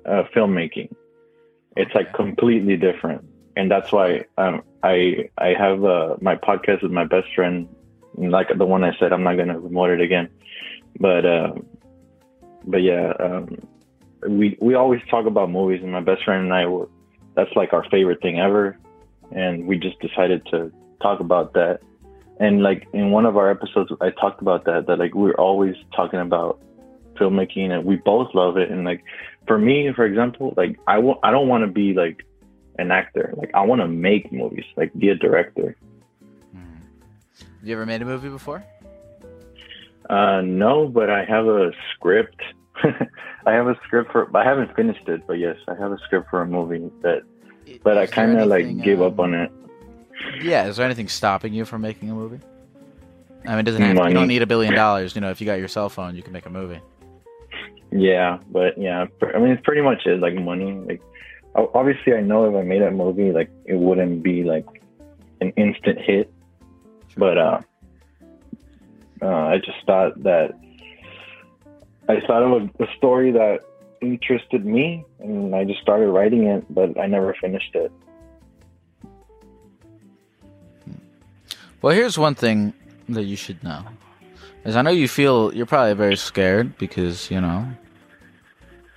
uh, 0.09 0.23
filmmaking. 0.35 0.90
It's 1.77 1.94
like 1.94 2.12
completely 2.12 2.77
different, 2.77 3.24
and 3.56 3.70
that's 3.70 3.93
why 3.93 4.27
um, 4.36 4.62
I 4.82 5.31
I 5.39 5.55
have 5.59 5.85
uh, 5.85 6.16
my 6.20 6.36
podcast 6.36 6.82
with 6.82 6.93
my 6.93 7.05
best 7.05 7.28
friend, 7.35 7.69
like 8.16 8.48
the 8.56 8.66
one 8.66 8.85
I 8.85 8.93
said 8.98 9.12
I'm 9.12 9.23
not 9.24 9.36
gonna 9.36 9.59
promote 9.60 9.90
it 9.90 10.01
again, 10.01 10.31
but 10.98 11.24
uh, 11.24 11.52
but 12.64 12.78
yeah, 12.82 13.12
um, 13.20 13.48
we 14.28 14.56
we 14.60 14.74
always 14.74 15.01
talk 15.10 15.27
about 15.27 15.51
movies, 15.51 15.81
and 15.82 15.93
my 15.93 16.01
best 16.01 16.24
friend 16.24 16.44
and 16.44 16.52
I 16.55 16.66
were 16.66 16.89
that's 17.35 17.55
like 17.57 17.73
our 17.73 17.85
favorite 17.91 18.21
thing 18.21 18.39
ever. 18.39 18.79
And 19.31 19.67
we 19.67 19.79
just 19.79 19.99
decided 20.01 20.45
to 20.47 20.73
talk 21.01 21.21
about 21.21 21.55
that. 21.55 21.81
And 22.39 22.63
like 22.63 22.87
in 22.93 23.11
one 23.11 23.27
of 23.27 23.37
our 23.37 23.51
episodes 23.51 23.91
i 24.01 24.11
talked 24.11 24.41
about 24.43 24.65
that 24.65 24.87
that 24.87 24.99
like 24.99 25.15
we're 25.15 25.35
always 25.35 25.77
talking 25.95 26.21
about 26.21 26.61
filmmaking 27.19 27.71
and 27.71 27.85
we 27.85 27.97
both 27.97 28.35
love 28.35 28.57
it. 28.57 28.71
And 28.71 28.85
like 28.85 29.05
for 29.47 29.59
me 29.59 29.93
for 29.95 30.05
example 30.05 30.55
like 30.57 30.79
i 30.87 30.97
w- 30.97 31.19
i 31.23 31.31
don't 31.31 31.49
want 31.49 31.65
to 31.65 31.71
be 31.71 31.93
like 31.95 32.25
an 32.79 32.91
actor. 32.91 33.33
Like 33.37 33.51
i 33.55 33.63
want 33.63 33.81
to 33.81 33.89
make 33.89 34.33
movies 34.33 34.65
like 34.77 34.93
be 34.95 35.09
a 35.11 35.15
director. 35.15 35.77
Have 37.61 37.69
you 37.69 37.75
ever 37.75 37.87
made 37.87 38.03
a 38.03 38.05
movie 38.05 38.29
before? 38.29 38.65
uh 40.11 40.41
no 40.41 40.89
but 40.89 41.09
i 41.09 41.25
have 41.25 41.47
a 41.47 41.71
script 41.95 42.43
i 43.47 43.53
have 43.53 43.67
a 43.67 43.77
script 43.85 44.13
for 44.13 44.35
i 44.37 44.45
haven't 44.45 44.75
finished 44.75 45.09
it 45.09 45.27
but 45.27 45.35
yes 45.35 45.57
i 45.69 45.75
have 45.75 45.93
a 45.93 45.99
script 46.05 46.29
for 46.31 46.43
a 46.43 46.47
movie 46.47 46.91
that 47.03 47.23
but 47.83 47.99
i 47.99 48.03
is 48.03 48.11
there 48.11 48.27
kind 48.27 48.39
of 48.39 48.49
like 48.49 48.83
gave 48.83 49.01
up 49.01 49.19
um, 49.19 49.21
on 49.21 49.35
it 49.35 49.51
Yeah, 50.41 50.67
is 50.67 50.77
there 50.77 50.87
anything 50.87 51.09
stopping 51.09 51.53
you 51.53 51.65
from 51.65 51.83
making 51.83 52.11
a 52.11 52.15
movie? 52.15 52.41
I 53.45 53.51
mean, 53.51 53.61
it 53.61 53.63
doesn't 53.65 53.83
have, 53.83 54.09
you 54.09 54.15
don't 54.15 54.29
need 54.29 54.43
a 54.43 54.47
billion 54.47 54.75
dollars. 54.75 55.15
You 55.15 55.21
know, 55.21 55.31
if 55.31 55.41
you 55.41 55.47
got 55.47 55.59
your 55.59 55.69
cell 55.69 55.89
phone, 55.89 56.15
you 56.15 56.23
can 56.23 56.33
make 56.33 56.47
a 56.47 56.51
movie. 56.51 56.81
Yeah, 57.91 58.39
but 58.51 58.79
yeah, 58.79 59.07
I 59.35 59.39
mean, 59.39 59.51
it's 59.51 59.63
pretty 59.65 59.83
much 59.83 60.07
it. 60.07 60.21
Like 60.21 60.35
money. 60.35 60.73
Like 60.73 61.03
obviously, 61.55 62.15
I 62.15 62.21
know 62.21 62.49
if 62.49 62.55
I 62.55 62.63
made 62.63 62.83
a 62.83 62.91
movie, 62.91 63.33
like 63.33 63.51
it 63.65 63.75
wouldn't 63.75 64.23
be 64.23 64.45
like 64.45 64.67
an 65.41 65.51
instant 65.57 65.99
hit. 66.01 66.33
But 67.17 67.37
uh, 67.37 67.61
uh, 69.21 69.27
I 69.27 69.59
just 69.59 69.79
thought 69.87 70.23
that 70.23 70.53
I 72.09 72.20
thought 72.27 72.43
of 72.43 72.53
a, 72.62 72.85
a 72.85 72.87
story 72.97 73.31
that 73.33 73.61
interested 74.01 74.66
me, 74.66 75.05
and 75.20 75.55
I 75.55 75.65
just 75.65 75.81
started 75.81 76.09
writing 76.09 76.45
it, 76.45 76.65
but 76.69 76.99
I 76.99 77.07
never 77.07 77.35
finished 77.41 77.74
it. 77.74 77.93
Well, 81.81 81.95
here's 81.95 82.19
one 82.19 82.35
thing 82.35 82.74
that 83.09 83.24
you 83.24 83.37
should 83.37 83.62
know. 83.65 83.85
Is 84.65 84.77
I 84.77 84.83
know 84.83 84.91
you 84.91 85.09
feel 85.09 85.53
you're 85.53 85.66
probably 85.66 85.95
very 85.95 86.16
scared 86.16 86.79
because, 86.79 87.31
you 87.31 87.41
know, 87.41 87.66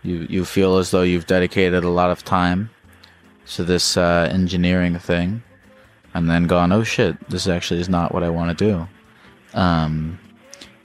you 0.04 0.28
you 0.30 0.46
feel 0.46 0.78
as 0.78 0.92
though 0.92 1.02
you've 1.02 1.26
dedicated 1.26 1.84
a 1.84 1.90
lot 1.90 2.12
of 2.12 2.24
time 2.24 2.70
to 3.54 3.64
this 3.64 3.98
uh, 3.98 4.30
engineering 4.32 5.00
thing 5.00 5.42
and 6.14 6.30
then 6.30 6.46
gone, 6.46 6.72
"Oh 6.72 6.84
shit, 6.84 7.30
this 7.30 7.48
actually 7.48 7.80
is 7.80 7.90
not 7.90 8.14
what 8.14 8.22
I 8.22 8.30
want 8.30 8.56
to 8.56 8.66
do." 8.66 8.88
Um 9.60 10.20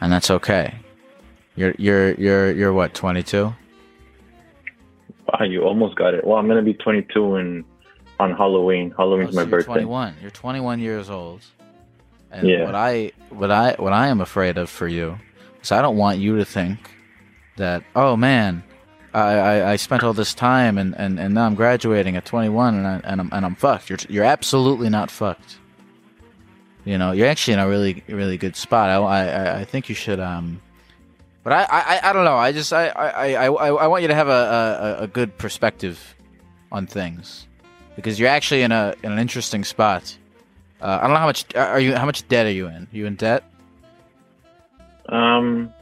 and 0.01 0.11
that's 0.11 0.31
okay. 0.31 0.75
You're 1.57 1.75
you're 1.79 2.13
you're 2.15 2.53
you're 2.53 2.73
what, 2.73 2.95
22? 2.95 3.53
Wow, 5.33 5.45
you 5.45 5.63
almost 5.63 5.97
got 5.97 6.15
it. 6.15 6.27
Well, 6.27 6.39
I'm 6.39 6.49
gonna 6.49 6.63
be 6.63 6.75
22 6.75 7.37
in 7.37 7.65
on 8.19 8.33
Halloween. 8.37 8.93
Halloween's 8.97 9.29
Oh, 9.29 9.33
so 9.33 9.37
my 9.37 9.43
you're 9.43 9.51
birthday. 9.51 9.73
21. 9.73 10.15
You're 10.21 10.31
21 10.31 10.81
years 10.81 11.11
old. 11.11 11.43
And 12.31 12.47
Yeah. 12.49 12.65
what 12.67 12.75
I 12.75 13.13
what 13.31 13.51
I 13.51 13.75
what 13.79 13.93
I 13.93 14.09
am 14.09 14.21
afraid 14.21 14.59
of 14.59 14.71
for 14.71 14.87
you 14.89 15.19
is 15.63 15.73
I 15.73 15.83
don't 15.83 15.97
want 15.97 16.19
you 16.19 16.37
to 16.39 16.45
think 16.45 16.79
that 17.57 17.83
oh 17.97 18.17
man, 18.17 18.63
I, 19.13 19.21
I, 19.21 19.71
I 19.73 19.77
spent 19.77 20.05
all 20.05 20.13
this 20.13 20.33
time 20.35 20.79
and, 20.79 20.95
and, 20.97 21.19
and 21.19 21.35
now 21.35 21.45
I'm 21.47 21.57
graduating 21.57 22.17
at 22.17 22.25
21 22.25 22.75
and 22.77 22.87
I, 22.87 23.01
and 23.05 23.21
I'm 23.21 23.29
and 23.33 23.45
I'm 23.45 23.55
fucked. 23.57 23.91
You're 23.91 23.99
you're 24.09 24.25
absolutely 24.25 24.89
not 24.89 25.11
fucked. 25.11 25.59
You 26.85 26.97
know, 26.97 27.13
you're 27.13 27.27
actually 27.29 27.55
in 27.55 27.59
a 27.61 27.69
really 27.69 28.03
really 28.09 28.39
good 28.39 28.57
spot. 28.57 28.89
I, 28.91 28.97
I, 29.29 29.61
I 29.61 29.65
think 29.65 29.89
you 29.89 29.95
should 29.95 30.21
um 30.21 30.61
but 31.43 31.53
I, 31.53 31.63
I, 31.65 32.11
I 32.11 32.13
don't 32.13 32.25
know. 32.25 32.37
I 32.37 32.53
just 32.53 32.73
I, 32.73 32.89
I, 32.89 33.33
I, 33.33 33.47
I 33.47 33.87
want 33.87 34.03
you 34.03 34.09
to 34.09 34.15
have 34.15 34.29
a, 34.29 34.99
a, 35.01 35.05
a 35.05 35.07
good 35.07 35.37
perspective 35.39 36.15
on 36.73 36.87
things 36.87 37.47
because 37.97 38.19
you're 38.19 38.29
actually 38.29 38.63
in 38.63 38.73
a 38.73 38.95
in 39.03 39.13
an 39.13 39.19
interesting 39.19 39.65
spot. 39.65 40.17
Uh, 40.81 40.99
I 41.01 41.03
don't 41.03 41.13
know 41.13 41.21
how 41.21 41.27
much 41.27 41.55
are 41.55 41.81
you. 41.81 41.95
How 41.95 42.07
much 42.07 42.27
debt 42.29 42.47
are 42.47 42.51
you 42.51 42.67
in? 42.67 42.85
Are 42.85 42.97
you 42.97 43.07
in 43.07 43.17
debt? 43.17 43.45
Um, 45.09 45.73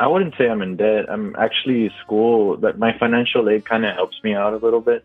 I 0.00 0.06
wouldn't 0.06 0.34
say 0.38 0.48
I'm 0.48 0.62
in 0.62 0.76
debt. 0.76 1.06
I'm 1.08 1.34
actually 1.36 1.90
school. 2.02 2.56
That 2.58 2.78
my 2.78 2.96
financial 2.98 3.48
aid 3.48 3.64
kind 3.64 3.84
of 3.84 3.94
helps 3.94 4.22
me 4.22 4.34
out 4.34 4.54
a 4.54 4.58
little 4.58 4.80
bit. 4.80 5.04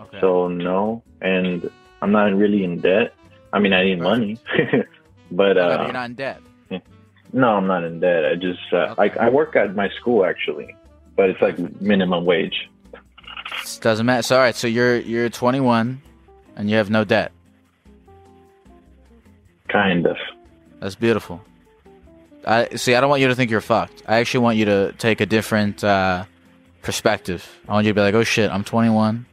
Okay. 0.00 0.20
So 0.20 0.48
no, 0.48 1.02
and 1.20 1.70
I'm 2.02 2.12
not 2.12 2.34
really 2.34 2.62
in 2.62 2.80
debt. 2.80 3.14
I 3.52 3.58
mean, 3.58 3.72
I 3.72 3.84
need 3.84 4.00
money, 4.00 4.38
but 5.30 5.56
Okay, 5.56 5.60
uh, 5.60 5.84
you're 5.84 5.92
not 5.92 6.10
in 6.10 6.14
debt. 6.14 6.40
No, 7.36 7.48
I'm 7.48 7.66
not 7.66 7.84
in 7.84 8.00
debt. 8.00 8.24
I 8.24 8.34
just 8.34 8.72
uh, 8.72 8.94
I 8.96 9.10
I 9.20 9.28
work 9.28 9.56
at 9.56 9.76
my 9.76 9.90
school 9.90 10.24
actually, 10.24 10.74
but 11.16 11.28
it's 11.28 11.40
like 11.42 11.58
minimum 11.82 12.24
wage. 12.24 12.70
It 13.62 13.78
doesn't 13.82 14.06
matter. 14.06 14.22
So 14.22 14.36
all 14.36 14.42
right. 14.42 14.54
So 14.54 14.66
you're 14.66 14.98
you're 14.98 15.28
21, 15.28 16.00
and 16.56 16.70
you 16.70 16.76
have 16.76 16.88
no 16.88 17.04
debt. 17.04 17.32
Kind 19.68 20.06
of. 20.06 20.16
That's 20.80 20.94
beautiful. 20.94 21.42
I 22.46 22.70
see. 22.76 22.94
I 22.94 23.02
don't 23.02 23.10
want 23.10 23.20
you 23.20 23.28
to 23.28 23.34
think 23.34 23.50
you're 23.50 23.60
fucked. 23.60 24.02
I 24.06 24.16
actually 24.16 24.40
want 24.40 24.56
you 24.56 24.64
to 24.64 24.94
take 24.96 25.20
a 25.20 25.26
different 25.26 25.84
uh, 25.84 26.24
perspective. 26.80 27.46
I 27.68 27.72
want 27.72 27.84
you 27.84 27.90
to 27.90 27.94
be 27.94 28.00
like, 28.00 28.14
"Oh 28.14 28.24
shit, 28.24 28.50
I'm 28.50 28.64
21, 28.64 29.26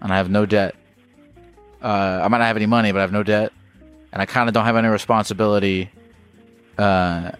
and 0.00 0.12
I 0.12 0.16
have 0.16 0.30
no 0.30 0.46
debt. 0.46 0.74
Uh, 1.82 2.22
I 2.24 2.28
might 2.28 2.38
not 2.38 2.46
have 2.46 2.56
any 2.56 2.66
money, 2.66 2.92
but 2.92 2.98
I 2.98 3.02
have 3.02 3.12
no 3.12 3.22
debt, 3.22 3.52
and 4.10 4.22
I 4.22 4.24
kind 4.24 4.48
of 4.48 4.54
don't 4.54 4.64
have 4.64 4.76
any 4.76 4.88
responsibility 4.88 5.90
uh, 6.78 7.32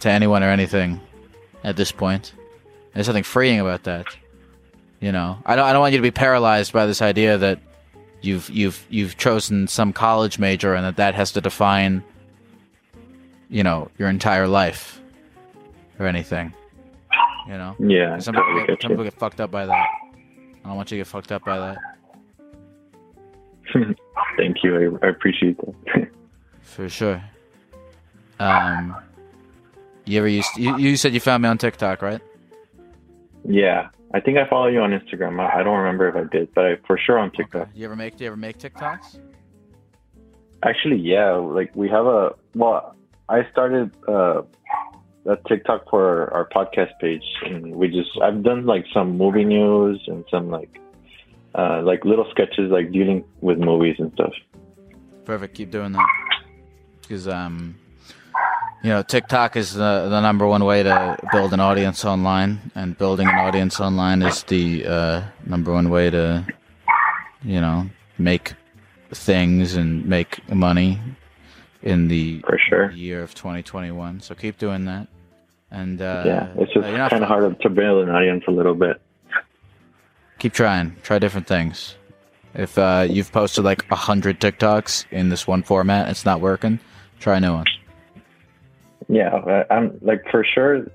to 0.00 0.08
anyone 0.08 0.42
or 0.42 0.48
anything 0.48 1.00
at 1.62 1.76
this 1.76 1.92
point. 1.92 2.32
There's 2.92 3.06
something 3.06 3.24
freeing 3.24 3.60
about 3.60 3.84
that. 3.84 4.06
You 5.00 5.12
know, 5.12 5.38
I 5.44 5.56
don't. 5.56 5.64
I 5.66 5.72
don't 5.72 5.80
want 5.80 5.92
you 5.92 5.98
to 5.98 6.02
be 6.02 6.10
paralyzed 6.10 6.72
by 6.72 6.86
this 6.86 7.02
idea 7.02 7.36
that 7.38 7.58
you've 8.22 8.48
you've 8.50 8.86
you've 8.88 9.16
chosen 9.16 9.68
some 9.68 9.92
college 9.92 10.38
major 10.38 10.74
and 10.74 10.84
that 10.86 10.96
that 10.96 11.14
has 11.14 11.32
to 11.32 11.40
define 11.40 12.02
you 13.50 13.62
know 13.62 13.90
your 13.98 14.08
entire 14.08 14.48
life 14.48 15.00
or 15.98 16.06
anything 16.06 16.52
you 17.46 17.52
know 17.52 17.76
Yeah, 17.78 18.18
some 18.18 18.34
totally 18.34 18.60
people, 18.60 18.74
get 18.74 18.82
some 18.82 18.90
people 18.92 19.04
get 19.04 19.12
fucked 19.14 19.40
up 19.40 19.50
by 19.50 19.66
that 19.66 19.88
i 20.64 20.68
don't 20.68 20.76
want 20.76 20.90
you 20.90 20.96
to 20.96 21.00
get 21.00 21.06
fucked 21.06 21.32
up 21.32 21.44
by 21.44 21.58
that 21.58 21.78
Thank 24.36 24.62
you. 24.62 24.98
I, 25.02 25.06
I 25.06 25.10
appreciate 25.10 25.56
that. 25.58 26.08
for 26.62 26.88
sure 26.88 27.22
um 28.40 28.96
you 30.04 30.18
ever 30.18 30.28
used 30.28 30.50
you, 30.56 30.76
you 30.76 30.96
said 30.96 31.14
you 31.14 31.20
found 31.20 31.42
me 31.42 31.48
on 31.48 31.58
tiktok 31.58 32.02
right 32.02 32.20
yeah, 33.46 33.88
I 34.12 34.20
think 34.20 34.38
I 34.38 34.48
follow 34.48 34.68
you 34.68 34.80
on 34.80 34.90
Instagram. 34.90 35.38
I, 35.38 35.60
I 35.60 35.62
don't 35.62 35.76
remember 35.76 36.08
if 36.08 36.16
I 36.16 36.24
did, 36.34 36.54
but 36.54 36.64
I 36.64 36.76
for 36.86 36.98
sure 36.98 37.18
on 37.18 37.30
TikTok. 37.30 37.68
you 37.74 37.84
ever 37.84 37.96
make 37.96 38.16
do 38.16 38.24
you 38.24 38.28
ever 38.28 38.36
make 38.36 38.58
tiktoks 38.58 39.18
Actually, 40.62 40.96
yeah. 40.96 41.32
Like 41.32 41.74
we 41.76 41.88
have 41.90 42.06
a 42.06 42.34
well, 42.54 42.96
I 43.28 43.46
started 43.52 43.90
uh, 44.08 44.42
a 45.26 45.36
TikTok 45.46 45.90
for 45.90 46.32
our, 46.32 46.32
our 46.32 46.48
podcast 46.48 46.98
page, 47.00 47.24
and 47.44 47.76
we 47.76 47.88
just 47.88 48.10
I've 48.22 48.42
done 48.42 48.64
like 48.64 48.86
some 48.94 49.18
movie 49.18 49.44
news 49.44 50.02
and 50.06 50.24
some 50.30 50.48
like 50.48 50.80
uh, 51.54 51.82
like 51.82 52.04
little 52.06 52.26
sketches 52.30 52.70
like 52.70 52.92
dealing 52.92 53.24
with 53.42 53.58
movies 53.58 53.96
and 53.98 54.10
stuff. 54.14 54.32
perfect 55.26 55.54
keep 55.54 55.70
doing 55.70 55.92
that 55.92 56.08
because 57.02 57.28
um 57.28 57.74
you 58.84 58.90
know 58.90 59.02
tiktok 59.02 59.56
is 59.56 59.72
the, 59.72 60.08
the 60.10 60.20
number 60.20 60.46
one 60.46 60.64
way 60.64 60.82
to 60.82 61.16
build 61.32 61.54
an 61.54 61.60
audience 61.60 62.04
online 62.04 62.70
and 62.74 62.96
building 62.98 63.26
an 63.26 63.34
audience 63.34 63.80
online 63.80 64.20
is 64.22 64.42
the 64.44 64.86
uh, 64.86 65.22
number 65.46 65.72
one 65.72 65.88
way 65.88 66.10
to 66.10 66.46
you 67.42 67.60
know 67.60 67.88
make 68.18 68.52
things 69.10 69.74
and 69.74 70.04
make 70.04 70.46
money 70.52 71.00
in 71.82 72.08
the 72.08 72.40
For 72.46 72.58
sure. 72.58 72.90
year 72.92 73.22
of 73.22 73.34
2021 73.34 74.20
so 74.20 74.34
keep 74.34 74.58
doing 74.58 74.84
that. 74.84 75.08
And 75.70 76.00
uh, 76.00 76.22
yeah, 76.24 76.52
it's 76.56 76.72
just 76.72 76.86
uh, 76.86 77.08
kind 77.08 77.24
of 77.24 77.28
hard 77.28 77.60
to 77.60 77.68
build 77.68 78.06
an 78.06 78.14
audience 78.14 78.44
a 78.46 78.52
little 78.52 78.74
bit. 78.74 79.00
keep 80.38 80.52
trying. 80.52 80.94
Try 81.02 81.18
different 81.18 81.48
things. 81.48 81.96
If 82.54 82.78
uh, 82.78 83.08
you've 83.10 83.32
posted 83.32 83.64
like 83.64 83.84
a 83.90 83.96
hundred 83.96 84.40
tiktoks 84.40 85.04
in 85.10 85.30
this 85.30 85.46
one 85.48 85.62
format 85.64 86.08
it's 86.08 86.24
not 86.24 86.40
working 86.40 86.78
try 87.18 87.38
a 87.38 87.40
new 87.40 87.54
one 87.54 87.66
Yeah, 89.08 89.64
I'm 89.70 89.98
like 90.00 90.22
for 90.30 90.44
sure. 90.44 90.86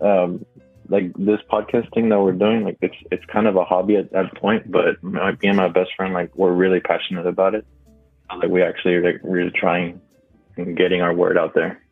Um, 0.00 0.44
like 0.88 1.12
this 1.16 1.40
podcast 1.50 1.92
thing 1.94 2.08
that 2.10 2.20
we're 2.20 2.32
doing, 2.32 2.64
like 2.64 2.78
it's 2.82 2.94
it's 3.10 3.24
kind 3.26 3.46
of 3.46 3.56
a 3.56 3.64
hobby 3.64 3.96
at 3.96 4.12
that 4.12 4.34
point, 4.36 4.70
but 4.70 5.02
my, 5.02 5.32
me 5.32 5.48
and 5.48 5.56
my 5.56 5.68
best 5.68 5.90
friend, 5.96 6.12
like 6.12 6.36
we're 6.36 6.52
really 6.52 6.80
passionate 6.80 7.26
about 7.26 7.54
it. 7.54 7.64
Like 8.36 8.50
we 8.50 8.62
actually 8.62 9.00
like 9.00 9.20
really 9.22 9.50
trying 9.50 10.00
and 10.56 10.76
getting 10.76 11.02
our 11.02 11.14
word 11.14 11.38
out 11.38 11.54
there. 11.54 11.82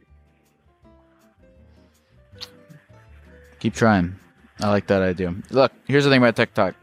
Keep 3.60 3.74
trying. 3.74 4.16
I 4.60 4.68
like 4.68 4.86
that 4.88 5.02
idea. 5.02 5.34
Look, 5.50 5.72
here's 5.86 6.04
the 6.04 6.10
thing 6.10 6.22
about 6.22 6.36
TikTok. 6.36 6.74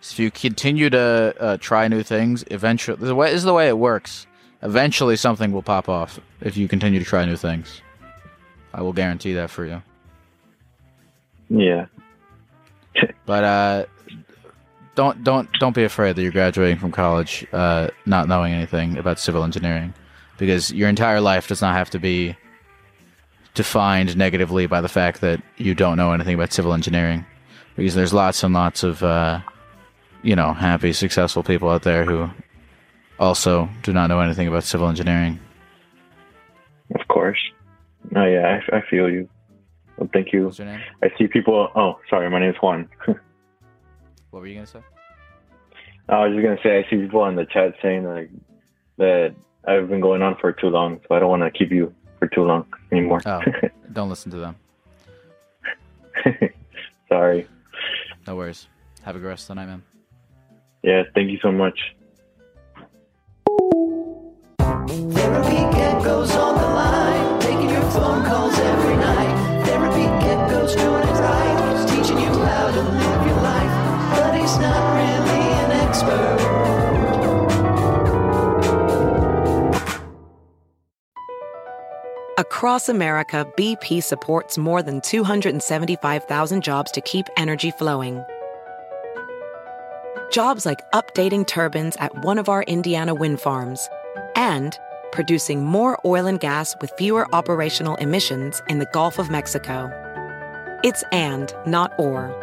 If 0.00 0.18
you 0.18 0.30
continue 0.30 0.90
to 0.90 1.34
uh, 1.38 1.56
try 1.58 1.88
new 1.88 2.02
things, 2.02 2.44
eventually, 2.50 2.96
the 2.98 3.14
way, 3.14 3.30
this 3.30 3.38
is 3.38 3.44
the 3.44 3.54
way 3.54 3.68
it 3.68 3.78
works. 3.78 4.26
Eventually, 4.62 5.16
something 5.16 5.52
will 5.52 5.62
pop 5.62 5.88
off 5.88 6.20
if 6.40 6.56
you 6.56 6.68
continue 6.68 6.98
to 6.98 7.04
try 7.04 7.24
new 7.24 7.36
things. 7.36 7.82
I 8.74 8.82
will 8.82 8.92
guarantee 8.92 9.34
that 9.34 9.50
for 9.50 9.66
you. 9.66 9.82
Yeah. 11.48 11.86
But 13.24 13.44
uh, 13.44 13.86
don't 14.94 15.24
don't 15.24 15.48
don't 15.58 15.74
be 15.74 15.84
afraid 15.84 16.16
that 16.16 16.22
you're 16.22 16.32
graduating 16.32 16.78
from 16.78 16.92
college 16.92 17.46
uh, 17.52 17.88
not 18.04 18.28
knowing 18.28 18.52
anything 18.52 18.98
about 18.98 19.18
civil 19.18 19.44
engineering, 19.44 19.94
because 20.38 20.72
your 20.72 20.88
entire 20.88 21.20
life 21.20 21.48
does 21.48 21.62
not 21.62 21.74
have 21.74 21.88
to 21.90 21.98
be 21.98 22.36
defined 23.54 24.16
negatively 24.16 24.66
by 24.66 24.80
the 24.80 24.88
fact 24.88 25.20
that 25.20 25.42
you 25.56 25.74
don't 25.74 25.96
know 25.96 26.12
anything 26.12 26.34
about 26.34 26.52
civil 26.52 26.74
engineering. 26.74 27.24
Because 27.76 27.94
there's 27.94 28.12
lots 28.12 28.42
and 28.42 28.52
lots 28.52 28.82
of 28.82 29.02
uh, 29.02 29.40
you 30.22 30.36
know 30.36 30.52
happy, 30.52 30.92
successful 30.92 31.42
people 31.42 31.70
out 31.70 31.82
there 31.82 32.04
who 32.04 32.28
also 33.18 33.68
do 33.82 33.92
not 33.92 34.08
know 34.08 34.20
anything 34.20 34.48
about 34.48 34.64
civil 34.64 34.88
engineering. 34.88 35.38
Of 36.94 37.08
course. 37.08 37.51
Oh 38.14 38.24
yeah, 38.24 38.60
I, 38.72 38.76
I 38.76 38.82
feel 38.90 39.10
you. 39.10 39.28
Well, 39.96 40.08
thank 40.12 40.32
you. 40.32 40.46
What's 40.46 40.58
your 40.58 40.66
name? 40.66 40.80
I 41.02 41.08
see 41.18 41.26
people. 41.26 41.68
Oh, 41.74 41.98
sorry, 42.08 42.30
my 42.30 42.40
name 42.40 42.50
is 42.50 42.56
Juan. 42.62 42.88
What 44.30 44.40
were 44.40 44.46
you 44.46 44.54
gonna 44.54 44.66
say? 44.66 44.80
I 46.08 46.24
was 46.24 46.34
just 46.34 46.42
gonna 46.42 46.56
say 46.62 46.78
I 46.78 46.88
see 46.88 46.96
people 46.96 47.26
in 47.26 47.36
the 47.36 47.44
chat 47.44 47.74
saying 47.82 48.04
like 48.04 48.30
that 48.96 49.34
I've 49.68 49.90
been 49.90 50.00
going 50.00 50.22
on 50.22 50.36
for 50.40 50.52
too 50.52 50.68
long, 50.68 51.00
so 51.06 51.14
I 51.14 51.18
don't 51.18 51.28
want 51.28 51.42
to 51.42 51.50
keep 51.50 51.70
you 51.70 51.94
for 52.18 52.28
too 52.28 52.44
long 52.44 52.66
anymore. 52.90 53.20
Oh, 53.26 53.40
don't 53.92 54.08
listen 54.08 54.32
to 54.32 54.38
them. 54.38 54.56
Sorry. 57.10 57.46
No 58.26 58.36
worries. 58.36 58.68
Have 59.02 59.16
a 59.16 59.18
good 59.18 59.28
rest 59.28 59.44
of 59.44 59.48
the 59.48 59.54
night, 59.56 59.66
man. 59.66 59.82
Yeah, 60.82 61.02
thank 61.14 61.30
you 61.30 61.38
so 61.42 61.52
much. 61.52 61.78
Phone 67.92 68.24
calls 68.24 68.58
every 68.58 68.96
night. 68.96 69.64
Therapy 69.66 70.22
doing 70.76 71.02
it 71.02 71.18
right, 71.20 71.76
he's 71.76 71.84
teaching 71.90 72.18
you 72.18 72.32
how 72.44 72.70
to 72.70 72.82
live 72.82 73.26
your 73.26 73.40
life, 73.42 73.72
but 74.16 74.34
he's 74.38 74.58
not 74.58 74.82
really 74.96 75.42
an 75.62 75.70
expert. 75.72 76.38
Across 82.38 82.88
America, 82.88 83.46
BP 83.56 84.02
supports 84.02 84.56
more 84.56 84.82
than 84.82 85.00
275,000 85.02 86.62
jobs 86.62 86.90
to 86.92 87.00
keep 87.02 87.26
energy 87.36 87.70
flowing. 87.72 88.24
Jobs 90.30 90.64
like 90.64 90.80
updating 90.92 91.46
turbines 91.46 91.96
at 91.96 92.24
one 92.24 92.38
of 92.38 92.48
our 92.48 92.62
Indiana 92.62 93.14
wind 93.14 93.38
farms 93.40 93.90
and 94.34 94.78
producing 95.12 95.64
more 95.64 96.00
oil 96.04 96.26
and 96.26 96.40
gas 96.40 96.74
with 96.80 96.90
fewer 96.98 97.32
operational 97.34 97.94
emissions 97.96 98.62
in 98.68 98.78
the 98.78 98.88
Gulf 98.92 99.18
of 99.18 99.30
Mexico. 99.30 99.90
It's 100.82 101.04
and, 101.12 101.54
not 101.66 101.92
or. 101.98 102.34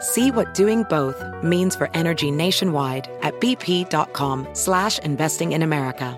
See 0.00 0.30
what 0.30 0.54
doing 0.54 0.82
both 0.84 1.22
means 1.42 1.76
for 1.76 1.88
energy 1.94 2.30
nationwide 2.30 3.08
at 3.22 3.38
bp.com 3.40 4.48
slash 4.54 4.98
investing 5.00 5.52
in 5.52 5.62
America. 5.62 6.16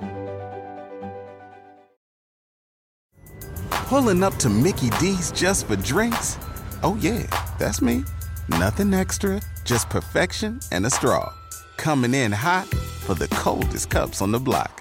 Pulling 3.71 4.23
up 4.23 4.35
to 4.37 4.49
Mickey 4.51 4.91
D's 5.01 5.33
just 5.33 5.67
for 5.67 5.77
drinks? 5.77 6.39
Oh, 6.83 6.97
yeah, 7.01 7.27
that's 7.59 7.81
me. 7.81 8.05
Nothing 8.49 8.93
extra, 8.95 9.41
just 9.65 9.89
perfection 9.89 10.61
and 10.73 10.85
a 10.87 10.91
straw. 10.91 11.33
Coming 11.77 12.15
in 12.15 12.33
hot 12.33 12.67
for 12.69 13.15
the 13.15 13.29
coldest 13.29 13.91
cups 13.91 14.21
on 14.21 14.31
the 14.31 14.39
block. 14.39 14.81